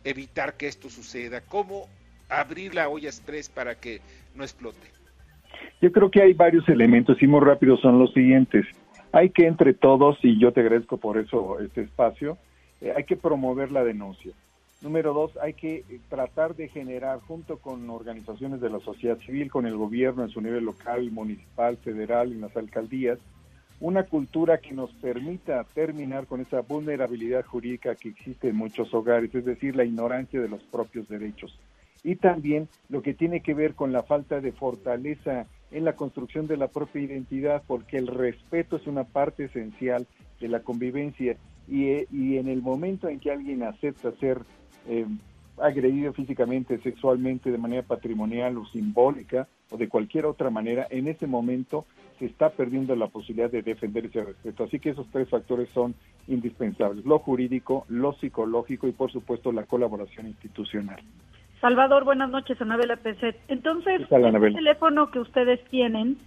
evitar 0.04 0.58
que 0.58 0.68
esto 0.68 0.90
suceda. 0.90 1.40
¿Cómo 1.42 1.88
abrir 2.30 2.74
la 2.74 2.90
olla 2.90 3.10
express 3.10 3.50
para 3.50 3.76
que 3.76 4.02
no 4.36 4.44
explote? 4.44 4.94
Yo 5.82 5.92
creo 5.92 6.10
que 6.10 6.22
hay 6.22 6.34
varios 6.34 6.68
elementos 6.70 7.22
y 7.22 7.28
muy 7.28 7.42
rápido 7.42 7.78
son 7.78 8.00
los 8.00 8.14
siguientes. 8.14 8.66
Hay 9.12 9.30
que 9.30 9.46
entre 9.46 9.74
todos, 9.74 10.18
y 10.24 10.40
yo 10.40 10.52
te 10.52 10.62
agradezco 10.62 10.98
por 10.98 11.18
eso 11.18 11.60
este 11.60 11.82
espacio, 11.82 12.38
eh, 12.82 12.94
hay 12.96 13.04
que 13.04 13.16
promover 13.16 13.72
la 13.72 13.84
denuncia. 13.84 14.34
Número 14.82 15.14
dos, 15.14 15.38
hay 15.38 15.54
que 15.54 15.78
eh, 15.78 16.00
tratar 16.10 16.56
de 16.56 16.68
generar, 16.68 17.20
junto 17.20 17.58
con 17.58 17.90
organizaciones 17.90 18.60
de 18.60 18.70
la 18.70 18.80
sociedad 18.80 19.18
civil, 19.20 19.52
con 19.52 19.66
el 19.66 19.78
gobierno 19.78 20.24
en 20.24 20.30
su 20.30 20.42
nivel 20.42 20.66
local, 20.66 21.12
municipal, 21.12 21.78
federal, 21.78 22.32
en 22.32 22.42
las 22.42 22.56
alcaldías, 22.58 23.20
una 23.80 24.04
cultura 24.04 24.60
que 24.60 24.74
nos 24.74 24.92
permita 24.94 25.64
terminar 25.74 26.26
con 26.26 26.42
esa 26.42 26.62
vulnerabilidad 26.62 27.46
jurídica 27.46 27.96
que 27.96 28.10
existe 28.10 28.50
en 28.50 28.56
muchos 28.56 28.94
hogares, 28.94 29.34
es 29.36 29.46
decir, 29.46 29.76
la 29.76 29.84
ignorancia 29.84 30.40
de 30.40 30.50
los 30.50 30.64
propios 30.64 31.08
derechos 31.08 31.58
y 32.04 32.16
también 32.16 32.68
lo 32.89 33.01
que 33.01 33.14
tiene 33.14 33.41
que 33.41 33.54
ver 33.54 33.76
con 33.76 33.91
la 33.91 34.04
falta 34.04 34.41
de 34.41 34.51
fortaleza 34.51 35.47
en 35.72 35.86
la 35.86 35.95
construcción 35.95 36.47
de 36.47 36.58
la 36.58 36.68
propia 36.68 37.01
identidad, 37.01 37.64
porque 37.66 37.97
el 37.97 38.08
respeto 38.08 38.76
es 38.76 38.86
una 38.88 39.06
parte 39.06 39.45
esencial 39.45 40.06
de 40.39 40.47
la 40.47 40.62
convivencia 40.62 41.38
y, 41.68 41.86
eh, 41.86 42.08
en 42.12 42.47
el 42.47 42.62
momento 42.62 43.08
en 43.08 43.20
que 43.20 43.32
alguien 43.32 43.64
acepta 43.64 44.12
ser 44.20 44.41
eh, 44.88 45.06
agredido 45.58 46.14
físicamente, 46.14 46.80
sexualmente, 46.80 47.51
de 47.51 47.58
manera 47.58 47.84
patrimonial 47.84 48.58
o 48.58 48.66
simbólica 48.66 49.47
o 49.72 49.78
de 49.78 49.88
cualquier 49.88 50.26
otra 50.26 50.49
manera, 50.49 50.88
en 50.89 51.08
ese 51.08 51.26
momento 51.26 51.86
se 52.20 52.26
está 52.26 52.49
perdiendo 52.49 52.95
la 52.95 53.08
posibilidad 53.08 53.49
de 53.49 53.62
defender 53.62 54.06
ese 54.06 54.24
respeto. 54.24 54.66
Así 54.66 54.80
que 54.80 54.89
esos 54.89 55.08
tres 55.12 55.30
factores 55.30 55.70
son 55.70 55.95
indispensables, 56.28 57.06
lo 57.06 57.20
jurídico, 57.20 57.86
lo 57.88 58.14
psicológico 58.14 58.88
y 58.88 58.91
por 58.91 59.12
supuesto 59.12 59.51
la 59.51 59.64
colaboración 59.66 60.28
institucional. 60.28 61.01
Salvador, 61.64 62.03
buenas 62.03 62.30
noches, 62.30 62.61
Anabela 62.61 62.97
Peset. 62.97 63.38
Entonces, 63.47 64.01
el 64.11 64.53
teléfono 64.53 65.09
que 65.11 65.20
ustedes 65.20 65.64
tienen, 65.70 66.18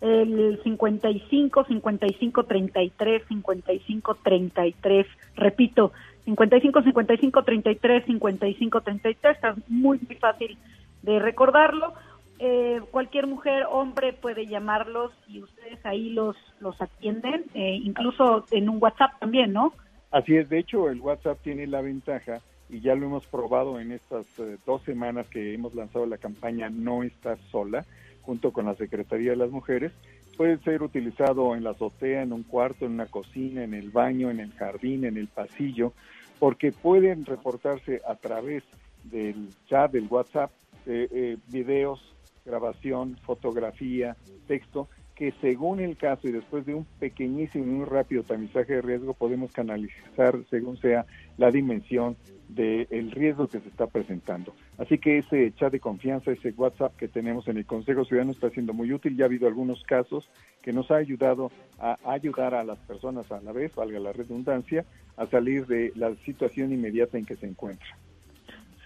el 0.00 0.60
55 0.62 1.64
55 1.64 2.44
33 2.44 3.26
55 3.26 4.14
33, 4.22 5.06
repito, 5.34 5.92
55 6.26 6.82
55 6.82 7.42
33 7.42 8.04
55 8.06 8.80
33, 8.82 9.34
está 9.34 9.56
muy, 9.66 9.98
muy 9.98 10.14
fácil 10.14 10.56
de 11.02 11.18
recordarlo. 11.18 11.94
Eh, 12.38 12.80
cualquier 12.92 13.26
mujer, 13.26 13.66
hombre 13.68 14.12
puede 14.12 14.46
llamarlos 14.46 15.10
y 15.26 15.42
ustedes 15.42 15.84
ahí 15.84 16.10
los, 16.10 16.36
los 16.60 16.80
atienden, 16.80 17.46
eh, 17.54 17.80
incluso 17.82 18.44
en 18.52 18.68
un 18.68 18.80
WhatsApp 18.80 19.18
también, 19.18 19.52
¿no? 19.52 19.72
Así 20.12 20.36
es, 20.36 20.48
de 20.48 20.60
hecho 20.60 20.88
el 20.88 21.00
WhatsApp 21.00 21.40
tiene 21.42 21.66
la 21.66 21.80
ventaja 21.80 22.40
y 22.74 22.80
ya 22.80 22.96
lo 22.96 23.06
hemos 23.06 23.24
probado 23.28 23.78
en 23.78 23.92
estas 23.92 24.26
eh, 24.40 24.58
dos 24.66 24.82
semanas 24.82 25.28
que 25.28 25.54
hemos 25.54 25.76
lanzado 25.76 26.06
la 26.06 26.18
campaña 26.18 26.68
No 26.70 27.04
Estás 27.04 27.38
Sola, 27.52 27.86
junto 28.22 28.52
con 28.52 28.66
la 28.66 28.74
Secretaría 28.74 29.30
de 29.30 29.36
las 29.36 29.50
Mujeres. 29.50 29.92
Puede 30.36 30.58
ser 30.58 30.82
utilizado 30.82 31.54
en 31.54 31.62
la 31.62 31.70
azotea, 31.70 32.22
en 32.22 32.32
un 32.32 32.42
cuarto, 32.42 32.84
en 32.84 32.92
una 32.94 33.06
cocina, 33.06 33.62
en 33.62 33.74
el 33.74 33.90
baño, 33.90 34.28
en 34.28 34.40
el 34.40 34.50
jardín, 34.54 35.04
en 35.04 35.16
el 35.16 35.28
pasillo, 35.28 35.92
porque 36.40 36.72
pueden 36.72 37.24
reportarse 37.24 38.02
a 38.08 38.16
través 38.16 38.64
del 39.04 39.50
chat, 39.68 39.92
del 39.92 40.08
WhatsApp, 40.08 40.50
eh, 40.86 41.06
eh, 41.12 41.36
videos, 41.46 42.00
grabación, 42.44 43.16
fotografía, 43.22 44.16
texto, 44.48 44.88
que 45.14 45.32
según 45.40 45.78
el 45.78 45.96
caso 45.96 46.26
y 46.26 46.32
después 46.32 46.66
de 46.66 46.74
un 46.74 46.84
pequeñísimo 46.98 47.64
y 47.64 47.68
muy 47.68 47.84
rápido 47.84 48.24
tamizaje 48.24 48.74
de 48.74 48.82
riesgo 48.82 49.14
podemos 49.14 49.52
canalizar 49.52 50.36
según 50.50 50.76
sea 50.78 51.06
la 51.38 51.52
dimensión 51.52 52.16
del 52.48 53.10
riesgo 53.10 53.48
que 53.48 53.60
se 53.60 53.68
está 53.68 53.86
presentando. 53.86 54.54
Así 54.78 54.98
que 54.98 55.18
ese 55.18 55.52
chat 55.54 55.72
de 55.72 55.80
confianza, 55.80 56.30
ese 56.30 56.50
WhatsApp 56.56 56.96
que 56.96 57.08
tenemos 57.08 57.48
en 57.48 57.56
el 57.56 57.66
Consejo 57.66 58.04
Ciudadano 58.04 58.32
está 58.32 58.50
siendo 58.50 58.72
muy 58.72 58.92
útil. 58.92 59.16
Ya 59.16 59.24
ha 59.24 59.26
habido 59.26 59.48
algunos 59.48 59.82
casos 59.84 60.28
que 60.62 60.72
nos 60.72 60.90
ha 60.90 60.96
ayudado 60.96 61.50
a 61.80 61.96
ayudar 62.04 62.54
a 62.54 62.64
las 62.64 62.78
personas 62.78 63.30
a 63.32 63.40
la 63.40 63.52
vez, 63.52 63.74
valga 63.74 63.98
la 63.98 64.12
redundancia, 64.12 64.84
a 65.16 65.26
salir 65.26 65.66
de 65.66 65.92
la 65.96 66.14
situación 66.24 66.72
inmediata 66.72 67.18
en 67.18 67.26
que 67.26 67.36
se 67.36 67.46
encuentra. 67.46 67.86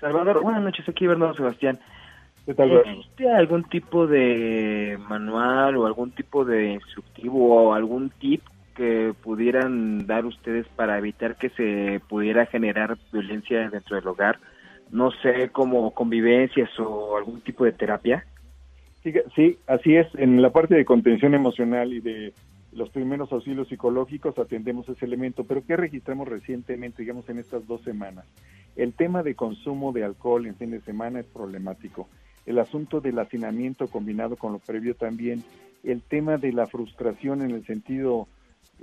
Salvador, 0.00 0.42
buenas 0.42 0.62
noches, 0.62 0.88
aquí 0.88 1.06
Bernardo 1.06 1.34
Sebastián. 1.34 1.78
¿Existe 2.46 3.28
algún 3.30 3.64
tipo 3.64 4.06
de 4.06 4.98
manual 5.06 5.76
o 5.76 5.86
algún 5.86 6.12
tipo 6.12 6.46
de 6.46 6.72
instructivo 6.72 7.68
o 7.68 7.74
algún 7.74 8.08
tip 8.08 8.40
que 8.78 9.12
pudieran 9.22 10.06
dar 10.06 10.24
ustedes 10.24 10.68
para 10.68 10.96
evitar 10.96 11.36
que 11.36 11.50
se 11.50 12.00
pudiera 12.08 12.46
generar 12.46 12.96
violencia 13.12 13.68
dentro 13.68 13.96
del 13.96 14.06
hogar? 14.06 14.38
No 14.92 15.10
sé, 15.10 15.50
como 15.50 15.90
convivencias 15.92 16.70
o 16.78 17.16
algún 17.16 17.40
tipo 17.40 17.64
de 17.64 17.72
terapia. 17.72 18.24
Sí, 19.34 19.58
así 19.66 19.96
es. 19.96 20.06
En 20.14 20.40
la 20.40 20.50
parte 20.50 20.76
de 20.76 20.84
contención 20.84 21.34
emocional 21.34 21.92
y 21.92 22.00
de 22.00 22.32
los 22.72 22.88
primeros 22.90 23.32
auxilios 23.32 23.66
psicológicos 23.68 24.38
atendemos 24.38 24.88
ese 24.88 25.04
elemento, 25.04 25.42
pero 25.42 25.64
¿qué 25.66 25.76
registramos 25.76 26.28
recientemente, 26.28 27.02
digamos, 27.02 27.28
en 27.28 27.38
estas 27.38 27.66
dos 27.66 27.82
semanas? 27.82 28.26
El 28.76 28.92
tema 28.92 29.24
de 29.24 29.34
consumo 29.34 29.92
de 29.92 30.04
alcohol 30.04 30.46
en 30.46 30.54
fin 30.54 30.70
de 30.70 30.80
semana 30.82 31.18
es 31.20 31.26
problemático. 31.26 32.08
El 32.46 32.60
asunto 32.60 33.00
del 33.00 33.18
hacinamiento 33.18 33.88
combinado 33.88 34.36
con 34.36 34.52
lo 34.52 34.60
previo 34.60 34.94
también. 34.94 35.42
El 35.82 36.00
tema 36.02 36.36
de 36.36 36.52
la 36.52 36.66
frustración 36.66 37.42
en 37.42 37.50
el 37.50 37.66
sentido 37.66 38.28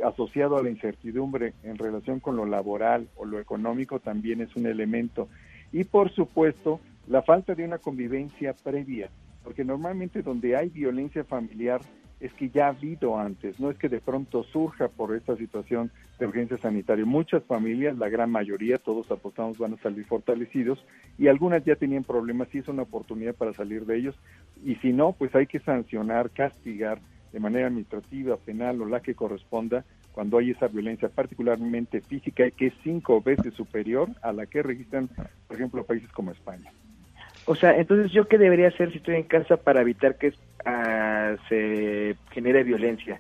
asociado 0.04 0.58
a 0.58 0.64
la 0.64 0.70
incertidumbre 0.70 1.54
en 1.64 1.78
relación 1.78 2.20
con 2.20 2.36
lo 2.36 2.46
laboral 2.46 3.08
o 3.16 3.26
lo 3.26 3.40
económico 3.40 4.00
también 4.00 4.42
es 4.42 4.56
un 4.56 4.66
elemento. 4.66 5.28
Y 5.72 5.84
por 5.84 6.12
supuesto, 6.12 6.80
la 7.08 7.22
falta 7.22 7.56
de 7.56 7.66
una 7.66 7.78
convivencia 7.78 8.54
previa, 8.54 9.10
porque 9.44 9.64
normalmente 9.64 10.22
donde 10.22 10.56
hay 10.56 10.70
violencia 10.70 11.24
familiar 11.24 11.82
es 12.20 12.34
que 12.34 12.50
ya 12.50 12.68
ha 12.68 12.70
habido 12.70 13.20
antes, 13.20 13.60
no 13.60 13.70
es 13.70 13.78
que 13.78 13.90
de 13.90 14.00
pronto 14.00 14.44
surja 14.44 14.88
por 14.88 15.16
esta 15.16 15.36
situación 15.36 15.92
de 16.18 16.26
urgencia 16.26 16.58
sanitaria. 16.58 17.06
Muchas 17.06 17.44
familias, 17.44 17.98
la 17.98 18.10
gran 18.10 18.32
mayoría, 18.32 18.78
todos 18.78 19.12
apostamos, 19.12 19.58
van 19.58 19.74
a 19.74 19.78
salir 19.78 20.06
fortalecidos 20.06 20.84
y 21.18 21.28
algunas 21.28 21.64
ya 21.66 21.76
tenían 21.76 22.04
problemas 22.04 22.48
y 22.54 22.60
es 22.60 22.68
una 22.68 22.84
oportunidad 22.84 23.36
para 23.36 23.54
salir 23.54 23.86
de 23.86 23.98
ellos. 23.98 24.16
Y 24.64 24.76
si 24.76 24.94
no, 24.94 25.12
pues 25.12 25.36
hay 25.36 25.46
que 25.46 25.60
sancionar, 25.60 26.32
castigar 26.32 27.00
de 27.36 27.42
manera 27.42 27.68
administrativa, 27.68 28.38
penal 28.38 28.82
o 28.82 28.86
la 28.86 29.02
que 29.02 29.14
corresponda 29.14 29.84
cuando 30.14 30.38
hay 30.38 30.52
esa 30.52 30.70
violencia, 30.70 31.10
particularmente 31.10 32.00
física, 32.00 32.50
que 32.50 32.68
es 32.68 32.74
cinco 32.82 33.22
veces 33.22 33.54
superior 33.56 34.08
a 34.22 34.32
la 34.32 34.46
que 34.46 34.64
registran, 34.64 35.10
por 35.46 35.58
ejemplo, 35.58 35.84
países 35.84 36.10
como 36.14 36.32
España. 36.32 36.72
O 37.44 37.54
sea, 37.54 37.76
entonces, 37.76 38.14
¿yo 38.14 38.30
qué 38.30 38.38
debería 38.38 38.70
hacer 38.70 38.90
si 38.92 39.00
estoy 39.00 39.16
en 39.16 39.24
casa 39.24 39.58
para 39.58 39.82
evitar 39.82 40.18
que 40.18 40.30
uh, 40.30 41.38
se 41.50 42.16
genere 42.32 42.64
violencia? 42.64 43.20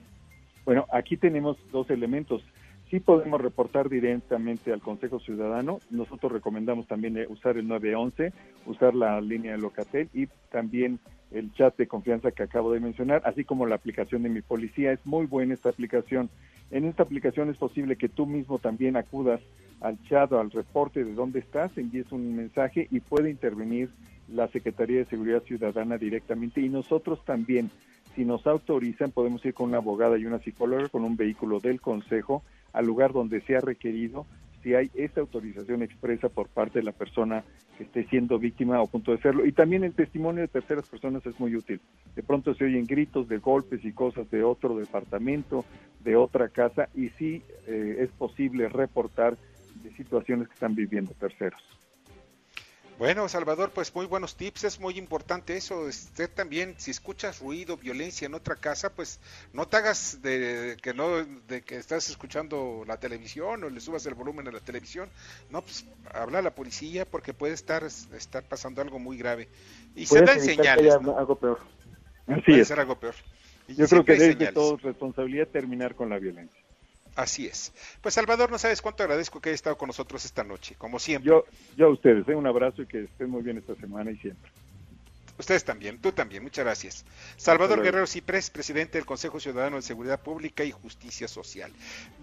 Bueno, 0.64 0.86
aquí 0.94 1.18
tenemos 1.18 1.58
dos 1.74 1.90
elementos. 1.90 2.42
Sí 2.90 3.02
podemos 3.02 3.42
reportar 3.42 3.90
directamente 3.90 4.72
al 4.72 4.80
Consejo 4.80 5.20
Ciudadano. 5.20 5.80
Nosotros 5.90 6.32
recomendamos 6.32 6.88
también 6.88 7.18
eh, 7.18 7.26
usar 7.28 7.58
el 7.58 7.68
911, 7.68 8.32
usar 8.66 8.96
la 8.96 9.20
línea 9.20 9.52
de 9.52 9.58
Locatel 9.58 10.08
y 10.14 10.28
también 10.50 11.00
el 11.32 11.54
chat 11.54 11.76
de 11.78 11.88
confianza 11.88 12.32
que 12.32 12.44
acabo 12.44 12.72
de 12.72 12.80
mencionar, 12.80 13.22
así 13.26 13.44
como 13.44 13.66
la 13.66 13.76
aplicación 13.76 14.24
de 14.24 14.30
mi 14.30 14.42
policía. 14.42 14.92
Es 14.92 15.06
muy 15.06 15.26
buena 15.26 15.54
esta 15.54 15.70
aplicación. 15.70 16.30
En 16.72 16.86
esta 16.86 17.04
aplicación 17.04 17.50
es 17.50 17.58
posible 17.58 17.96
que 17.96 18.10
tú 18.10 18.26
mismo 18.26 18.60
también 18.60 18.96
acudas 18.96 19.42
al 19.82 20.02
chat 20.04 20.32
o 20.32 20.40
al 20.40 20.52
reporte 20.52 21.04
de 21.04 21.14
dónde 21.14 21.40
estás, 21.40 21.78
envíes 21.78 22.12
un 22.12 22.36
mensaje 22.36 22.88
y 22.90 23.00
puede 23.00 23.30
intervenir 23.30 23.90
la 24.28 24.48
Secretaría 24.48 25.00
de 25.00 25.06
Seguridad 25.06 25.44
Ciudadana 25.44 25.98
directamente 25.98 26.62
y 26.62 26.70
nosotros 26.70 27.24
también, 27.26 27.70
si 28.16 28.26
nos 28.26 28.48
autorizan, 28.48 29.12
podemos 29.12 29.46
ir 29.46 29.54
con 29.54 29.70
una 29.70 29.78
abogada 29.78 30.18
y 30.18 30.26
una 30.26 30.40
psicóloga 30.40 30.90
con 30.90 31.04
un 31.04 31.16
vehículo 31.16 31.60
del 31.60 31.82
Consejo 31.82 32.44
al 32.74 32.86
lugar 32.86 33.14
donde 33.14 33.42
sea 33.42 33.62
requerido 33.62 34.26
si 34.66 34.74
hay 34.74 34.90
esa 34.96 35.22
autorización 35.22 35.84
expresa 35.84 36.28
por 36.28 36.48
parte 36.48 36.80
de 36.80 36.86
la 36.86 36.92
persona 36.92 37.44
que 37.78 37.84
esté 37.84 38.04
siendo 38.06 38.40
víctima 38.40 38.82
o 38.82 38.86
a 38.86 38.88
punto 38.88 39.12
de 39.12 39.20
serlo. 39.20 39.46
Y 39.46 39.52
también 39.52 39.84
el 39.84 39.94
testimonio 39.94 40.42
de 40.42 40.48
terceras 40.48 40.90
personas 40.90 41.24
es 41.28 41.40
muy 41.40 41.56
útil. 41.56 41.80
De 42.16 42.24
pronto 42.24 42.56
se 42.56 42.66
oyen 42.66 42.88
gritos 42.88 43.30
de 43.30 43.38
golpes 43.38 43.86
y 43.86 43.92
cosas 43.92 44.28
de 44.32 44.44
otro 44.44 44.76
departamento, 44.76 45.66
de 46.04 46.16
otra 46.16 46.50
casa, 46.50 46.90
y 46.96 47.10
sí 47.10 47.44
eh, 47.68 47.98
es 48.00 48.10
posible 48.10 48.68
reportar 48.68 49.38
de 49.84 49.92
situaciones 49.92 50.48
que 50.48 50.56
están 50.56 50.74
viviendo 50.74 51.14
terceros. 51.14 51.62
Bueno, 52.98 53.28
Salvador, 53.28 53.72
pues 53.72 53.94
muy 53.94 54.06
buenos 54.06 54.38
tips, 54.38 54.64
es 54.64 54.80
muy 54.80 54.98
importante 54.98 55.58
eso. 55.58 55.82
Usted 55.82 56.30
también, 56.30 56.76
si 56.78 56.92
escuchas 56.92 57.40
ruido, 57.40 57.76
violencia 57.76 58.26
en 58.26 58.34
otra 58.34 58.56
casa, 58.56 58.90
pues 58.90 59.20
no 59.52 59.68
te 59.68 59.76
hagas 59.76 60.22
de 60.22 60.78
que 60.82 60.94
no, 60.94 61.26
de 61.26 61.62
que 61.62 61.76
estás 61.76 62.10
escuchando 62.10 62.84
la 62.88 62.98
televisión 62.98 63.66
o 63.66 63.70
le 63.70 63.82
subas 63.82 64.06
el 64.06 64.14
volumen 64.14 64.48
a 64.48 64.52
la 64.52 64.62
televisión. 64.62 65.10
No, 65.50 65.62
pues 65.62 65.86
habla 66.14 66.40
a 66.40 66.42
la 66.42 66.56
policía 66.56 67.06
porque 67.06 67.34
puede 67.34 67.54
estar, 67.54 67.84
estar 67.84 68.44
pasando 68.44 68.82
algo 68.82 68.98
muy 68.98 69.18
grave. 69.18 69.50
Y 69.94 70.06
se 70.06 70.22
dan 70.22 70.40
señales. 70.40 70.94
Algo 70.94 71.36
peor. 71.36 71.60
puede 72.46 72.64
ser 72.64 72.80
algo 72.80 72.98
peor. 72.98 73.16
Yo 73.68 73.88
creo 73.88 74.06
que 74.06 74.14
es 74.14 74.40
de 74.40 74.52
todo 74.54 74.78
responsabilidad 74.78 75.48
terminar 75.50 75.96
con 75.96 76.10
la 76.10 76.18
violencia. 76.18 76.65
Así 77.16 77.48
es. 77.48 77.74
Pues 78.02 78.14
Salvador, 78.14 78.52
no 78.52 78.58
sabes 78.58 78.82
cuánto 78.82 79.04
agradezco 79.04 79.40
que 79.40 79.50
haya 79.50 79.56
estado 79.56 79.78
con 79.78 79.88
nosotros 79.88 80.26
esta 80.26 80.44
noche, 80.44 80.76
como 80.78 81.00
siempre. 81.00 81.30
Yo, 81.30 81.46
yo 81.78 81.88
a 81.88 81.90
ustedes, 81.90 82.28
¿eh? 82.28 82.36
un 82.36 82.46
abrazo 82.46 82.82
y 82.82 82.88
que 82.88 83.04
estén 83.04 83.30
muy 83.30 83.42
bien 83.42 83.58
esta 83.58 83.76
semana 83.76 84.12
y 84.12 84.18
siempre. 84.18 84.52
Ustedes 85.38 85.66
también, 85.66 86.00
tú 86.00 86.14
también, 86.14 86.44
muchas 86.44 86.64
gracias. 86.64 87.06
Salvador 87.36 87.82
Guerrero 87.82 88.08
Ciprés, 88.08 88.50
presidente 88.50 88.98
del 88.98 89.06
Consejo 89.06 89.40
Ciudadano 89.40 89.76
de 89.76 89.82
Seguridad 89.82 90.22
Pública 90.22 90.64
y 90.64 90.72
Justicia 90.72 91.28
Social. 91.28 91.74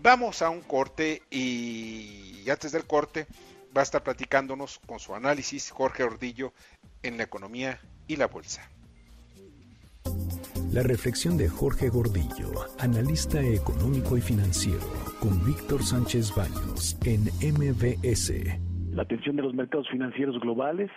Vamos 0.03 0.41
a 0.41 0.49
un 0.49 0.63
corte 0.63 1.23
y 1.31 2.49
antes 2.49 2.73
del 2.73 2.87
corte 2.87 3.27
va 3.77 3.81
a 3.81 3.85
estar 3.85 4.03
platicándonos 4.03 4.79
con 4.87 4.99
su 4.99 5.15
análisis 5.15 5.71
Jorge 5.71 6.05
Ordillo 6.05 6.53
en 7.03 7.17
la 7.19 7.25
economía 7.25 7.81
y 8.07 8.17
la 8.17 8.29
bolsa. 8.29 8.69
La 10.73 10.83
reflexión 10.83 11.37
de 11.37 11.51
Jorge 11.51 11.91
Gordillo, 11.91 12.51
analista 12.79 13.43
económico 13.43 14.17
y 14.17 14.23
financiero, 14.23 14.81
con 15.21 15.45
Víctor 15.45 15.83
Sánchez 15.83 16.35
Baños 16.35 16.97
en 17.05 17.25
MBS. 17.53 18.33
La 18.91 19.03
atención 19.03 19.37
de 19.37 19.43
los 19.43 19.53
mercados 19.53 19.87
financieros 19.91 20.41
globales 20.41 20.91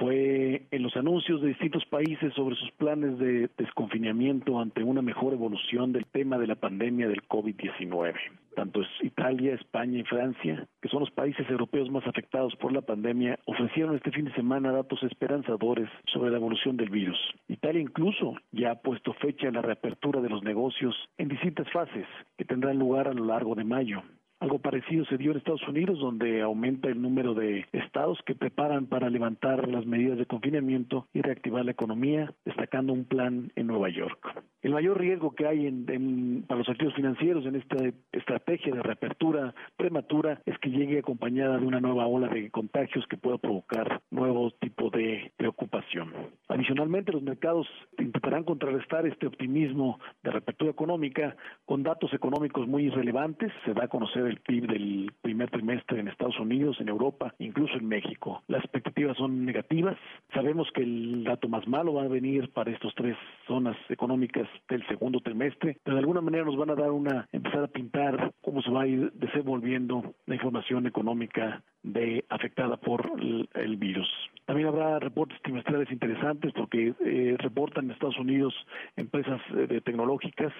fue 0.00 0.66
en 0.70 0.82
los 0.82 0.96
anuncios 0.96 1.40
de 1.40 1.48
distintos 1.48 1.84
países 1.86 2.32
sobre 2.34 2.56
sus 2.56 2.70
planes 2.72 3.18
de 3.18 3.48
desconfinamiento 3.56 4.60
ante 4.60 4.82
una 4.82 5.00
mejor 5.00 5.32
evolución 5.32 5.92
del 5.92 6.06
tema 6.06 6.38
de 6.38 6.46
la 6.46 6.56
pandemia 6.56 7.08
del 7.08 7.22
COVID-19. 7.28 8.14
Tanto 8.54 8.80
Italia, 9.02 9.54
España 9.54 10.00
y 10.00 10.04
Francia, 10.04 10.66
que 10.80 10.88
son 10.88 11.00
los 11.00 11.10
países 11.10 11.48
europeos 11.48 11.90
más 11.90 12.06
afectados 12.06 12.54
por 12.56 12.72
la 12.72 12.80
pandemia, 12.80 13.38
ofrecieron 13.44 13.94
este 13.94 14.10
fin 14.10 14.24
de 14.24 14.34
semana 14.34 14.72
datos 14.72 15.02
esperanzadores 15.02 15.88
sobre 16.06 16.30
la 16.30 16.38
evolución 16.38 16.76
del 16.76 16.90
virus. 16.90 17.18
Italia 17.48 17.80
incluso 17.80 18.34
ya 18.52 18.72
ha 18.72 18.74
puesto 18.76 19.12
fecha 19.14 19.48
a 19.48 19.52
la 19.52 19.62
reapertura 19.62 20.20
de 20.20 20.30
los 20.30 20.42
negocios 20.42 20.96
en 21.18 21.28
distintas 21.28 21.70
fases 21.70 22.06
que 22.36 22.44
tendrán 22.44 22.78
lugar 22.78 23.08
a 23.08 23.14
lo 23.14 23.24
largo 23.24 23.54
de 23.54 23.64
mayo. 23.64 24.02
Algo 24.46 24.60
parecido 24.60 25.04
se 25.06 25.16
dio 25.16 25.32
en 25.32 25.38
Estados 25.38 25.66
Unidos, 25.66 25.98
donde 25.98 26.40
aumenta 26.40 26.88
el 26.88 27.02
número 27.02 27.34
de 27.34 27.66
estados 27.72 28.16
que 28.24 28.36
preparan 28.36 28.86
para 28.86 29.10
levantar 29.10 29.66
las 29.66 29.84
medidas 29.86 30.18
de 30.18 30.26
confinamiento 30.26 31.08
y 31.12 31.20
reactivar 31.20 31.64
la 31.64 31.72
economía, 31.72 32.32
destacando 32.44 32.92
un 32.92 33.06
plan 33.06 33.50
en 33.56 33.66
Nueva 33.66 33.88
York. 33.88 34.44
El 34.66 34.72
mayor 34.72 34.98
riesgo 34.98 35.32
que 35.32 35.46
hay 35.46 35.64
en, 35.68 36.42
para 36.48 36.58
los 36.58 36.68
activos 36.68 36.92
financieros 36.94 37.46
en 37.46 37.54
esta 37.54 37.76
estrategia 38.10 38.74
de 38.74 38.82
reapertura 38.82 39.54
prematura 39.76 40.42
es 40.44 40.58
que 40.58 40.70
llegue 40.70 40.98
acompañada 40.98 41.58
de 41.58 41.64
una 41.64 41.78
nueva 41.78 42.08
ola 42.08 42.26
de 42.26 42.50
contagios 42.50 43.06
que 43.06 43.16
pueda 43.16 43.38
provocar 43.38 44.02
nuevos 44.10 44.58
tipos 44.58 44.90
de 44.90 45.30
preocupación. 45.36 46.12
Adicionalmente, 46.48 47.12
los 47.12 47.22
mercados 47.22 47.68
intentarán 47.96 48.42
contrarrestar 48.42 49.06
este 49.06 49.28
optimismo 49.28 50.00
de 50.24 50.32
reapertura 50.32 50.72
económica 50.72 51.36
con 51.64 51.84
datos 51.84 52.12
económicos 52.12 52.66
muy 52.66 52.90
relevantes. 52.90 53.52
Se 53.64 53.72
da 53.72 53.84
a 53.84 53.88
conocer 53.88 54.26
el 54.26 54.40
PIB 54.40 54.66
del 54.66 55.12
primer 55.22 55.48
trimestre 55.48 56.00
en 56.00 56.08
Estados 56.08 56.40
Unidos, 56.40 56.80
en 56.80 56.88
Europa, 56.88 57.32
incluso 57.38 57.74
en 57.74 57.86
México. 57.86 58.42
Las 58.48 58.64
expectativas 58.64 59.16
son 59.16 59.44
negativas. 59.44 59.96
Sabemos 60.34 60.66
que 60.74 60.82
el 60.82 61.22
dato 61.22 61.48
más 61.48 61.68
malo 61.68 61.94
va 61.94 62.02
a 62.02 62.08
venir 62.08 62.50
para 62.50 62.72
estas 62.72 62.92
tres 62.96 63.16
zonas 63.46 63.76
económicas 63.88 64.48
del 64.68 64.86
segundo 64.86 65.20
trimestre, 65.20 65.78
pero 65.82 65.96
de 65.96 66.00
alguna 66.00 66.20
manera 66.20 66.44
nos 66.44 66.56
van 66.56 66.70
a 66.70 66.74
dar 66.74 66.90
una, 66.90 67.28
empezar 67.32 67.64
a 67.64 67.68
pintar 67.68 68.32
cómo 68.42 68.62
se 68.62 68.70
va 68.70 68.82
a 68.82 68.86
ir 68.86 69.12
desenvolviendo 69.12 70.14
la 70.26 70.34
información 70.34 70.86
económica 70.86 71.62
de 71.82 72.24
afectada 72.28 72.76
por 72.76 73.12
el, 73.54 73.76
virus. 73.76 74.08
También 74.46 74.68
habrá 74.68 75.00
reportes 75.00 75.42
trimestrales 75.42 75.90
interesantes 75.90 76.52
porque 76.52 76.94
eh, 77.04 77.36
reportan 77.38 77.86
en 77.86 77.90
Estados 77.90 78.18
Unidos 78.18 78.54
empresas 78.94 79.40
eh, 79.56 79.80
tecnológicas 79.84 80.52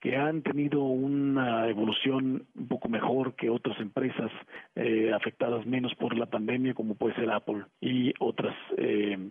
que 0.00 0.16
han 0.16 0.42
tenido 0.42 0.82
una 0.82 1.68
evolución 1.68 2.44
un 2.54 2.68
poco 2.68 2.88
mejor 2.88 3.34
que 3.34 3.48
otras 3.48 3.78
empresas 3.80 4.30
eh, 4.74 5.12
afectadas 5.14 5.64
menos 5.64 5.94
por 5.94 6.18
la 6.18 6.26
pandemia, 6.26 6.74
como 6.74 6.94
puede 6.94 7.14
ser 7.14 7.30
Apple 7.30 7.64
y 7.80 8.12
otras, 8.18 8.54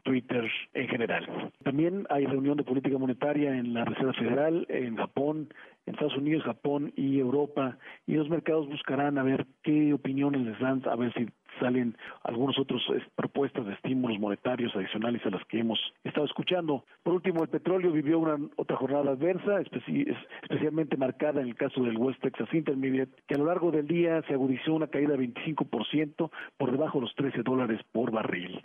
Twitter 0.03 0.49
en 0.73 0.87
general. 0.87 1.51
También 1.63 2.07
hay 2.09 2.25
reunión 2.25 2.57
de 2.57 2.63
política 2.63 2.97
monetaria 2.97 3.55
en 3.57 3.73
la 3.73 3.83
Reserva 3.85 4.13
Federal, 4.13 4.65
en 4.69 4.95
Japón, 4.95 5.49
en 5.85 5.93
Estados 5.93 6.17
Unidos, 6.17 6.43
Japón 6.43 6.93
y 6.95 7.19
Europa, 7.19 7.77
y 8.07 8.13
los 8.13 8.29
mercados 8.29 8.67
buscarán 8.67 9.17
a 9.17 9.23
ver 9.23 9.45
qué 9.63 9.93
opiniones 9.93 10.41
les 10.41 10.59
dan, 10.59 10.81
a 10.85 10.95
ver 10.95 11.13
si 11.13 11.27
salen 11.61 11.95
algunos 12.23 12.57
otros 12.59 12.81
propuestas 13.15 13.65
de 13.65 13.73
estímulos 13.73 14.19
monetarios 14.19 14.75
adicionales 14.75 15.25
a 15.25 15.29
las 15.29 15.45
que 15.45 15.59
hemos 15.59 15.79
estado 16.03 16.25
escuchando. 16.25 16.83
Por 17.03 17.13
último, 17.13 17.43
el 17.43 17.49
petróleo 17.49 17.91
vivió 17.91 18.19
una 18.19 18.37
otra 18.57 18.75
jornada 18.75 19.11
adversa, 19.11 19.61
especialmente 19.61 20.97
marcada 20.97 21.41
en 21.41 21.47
el 21.47 21.55
caso 21.55 21.83
del 21.83 21.97
West 21.97 22.21
Texas 22.21 22.49
Intermediate, 22.53 23.11
que 23.27 23.35
a 23.35 23.37
lo 23.37 23.45
largo 23.45 23.71
del 23.71 23.87
día 23.87 24.21
se 24.27 24.33
agudizó 24.33 24.73
una 24.73 24.87
caída 24.87 25.15
de 25.15 25.29
25% 25.29 26.31
por 26.57 26.71
debajo 26.71 26.97
de 26.99 27.05
los 27.05 27.15
13 27.15 27.43
dólares 27.43 27.79
por 27.91 28.11
barril. 28.11 28.61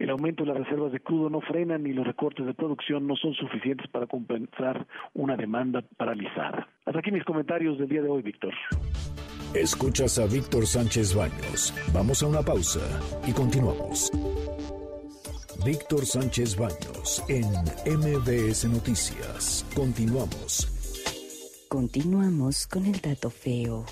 El 0.00 0.08
aumento 0.08 0.44
de 0.44 0.48
las 0.48 0.58
reservas 0.64 0.92
de 0.92 1.00
crudo 1.00 1.28
no 1.28 1.42
frenan 1.42 1.86
y 1.86 1.92
los 1.92 2.06
recortes 2.06 2.46
de 2.46 2.54
producción 2.54 3.06
no 3.06 3.16
son 3.16 3.34
suficientes 3.34 3.86
para 3.88 4.06
compensar 4.06 4.86
una 5.12 5.36
demanda 5.36 5.84
paralizada. 5.98 6.66
Hasta 6.86 7.00
aquí 7.00 7.12
mis 7.12 7.22
comentarios 7.22 7.78
del 7.78 7.90
día 7.90 8.00
de 8.00 8.08
hoy, 8.08 8.22
Víctor. 8.22 8.54
Escuchas 9.54 10.18
a 10.18 10.24
Víctor 10.24 10.66
Sánchez 10.66 11.14
Baños. 11.14 11.74
Vamos 11.92 12.22
a 12.22 12.28
una 12.28 12.40
pausa 12.40 12.80
y 13.28 13.32
continuamos. 13.32 14.10
Víctor 15.66 16.06
Sánchez 16.06 16.56
Baños 16.56 17.22
en 17.28 17.44
MBS 17.84 18.64
Noticias. 18.70 19.66
Continuamos. 19.76 20.66
Continuamos 21.68 22.66
con 22.66 22.86
el 22.86 22.98
dato 23.02 23.28
feo. 23.28 23.84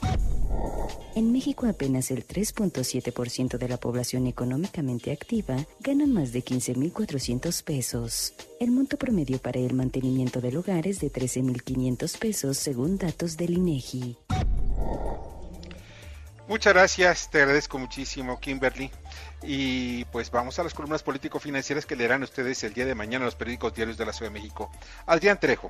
En 1.14 1.32
México 1.32 1.66
apenas 1.66 2.10
el 2.10 2.26
3.7% 2.26 3.58
de 3.58 3.68
la 3.68 3.76
población 3.76 4.26
económicamente 4.26 5.10
activa 5.10 5.56
gana 5.80 6.06
más 6.06 6.32
de 6.32 6.44
15.400 6.44 7.64
pesos. 7.64 8.34
El 8.60 8.70
monto 8.70 8.96
promedio 8.96 9.38
para 9.38 9.58
el 9.58 9.74
mantenimiento 9.74 10.40
del 10.40 10.58
hogar 10.58 10.86
es 10.86 11.00
de 11.00 11.10
13.500 11.10 12.18
pesos 12.18 12.56
según 12.56 12.98
datos 12.98 13.36
del 13.36 13.54
INEGI. 13.54 14.16
Muchas 16.48 16.72
gracias, 16.72 17.30
te 17.30 17.42
agradezco 17.42 17.78
muchísimo, 17.78 18.40
Kimberly. 18.40 18.90
Y 19.42 20.04
pues 20.06 20.30
vamos 20.30 20.58
a 20.58 20.64
las 20.64 20.72
columnas 20.72 21.02
político-financieras 21.02 21.84
que 21.84 21.94
leerán 21.94 22.22
ustedes 22.22 22.64
el 22.64 22.72
día 22.72 22.86
de 22.86 22.94
mañana 22.94 23.24
en 23.24 23.26
los 23.26 23.34
periódicos 23.34 23.74
diarios 23.74 23.98
de 23.98 24.06
la 24.06 24.12
Ciudad 24.12 24.32
de 24.32 24.38
México. 24.38 24.70
Adrián 25.04 25.38
Trejo. 25.38 25.68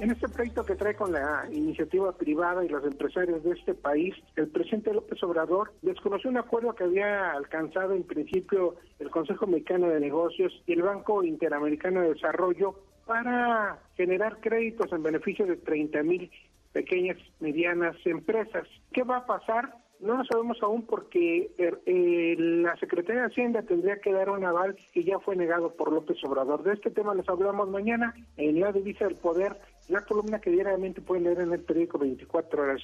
En 0.00 0.10
este 0.10 0.30
proyecto 0.30 0.64
que 0.64 0.76
trae 0.76 0.94
con 0.94 1.12
la 1.12 1.46
iniciativa 1.52 2.10
privada 2.12 2.64
y 2.64 2.68
los 2.68 2.82
empresarios 2.84 3.44
de 3.44 3.50
este 3.50 3.74
país, 3.74 4.14
el 4.34 4.48
presidente 4.48 4.94
López 4.94 5.22
Obrador 5.22 5.74
desconoció 5.82 6.30
un 6.30 6.38
acuerdo 6.38 6.74
que 6.74 6.84
había 6.84 7.32
alcanzado 7.32 7.92
en 7.92 8.04
principio 8.04 8.76
el 8.98 9.10
Consejo 9.10 9.46
Mexicano 9.46 9.88
de 9.88 10.00
Negocios 10.00 10.54
y 10.66 10.72
el 10.72 10.82
Banco 10.82 11.22
Interamericano 11.22 12.00
de 12.00 12.14
Desarrollo 12.14 12.76
para 13.04 13.78
generar 13.94 14.40
créditos 14.40 14.90
en 14.90 15.02
beneficio 15.02 15.44
de 15.44 15.58
30 15.58 16.02
mil 16.02 16.30
pequeñas, 16.72 17.18
medianas 17.38 17.94
empresas. 18.06 18.66
¿Qué 18.92 19.02
va 19.02 19.18
a 19.18 19.26
pasar? 19.26 19.74
No 20.00 20.16
lo 20.16 20.24
sabemos 20.24 20.56
aún 20.62 20.86
porque 20.86 21.50
er, 21.58 21.78
eh, 21.84 22.34
la 22.38 22.74
Secretaría 22.76 23.20
de 23.20 23.26
Hacienda 23.28 23.62
tendría 23.62 24.00
que 24.00 24.12
dar 24.12 24.30
un 24.30 24.42
aval 24.46 24.76
que 24.94 25.04
ya 25.04 25.18
fue 25.18 25.36
negado 25.36 25.74
por 25.76 25.92
López 25.92 26.16
Obrador. 26.24 26.62
De 26.62 26.72
este 26.72 26.90
tema 26.90 27.14
les 27.14 27.28
hablamos 27.28 27.68
mañana 27.68 28.14
en 28.38 28.60
la 28.60 28.72
divisa 28.72 29.04
del 29.04 29.16
poder, 29.16 29.58
la 29.88 30.04
columna 30.04 30.40
que 30.40 30.50
diariamente 30.50 31.00
pueden 31.00 31.24
leer 31.24 31.40
en 31.40 31.52
el 31.52 31.60
periódico 31.60 31.98
24 31.98 32.62
horas. 32.62 32.82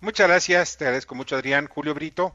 Muchas 0.00 0.28
gracias, 0.28 0.76
te 0.76 0.84
agradezco 0.84 1.14
mucho 1.14 1.36
Adrián. 1.36 1.66
Julio 1.66 1.94
Brito. 1.94 2.34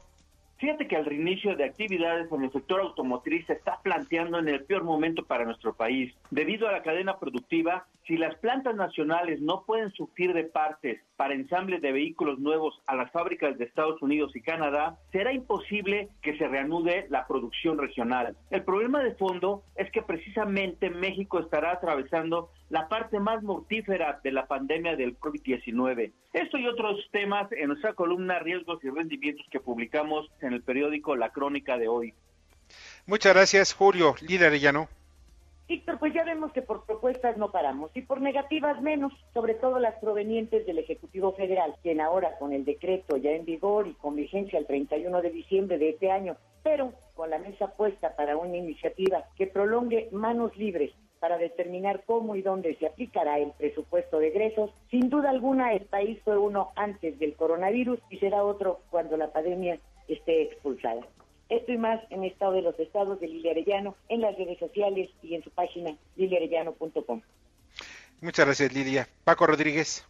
Fíjate 0.58 0.86
que 0.86 0.96
el 0.96 1.06
reinicio 1.06 1.56
de 1.56 1.64
actividades 1.64 2.30
en 2.30 2.44
el 2.44 2.52
sector 2.52 2.80
automotriz 2.80 3.46
se 3.46 3.54
está 3.54 3.80
planteando 3.82 4.38
en 4.38 4.48
el 4.48 4.62
peor 4.64 4.84
momento 4.84 5.24
para 5.24 5.46
nuestro 5.46 5.72
país. 5.72 6.14
Debido 6.30 6.68
a 6.68 6.72
la 6.72 6.82
cadena 6.82 7.18
productiva, 7.18 7.86
si 8.06 8.16
las 8.16 8.34
plantas 8.36 8.74
nacionales 8.74 9.40
no 9.40 9.64
pueden 9.64 9.90
surtir 9.92 10.32
de 10.32 10.44
partes 10.44 11.00
para 11.16 11.34
ensamble 11.34 11.80
de 11.80 11.92
vehículos 11.92 12.38
nuevos 12.38 12.80
a 12.86 12.96
las 12.96 13.10
fábricas 13.12 13.56
de 13.58 13.64
Estados 13.64 14.00
Unidos 14.02 14.34
y 14.34 14.42
Canadá, 14.42 14.98
será 15.12 15.32
imposible 15.32 16.08
que 16.22 16.36
se 16.36 16.48
reanude 16.48 17.06
la 17.10 17.26
producción 17.26 17.78
regional. 17.78 18.36
El 18.50 18.64
problema 18.64 19.02
de 19.02 19.14
fondo 19.14 19.62
es 19.76 19.90
que 19.92 20.02
precisamente 20.02 20.90
México 20.90 21.38
estará 21.38 21.72
atravesando 21.72 22.50
la 22.68 22.88
parte 22.88 23.20
más 23.20 23.42
mortífera 23.42 24.20
de 24.22 24.32
la 24.32 24.46
pandemia 24.46 24.96
del 24.96 25.18
COVID-19. 25.18 26.12
Esto 26.32 26.58
y 26.58 26.66
otros 26.66 26.98
temas 27.12 27.50
en 27.52 27.68
nuestra 27.68 27.92
columna 27.92 28.38
Riesgos 28.38 28.82
y 28.82 28.90
Rendimientos 28.90 29.46
que 29.50 29.60
publicamos 29.60 30.30
en 30.40 30.52
el 30.52 30.62
periódico 30.62 31.16
La 31.16 31.30
Crónica 31.30 31.78
de 31.78 31.88
hoy. 31.88 32.14
Muchas 33.06 33.34
gracias, 33.34 33.72
Julio. 33.72 34.14
Líder 34.20 34.58
Llano. 34.58 34.88
Víctor, 35.70 36.00
pues 36.00 36.12
ya 36.12 36.24
vemos 36.24 36.50
que 36.50 36.62
por 36.62 36.84
propuestas 36.84 37.36
no 37.36 37.52
paramos 37.52 37.92
y 37.94 38.02
por 38.02 38.20
negativas 38.20 38.82
menos, 38.82 39.12
sobre 39.32 39.54
todo 39.54 39.78
las 39.78 39.94
provenientes 40.00 40.66
del 40.66 40.78
Ejecutivo 40.78 41.30
Federal, 41.34 41.76
quien 41.80 42.00
ahora 42.00 42.36
con 42.40 42.52
el 42.52 42.64
decreto 42.64 43.16
ya 43.16 43.30
en 43.30 43.44
vigor 43.44 43.86
y 43.86 43.92
con 43.92 44.16
vigencia 44.16 44.58
el 44.58 44.66
31 44.66 45.22
de 45.22 45.30
diciembre 45.30 45.78
de 45.78 45.90
este 45.90 46.10
año, 46.10 46.36
pero 46.64 46.92
con 47.14 47.30
la 47.30 47.38
mesa 47.38 47.68
puesta 47.76 48.16
para 48.16 48.36
una 48.36 48.56
iniciativa 48.56 49.26
que 49.36 49.46
prolongue 49.46 50.08
manos 50.10 50.56
libres 50.56 50.90
para 51.20 51.38
determinar 51.38 52.02
cómo 52.04 52.34
y 52.34 52.42
dónde 52.42 52.74
se 52.74 52.88
aplicará 52.88 53.38
el 53.38 53.52
presupuesto 53.52 54.18
de 54.18 54.26
egresos. 54.26 54.72
Sin 54.90 55.08
duda 55.08 55.30
alguna, 55.30 55.72
el 55.72 55.84
país 55.84 56.18
fue 56.24 56.36
uno 56.36 56.70
antes 56.74 57.16
del 57.20 57.36
coronavirus 57.36 58.00
y 58.10 58.18
será 58.18 58.42
otro 58.42 58.80
cuando 58.90 59.16
la 59.16 59.32
pandemia 59.32 59.78
esté 60.08 60.42
expulsada. 60.42 61.06
Esto 61.50 61.72
y 61.72 61.78
más 61.78 62.00
en 62.10 62.24
Estado 62.24 62.52
de 62.52 62.62
los 62.62 62.78
Estados 62.80 63.20
de 63.20 63.28
Lilia 63.28 63.50
Arellano, 63.50 63.96
en 64.08 64.22
las 64.22 64.36
redes 64.38 64.58
sociales 64.58 65.10
y 65.22 65.34
en 65.34 65.44
su 65.44 65.50
página 65.50 65.94
liliarellano.com. 66.16 67.20
Muchas 68.22 68.46
gracias, 68.46 68.72
Lidia. 68.72 69.06
Paco 69.24 69.46
Rodríguez. 69.46 70.06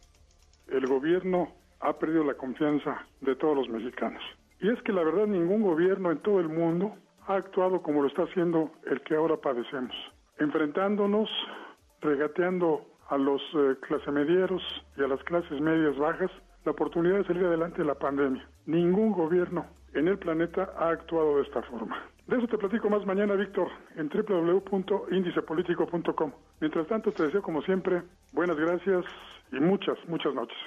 El 0.69 0.87
gobierno 0.87 1.51
ha 1.81 1.97
perdido 1.97 2.23
la 2.23 2.35
confianza 2.35 3.05
de 3.21 3.35
todos 3.35 3.57
los 3.57 3.69
mexicanos. 3.69 4.23
Y 4.61 4.69
es 4.69 4.81
que 4.83 4.93
la 4.93 5.03
verdad 5.03 5.27
ningún 5.27 5.63
gobierno 5.63 6.11
en 6.11 6.19
todo 6.19 6.39
el 6.39 6.47
mundo 6.47 6.95
ha 7.27 7.35
actuado 7.35 7.81
como 7.81 8.01
lo 8.01 8.07
está 8.07 8.23
haciendo 8.23 8.71
el 8.85 9.01
que 9.01 9.15
ahora 9.15 9.37
padecemos 9.37 9.95
enfrentándonos, 10.41 11.29
regateando 12.01 12.85
a 13.09 13.17
los 13.17 13.41
eh, 13.53 13.75
clase 13.87 14.11
medieros 14.11 14.61
y 14.97 15.03
a 15.03 15.07
las 15.07 15.23
clases 15.23 15.61
medias 15.61 15.95
bajas 15.97 16.31
la 16.65 16.71
oportunidad 16.71 17.17
de 17.17 17.25
salir 17.25 17.45
adelante 17.45 17.79
de 17.79 17.85
la 17.85 17.95
pandemia. 17.95 18.47
Ningún 18.65 19.11
gobierno 19.11 19.65
en 19.93 20.07
el 20.07 20.17
planeta 20.17 20.73
ha 20.77 20.89
actuado 20.89 21.37
de 21.37 21.43
esta 21.43 21.61
forma. 21.63 22.09
De 22.27 22.37
eso 22.37 22.47
te 22.47 22.57
platico 22.57 22.89
más 22.89 23.05
mañana, 23.05 23.35
Víctor, 23.35 23.67
en 23.95 24.09
www.indicepolitico.com. 24.09 26.31
Mientras 26.59 26.87
tanto, 26.87 27.11
te 27.11 27.23
deseo 27.23 27.41
como 27.41 27.61
siempre 27.63 28.03
buenas 28.31 28.57
gracias 28.57 29.03
y 29.51 29.59
muchas, 29.59 29.97
muchas 30.07 30.33
noches. 30.33 30.57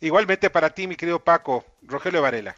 Igualmente 0.00 0.50
para 0.50 0.70
ti, 0.70 0.86
mi 0.86 0.94
querido 0.96 1.18
Paco, 1.18 1.64
Rogelio 1.82 2.22
Varela. 2.22 2.54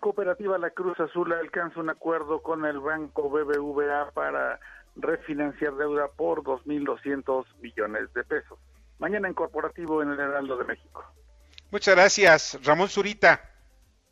Cooperativa 0.00 0.58
La 0.58 0.70
Cruz 0.70 0.98
Azul 1.00 1.32
alcanza 1.32 1.80
un 1.80 1.90
acuerdo 1.90 2.42
con 2.42 2.64
el 2.66 2.78
banco 2.78 3.30
BBVA 3.30 4.12
para 4.12 4.60
refinanciar 4.96 5.74
deuda 5.74 6.08
por 6.08 6.42
2.200 6.42 7.46
millones 7.60 8.12
de 8.14 8.22
pesos. 8.22 8.58
Mañana 8.98 9.28
en 9.28 9.34
corporativo 9.34 10.02
en 10.02 10.12
el 10.12 10.20
Heraldo 10.20 10.58
de 10.58 10.64
México. 10.64 11.04
Muchas 11.70 11.96
gracias, 11.96 12.60
Ramón 12.64 12.88
Zurita. 12.88 13.53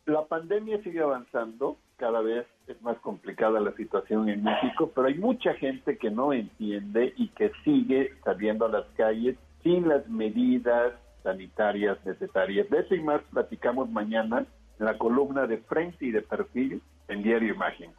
La 0.06 0.24
pandemia 0.26 0.82
sigue 0.82 1.00
avanzando, 1.00 1.78
cada 1.96 2.20
vez 2.20 2.46
es 2.66 2.80
más 2.82 2.98
complicada 2.98 3.60
la 3.60 3.72
situación 3.76 4.28
en 4.28 4.42
México, 4.42 4.90
pero 4.94 5.06
hay 5.06 5.14
mucha 5.14 5.54
gente 5.54 5.96
que 5.96 6.10
no 6.10 6.32
entiende 6.32 7.14
y 7.16 7.28
que 7.28 7.52
sigue 7.64 8.12
saliendo 8.24 8.66
a 8.66 8.68
las 8.68 8.86
calles 8.96 9.36
sin 9.62 9.88
las 9.88 10.08
medidas 10.08 10.92
sanitarias 11.22 11.98
necesarias. 12.04 12.68
De 12.68 12.80
eso 12.80 12.96
y 12.96 13.00
más 13.00 13.22
platicamos 13.32 13.88
mañana 13.90 14.44
en 14.80 14.86
la 14.86 14.98
columna 14.98 15.46
de 15.46 15.58
frente 15.58 16.06
y 16.06 16.10
de 16.10 16.22
perfil 16.22 16.82
en 17.06 17.22
Diario 17.22 17.54
Imagen. 17.54 17.92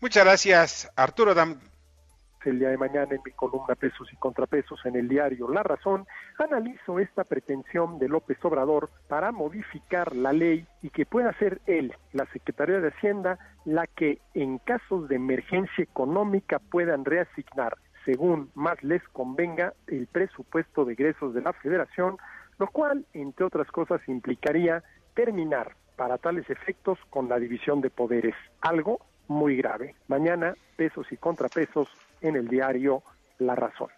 Muchas 0.00 0.24
gracias, 0.24 0.92
Arturo 0.96 1.34
Dam 1.34 1.60
el 2.46 2.58
día 2.58 2.70
de 2.70 2.78
mañana 2.78 3.14
en 3.14 3.20
mi 3.24 3.32
columna 3.32 3.74
Pesos 3.74 4.12
y 4.12 4.16
Contrapesos 4.16 4.84
en 4.84 4.96
el 4.96 5.08
diario 5.08 5.48
La 5.48 5.62
Razón, 5.62 6.06
analizo 6.38 6.98
esta 6.98 7.24
pretensión 7.24 7.98
de 7.98 8.08
López 8.08 8.38
Obrador 8.44 8.90
para 9.08 9.32
modificar 9.32 10.14
la 10.14 10.32
ley 10.32 10.66
y 10.82 10.90
que 10.90 11.06
pueda 11.06 11.32
ser 11.38 11.60
él, 11.66 11.94
la 12.12 12.26
Secretaría 12.32 12.80
de 12.80 12.88
Hacienda, 12.88 13.38
la 13.64 13.86
que 13.86 14.20
en 14.34 14.58
casos 14.58 15.08
de 15.08 15.16
emergencia 15.16 15.84
económica 15.84 16.58
puedan 16.58 17.04
reasignar, 17.04 17.76
según 18.04 18.50
más 18.54 18.82
les 18.82 19.02
convenga, 19.08 19.74
el 19.86 20.06
presupuesto 20.06 20.84
de 20.84 20.94
egresos 20.94 21.34
de 21.34 21.42
la 21.42 21.52
Federación, 21.52 22.16
lo 22.58 22.66
cual, 22.68 23.06
entre 23.12 23.46
otras 23.46 23.68
cosas, 23.68 24.00
implicaría 24.08 24.82
terminar 25.14 25.76
para 25.96 26.18
tales 26.18 26.48
efectos 26.50 26.98
con 27.10 27.28
la 27.28 27.38
división 27.38 27.80
de 27.80 27.90
poderes, 27.90 28.34
algo 28.60 29.00
muy 29.28 29.56
grave. 29.56 29.94
Mañana, 30.08 30.54
pesos 30.76 31.06
y 31.10 31.16
contrapesos 31.16 31.88
en 32.22 32.36
el 32.36 32.48
diario 32.48 33.02
La 33.38 33.54
Razón. 33.54 33.88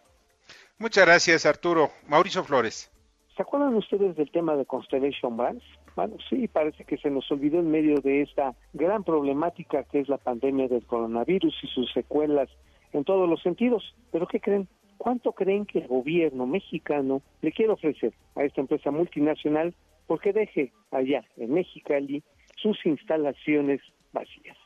Muchas 0.78 1.06
gracias, 1.06 1.46
Arturo. 1.46 1.90
Mauricio 2.08 2.42
Flores. 2.42 2.90
¿Se 3.36 3.42
acuerdan 3.42 3.74
ustedes 3.74 4.16
del 4.16 4.30
tema 4.30 4.56
de 4.56 4.64
Constellation 4.64 5.36
Brands? 5.36 5.64
Bueno, 5.96 6.16
sí, 6.28 6.48
parece 6.48 6.84
que 6.84 6.96
se 6.98 7.10
nos 7.10 7.30
olvidó 7.30 7.60
en 7.60 7.70
medio 7.70 8.00
de 8.00 8.22
esta 8.22 8.54
gran 8.72 9.04
problemática 9.04 9.84
que 9.84 10.00
es 10.00 10.08
la 10.08 10.18
pandemia 10.18 10.68
del 10.68 10.84
coronavirus 10.86 11.54
y 11.62 11.66
sus 11.68 11.92
secuelas 11.92 12.48
en 12.92 13.04
todos 13.04 13.28
los 13.28 13.42
sentidos. 13.42 13.94
Pero 14.12 14.26
¿qué 14.26 14.40
creen? 14.40 14.68
¿Cuánto 14.98 15.32
creen 15.32 15.66
que 15.66 15.80
el 15.80 15.88
gobierno 15.88 16.46
mexicano 16.46 17.22
le 17.42 17.52
quiere 17.52 17.72
ofrecer 17.72 18.14
a 18.36 18.44
esta 18.44 18.60
empresa 18.60 18.90
multinacional 18.90 19.74
porque 20.06 20.32
deje 20.32 20.72
allá 20.90 21.24
en 21.36 21.52
Mexicali 21.52 22.22
sus 22.56 22.84
instalaciones 22.86 23.80
vacías? 24.12 24.56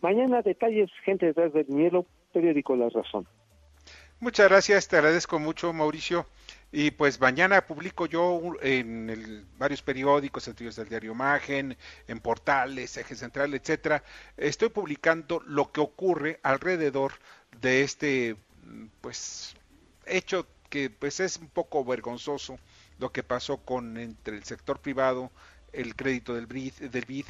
Mañana 0.00 0.42
detalles, 0.42 0.90
gente 1.04 1.26
detrás 1.26 1.52
del 1.52 1.68
miedo, 1.68 2.06
periódico 2.34 2.76
La 2.76 2.90
Razón. 2.90 3.26
Muchas 4.20 4.48
gracias, 4.48 4.88
te 4.88 4.96
agradezco 4.96 5.38
mucho, 5.38 5.72
Mauricio. 5.72 6.26
Y 6.72 6.90
pues 6.90 7.20
mañana 7.20 7.66
publico 7.66 8.06
yo 8.06 8.40
en 8.60 9.46
varios 9.58 9.80
periódicos, 9.82 10.48
entre 10.48 10.64
ellos 10.64 10.76
del 10.76 10.88
diario 10.88 11.12
Imagen, 11.12 11.76
en 12.08 12.18
portales, 12.18 12.96
Eje 12.96 13.14
Central, 13.14 13.54
etcétera. 13.54 14.02
Estoy 14.36 14.70
publicando 14.70 15.40
lo 15.46 15.70
que 15.70 15.80
ocurre 15.80 16.40
alrededor 16.42 17.12
de 17.60 17.82
este, 17.82 18.36
pues, 19.00 19.54
hecho 20.06 20.46
que 20.68 20.90
pues 20.90 21.20
es 21.20 21.36
un 21.36 21.48
poco 21.48 21.84
vergonzoso 21.84 22.58
lo 22.98 23.12
que 23.12 23.22
pasó 23.22 23.58
con 23.58 23.96
entre 23.96 24.36
el 24.36 24.42
sector 24.42 24.80
privado, 24.80 25.30
el 25.72 25.94
crédito 25.94 26.34
del 26.34 26.46
BID, 26.46 26.90
del 26.90 27.04
BID 27.04 27.26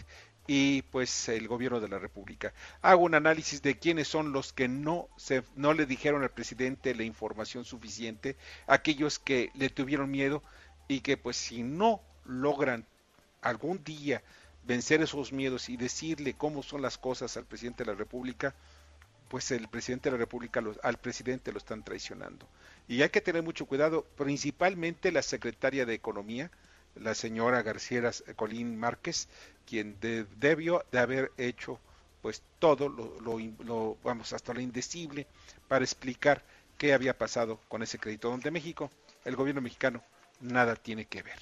y 0.47 0.83
pues 0.83 1.29
el 1.29 1.49
gobierno 1.49 1.81
de 1.81 1.89
la 1.89 1.99
República. 1.99 2.53
Hago 2.83 3.05
un 3.05 3.15
análisis 3.15 3.63
de 3.63 3.79
quiénes 3.79 4.09
son 4.09 4.33
los 4.33 4.53
que 4.53 4.69
no 4.69 5.09
se 5.17 5.43
no 5.57 5.73
le 5.73 5.87
dijeron 5.87 6.23
al 6.23 6.31
presidente 6.31 6.95
la 6.95 7.05
información 7.05 7.65
suficiente, 7.65 8.37
aquellos 8.67 9.19
que 9.19 9.51
le 9.55 9.71
tuvieron 9.71 10.11
miedo 10.11 10.43
y 10.89 11.01
que 11.01 11.17
pues 11.17 11.37
si 11.37 11.63
no 11.63 12.03
logran 12.25 12.85
algún 13.41 13.83
día 13.85 14.23
vencer 14.67 15.03
esos 15.03 15.33
miedos 15.33 15.69
y 15.69 15.77
decirle 15.77 16.35
cómo 16.35 16.63
son 16.63 16.83
las 16.83 16.99
cosas 16.99 17.37
al 17.37 17.45
presidente 17.45 17.85
de 17.85 17.93
la 17.93 17.99
República, 17.99 18.55
pues 19.29 19.51
el 19.51 19.69
presidente 19.69 20.11
de 20.11 20.13
la 20.13 20.19
República 20.19 20.63
al 20.83 20.99
presidente 20.99 21.53
lo 21.53 21.59
están 21.59 21.83
traicionando. 21.83 22.47
Y 22.89 23.03
hay 23.03 23.09
que 23.09 23.21
tener 23.21 23.43
mucho 23.43 23.67
cuidado, 23.67 24.05
principalmente 24.17 25.13
la 25.13 25.23
secretaria 25.23 25.87
de 25.87 25.95
Economía, 25.95 26.51
la 26.97 27.15
señora 27.15 27.63
García 27.63 28.11
Colín 28.37 28.79
Márquez, 28.79 29.29
quien 29.67 29.99
debió 30.01 30.85
de 30.93 30.99
haber 30.99 31.33
hecho 31.37 31.79
pues 32.23 32.43
todo 32.59 32.89
lo, 32.89 33.19
lo, 33.65 33.99
vamos 34.03 34.33
hasta 34.33 34.55
lo 34.55 34.61
indecible 34.61 35.27
para 35.69 35.85
explicar 35.85 36.43
qué 36.79 36.95
había 36.95 37.17
pasado 37.19 37.61
con 37.69 37.83
ese 37.83 37.99
crédito 37.99 38.31
donde 38.31 38.51
México, 38.51 38.91
el 39.25 39.37
gobierno 39.37 39.61
mexicano, 39.61 40.03
nada 40.41 40.75
tiene 40.75 41.05
que 41.05 41.23
ver. 41.23 41.39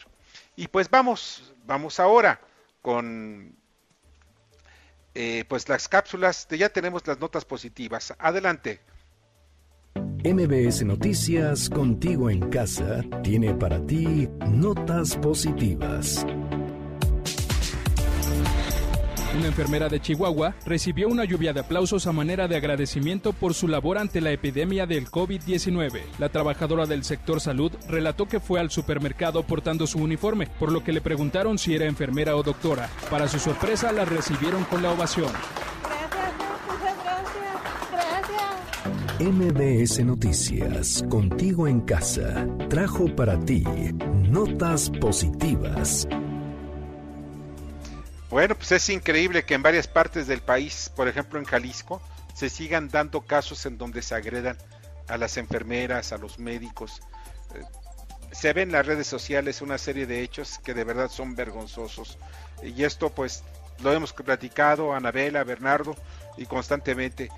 Y 0.57 0.67
pues 0.69 0.91
vamos, 0.91 1.55
vamos 1.67 2.01
ahora 2.01 2.41
con 2.81 3.55
eh, 5.15 5.45
pues 5.49 5.69
las 5.69 5.89
cápsulas, 5.89 6.49
de 6.49 6.59
ya 6.59 6.69
tenemos 6.69 7.07
las 7.07 7.21
notas 7.21 7.45
positivas. 7.45 8.15
Adelante. 8.19 8.81
MBS 10.25 10.85
Noticias, 10.85 11.69
contigo 11.69 12.31
en 12.31 12.49
casa, 12.49 13.01
tiene 13.25 13.55
para 13.55 13.85
ti 13.85 14.29
notas 14.49 15.17
positivas. 15.17 16.25
Una 19.37 19.47
enfermera 19.49 19.89
de 19.89 19.99
Chihuahua 19.99 20.55
recibió 20.65 21.09
una 21.09 21.25
lluvia 21.25 21.53
de 21.53 21.59
aplausos 21.59 22.07
a 22.07 22.13
manera 22.13 22.47
de 22.47 22.55
agradecimiento 22.55 23.33
por 23.33 23.53
su 23.53 23.67
labor 23.67 23.99
ante 23.99 24.21
la 24.21 24.31
epidemia 24.31 24.87
del 24.87 25.11
COVID-19. 25.11 26.03
La 26.21 26.29
trabajadora 26.29 26.87
del 26.87 27.03
sector 27.03 27.41
salud 27.41 27.73
relató 27.89 28.27
que 28.27 28.39
fue 28.39 28.61
al 28.61 28.71
supermercado 28.71 29.43
portando 29.43 29.89
su 29.89 29.99
uniforme, 29.99 30.47
por 30.61 30.71
lo 30.71 30.85
que 30.85 30.93
le 30.93 31.01
preguntaron 31.01 31.59
si 31.59 31.75
era 31.75 31.87
enfermera 31.87 32.37
o 32.37 32.45
doctora. 32.45 32.89
Para 33.11 33.27
su 33.27 33.41
sorpresa, 33.41 33.91
la 33.91 34.05
recibieron 34.05 34.63
con 34.65 34.83
la 34.83 34.93
ovación. 34.93 35.33
MBS 39.21 40.05
Noticias, 40.05 41.05
contigo 41.09 41.69
en 41.69 41.83
casa, 41.83 42.47
trajo 42.69 43.07
para 43.15 43.39
ti 43.39 43.63
notas 44.29 44.91
positivas. 45.01 46.09
Bueno, 48.29 48.57
pues 48.57 48.73
es 48.73 48.89
increíble 48.89 49.45
que 49.45 49.55
en 49.55 49.63
varias 49.63 49.87
partes 49.87 50.27
del 50.27 50.41
país, 50.41 50.91
por 50.97 51.07
ejemplo 51.07 51.39
en 51.39 51.45
Jalisco, 51.45 52.03
se 52.35 52.49
sigan 52.49 52.89
dando 52.89 53.21
casos 53.21 53.65
en 53.67 53.79
donde 53.79 54.03
se 54.03 54.17
agredan 54.17 54.59
a 55.07 55.17
las 55.17 55.37
enfermeras, 55.37 56.13
a 56.13 56.19
los 56.19 56.41
médicos. 56.41 57.03
Eh, 57.55 57.63
se 58.33 58.53
ven 58.53 58.71
en 58.71 58.73
las 58.73 58.87
redes 58.87 59.07
sociales 59.07 59.63
una 59.63 59.79
serie 59.79 60.07
de 60.07 60.23
hechos 60.23 60.59
que 60.59 60.75
de 60.75 60.83
verdad 60.83 61.09
son 61.09 61.37
vergonzosos. 61.37 62.19
Y 62.65 62.83
esto 62.83 63.11
pues 63.11 63.45
lo 63.81 63.93
hemos 63.93 64.13
platicado, 64.13 64.93
Anabela, 64.93 65.45
Bernardo, 65.45 65.95
y 66.37 66.47
constantemente. 66.47 67.31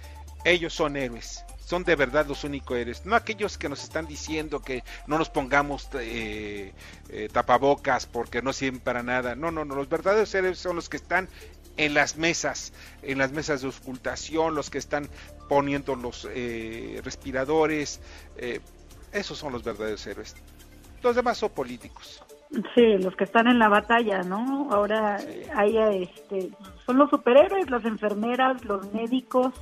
Ellos 0.44 0.72
son 0.72 0.96
héroes 0.96 1.44
son 1.64 1.84
de 1.84 1.96
verdad 1.96 2.26
los 2.26 2.44
únicos 2.44 2.76
héroes, 2.76 3.06
no 3.06 3.16
aquellos 3.16 3.56
que 3.58 3.68
nos 3.68 3.82
están 3.82 4.06
diciendo 4.06 4.60
que 4.60 4.84
no 5.06 5.18
nos 5.18 5.30
pongamos 5.30 5.88
eh, 5.94 6.72
eh, 7.08 7.28
tapabocas 7.32 8.06
porque 8.06 8.42
no 8.42 8.52
sirven 8.52 8.80
para 8.80 9.02
nada. 9.02 9.34
No, 9.34 9.50
no, 9.50 9.64
no, 9.64 9.74
los 9.74 9.88
verdaderos 9.88 10.34
héroes 10.34 10.58
son 10.58 10.76
los 10.76 10.88
que 10.88 10.98
están 10.98 11.28
en 11.76 11.94
las 11.94 12.16
mesas, 12.16 12.72
en 13.02 13.18
las 13.18 13.32
mesas 13.32 13.62
de 13.62 13.68
ocultación, 13.68 14.54
los 14.54 14.70
que 14.70 14.78
están 14.78 15.08
poniendo 15.48 15.96
los 15.96 16.28
eh, 16.32 17.00
respiradores, 17.02 18.00
esos 19.12 19.38
son 19.38 19.52
los 19.52 19.64
verdaderos 19.64 20.06
héroes. 20.06 20.36
Los 21.02 21.16
demás 21.16 21.38
son 21.38 21.50
políticos. 21.50 22.22
Sí, 22.74 22.98
los 22.98 23.16
que 23.16 23.24
están 23.24 23.48
en 23.48 23.58
la 23.58 23.68
batalla, 23.68 24.22
¿no? 24.22 24.68
Ahora 24.70 25.18
hay, 25.56 25.76
este, 26.02 26.50
son 26.86 26.98
los 26.98 27.10
superhéroes, 27.10 27.68
las 27.68 27.84
enfermeras, 27.84 28.64
los 28.64 28.92
médicos, 28.92 29.52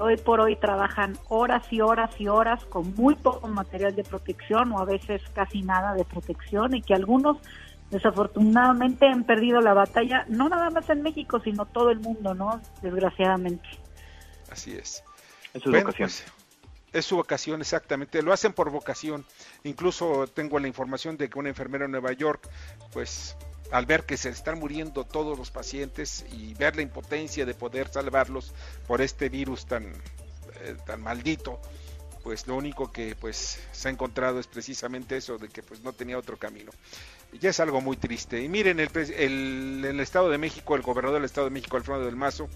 hoy 0.00 0.16
por 0.16 0.40
hoy 0.40 0.56
trabajan 0.56 1.16
horas 1.28 1.64
y 1.70 1.80
horas 1.80 2.10
y 2.18 2.28
horas 2.28 2.64
con 2.66 2.94
muy 2.94 3.14
poco 3.14 3.48
material 3.48 3.94
de 3.94 4.04
protección 4.04 4.72
o 4.72 4.78
a 4.78 4.84
veces 4.84 5.22
casi 5.34 5.62
nada 5.62 5.94
de 5.94 6.04
protección 6.04 6.74
y 6.74 6.82
que 6.82 6.94
algunos 6.94 7.38
desafortunadamente 7.90 9.06
han 9.06 9.24
perdido 9.24 9.60
la 9.60 9.74
batalla, 9.74 10.24
no 10.28 10.48
nada 10.48 10.70
más 10.70 10.88
en 10.90 11.02
México, 11.02 11.40
sino 11.40 11.66
todo 11.66 11.90
el 11.90 12.00
mundo, 12.00 12.34
¿no? 12.34 12.60
Desgraciadamente. 12.82 13.68
Así 14.50 14.72
es. 14.72 15.02
Es 15.52 15.62
su 15.62 15.70
vocación. 15.70 16.08
Pues, 16.08 16.24
es 16.92 17.04
su 17.04 17.16
vocación, 17.16 17.60
exactamente. 17.60 18.22
Lo 18.22 18.32
hacen 18.32 18.52
por 18.52 18.70
vocación. 18.70 19.24
Incluso 19.64 20.26
tengo 20.26 20.58
la 20.58 20.68
información 20.68 21.16
de 21.16 21.28
que 21.28 21.38
una 21.38 21.48
enfermera 21.48 21.84
en 21.84 21.92
Nueva 21.92 22.12
York, 22.12 22.48
pues 22.92 23.36
al 23.70 23.86
ver 23.86 24.04
que 24.04 24.16
se 24.16 24.28
están 24.28 24.58
muriendo 24.58 25.04
todos 25.04 25.38
los 25.38 25.50
pacientes 25.50 26.24
y 26.32 26.54
ver 26.54 26.76
la 26.76 26.82
impotencia 26.82 27.46
de 27.46 27.54
poder 27.54 27.88
salvarlos 27.88 28.52
por 28.86 29.00
este 29.00 29.28
virus 29.28 29.66
tan, 29.66 29.84
eh, 29.84 30.76
tan 30.86 31.02
maldito, 31.02 31.60
pues 32.22 32.46
lo 32.46 32.54
único 32.56 32.92
que 32.92 33.16
pues 33.16 33.60
se 33.72 33.88
ha 33.88 33.90
encontrado 33.90 34.40
es 34.40 34.46
precisamente 34.46 35.16
eso 35.16 35.38
de 35.38 35.48
que 35.48 35.62
pues 35.62 35.80
no 35.80 35.92
tenía 35.92 36.18
otro 36.18 36.36
camino. 36.36 36.70
Ya 37.40 37.50
es 37.50 37.60
algo 37.60 37.80
muy 37.80 37.96
triste. 37.96 38.42
Y 38.42 38.48
miren, 38.48 38.80
el, 38.80 38.90
el, 39.16 39.84
el 39.84 40.00
Estado 40.00 40.28
de 40.28 40.38
México, 40.38 40.74
el 40.74 40.82
gobernador 40.82 41.18
del 41.18 41.24
Estado 41.24 41.46
de 41.46 41.52
México, 41.52 41.76
Alfredo 41.76 42.04
del 42.04 42.16
Mazo, 42.16 42.48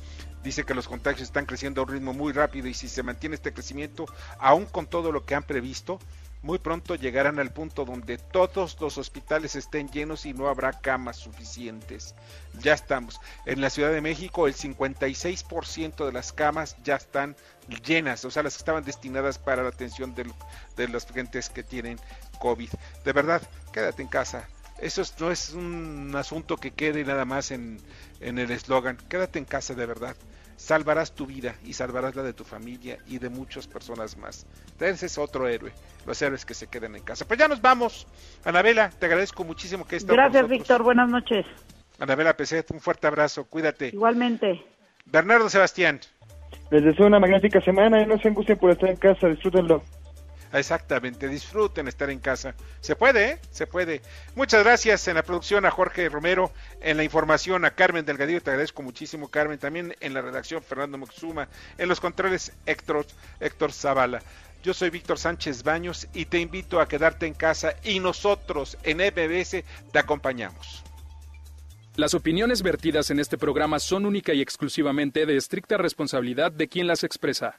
dice 0.42 0.64
que 0.64 0.74
los 0.74 0.88
contagios 0.88 1.22
están 1.22 1.46
creciendo 1.46 1.80
a 1.80 1.84
un 1.84 1.90
ritmo 1.90 2.12
muy 2.12 2.32
rápido 2.32 2.68
y 2.68 2.74
si 2.74 2.88
se 2.88 3.02
mantiene 3.02 3.36
este 3.36 3.52
crecimiento, 3.52 4.06
aún 4.38 4.66
con 4.66 4.86
todo 4.86 5.12
lo 5.12 5.24
que 5.24 5.34
han 5.34 5.44
previsto, 5.44 5.98
muy 6.44 6.58
pronto 6.58 6.94
llegarán 6.94 7.38
al 7.38 7.54
punto 7.54 7.86
donde 7.86 8.18
todos 8.18 8.76
los 8.78 8.98
hospitales 8.98 9.56
estén 9.56 9.88
llenos 9.88 10.26
y 10.26 10.34
no 10.34 10.48
habrá 10.48 10.74
camas 10.74 11.16
suficientes. 11.16 12.14
Ya 12.60 12.74
estamos. 12.74 13.18
En 13.46 13.62
la 13.62 13.70
Ciudad 13.70 13.90
de 13.90 14.02
México 14.02 14.46
el 14.46 14.54
56% 14.54 16.04
de 16.04 16.12
las 16.12 16.34
camas 16.34 16.76
ya 16.84 16.96
están 16.96 17.34
llenas, 17.86 18.26
o 18.26 18.30
sea, 18.30 18.42
las 18.42 18.54
que 18.54 18.58
estaban 18.58 18.84
destinadas 18.84 19.38
para 19.38 19.62
la 19.62 19.70
atención 19.70 20.14
de, 20.14 20.30
de 20.76 20.88
las 20.88 21.06
gentes 21.06 21.48
que 21.48 21.62
tienen 21.62 21.98
COVID. 22.40 22.68
De 23.06 23.12
verdad, 23.14 23.40
quédate 23.72 24.02
en 24.02 24.08
casa. 24.08 24.46
Eso 24.78 25.02
no 25.20 25.30
es 25.30 25.50
un 25.54 26.12
asunto 26.14 26.58
que 26.58 26.72
quede 26.72 27.04
nada 27.04 27.24
más 27.24 27.52
en, 27.52 27.80
en 28.20 28.38
el 28.38 28.50
eslogan. 28.50 28.98
Quédate 29.08 29.38
en 29.38 29.46
casa 29.46 29.72
de 29.72 29.86
verdad 29.86 30.14
salvarás 30.56 31.14
tu 31.14 31.26
vida 31.26 31.54
y 31.64 31.72
salvarás 31.72 32.14
la 32.14 32.22
de 32.22 32.32
tu 32.32 32.44
familia 32.44 32.98
y 33.06 33.18
de 33.18 33.28
muchas 33.28 33.66
personas 33.66 34.16
más. 34.16 34.46
Ese 34.80 35.06
es 35.06 35.18
otro 35.18 35.48
héroe, 35.48 35.72
los 36.06 36.20
héroes 36.22 36.44
que 36.44 36.54
se 36.54 36.66
quedan 36.66 36.96
en 36.96 37.02
casa. 37.02 37.26
Pues 37.26 37.38
ya 37.38 37.48
nos 37.48 37.60
vamos. 37.60 38.06
Anabela, 38.44 38.90
te 38.90 39.06
agradezco 39.06 39.44
muchísimo 39.44 39.86
que 39.86 39.96
estés 39.96 40.14
Gracias, 40.14 40.48
Víctor. 40.48 40.82
Buenas 40.82 41.08
noches. 41.08 41.46
Anabela 41.98 42.36
Peset, 42.36 42.70
un 42.70 42.80
fuerte 42.80 43.06
abrazo. 43.06 43.44
Cuídate. 43.44 43.88
Igualmente. 43.88 44.64
Bernardo 45.06 45.48
Sebastián. 45.48 46.00
Les 46.70 46.82
deseo 46.82 47.06
una 47.06 47.20
magnífica 47.20 47.60
semana 47.60 48.00
y 48.00 48.06
no 48.06 48.18
se 48.18 48.28
angustien 48.28 48.58
por 48.58 48.70
estar 48.70 48.90
en 48.90 48.96
casa. 48.96 49.28
Disfrútenlo. 49.28 49.82
Exactamente, 50.54 51.28
disfruten 51.28 51.88
estar 51.88 52.08
en 52.10 52.20
casa. 52.20 52.54
Se 52.80 52.94
puede, 52.94 53.30
¿eh? 53.30 53.38
Se 53.50 53.66
puede. 53.66 54.02
Muchas 54.36 54.62
gracias 54.62 55.06
en 55.08 55.16
la 55.16 55.24
producción 55.24 55.66
a 55.66 55.70
Jorge 55.72 56.08
Romero, 56.08 56.52
en 56.80 56.96
la 56.96 57.02
información 57.02 57.64
a 57.64 57.72
Carmen 57.72 58.04
Delgadillo, 58.06 58.40
te 58.40 58.50
agradezco 58.50 58.82
muchísimo 58.82 59.28
Carmen, 59.28 59.58
también 59.58 59.96
en 60.00 60.14
la 60.14 60.22
redacción 60.22 60.62
Fernando 60.62 60.96
Moxuma, 60.96 61.48
en 61.76 61.88
los 61.88 61.98
controles 61.98 62.52
Héctor, 62.66 63.04
Héctor 63.40 63.72
Zavala. 63.72 64.22
Yo 64.62 64.72
soy 64.72 64.90
Víctor 64.90 65.18
Sánchez 65.18 65.64
Baños 65.64 66.06
y 66.14 66.26
te 66.26 66.38
invito 66.38 66.80
a 66.80 66.86
quedarte 66.86 67.26
en 67.26 67.34
casa 67.34 67.74
y 67.82 67.98
nosotros 67.98 68.78
en 68.84 69.00
EBS 69.00 69.64
te 69.92 69.98
acompañamos. 69.98 70.84
Las 71.96 72.14
opiniones 72.14 72.62
vertidas 72.62 73.10
en 73.10 73.18
este 73.18 73.38
programa 73.38 73.80
son 73.80 74.06
única 74.06 74.32
y 74.32 74.40
exclusivamente 74.40 75.26
de 75.26 75.36
estricta 75.36 75.76
responsabilidad 75.78 76.52
de 76.52 76.68
quien 76.68 76.86
las 76.86 77.04
expresa. 77.04 77.58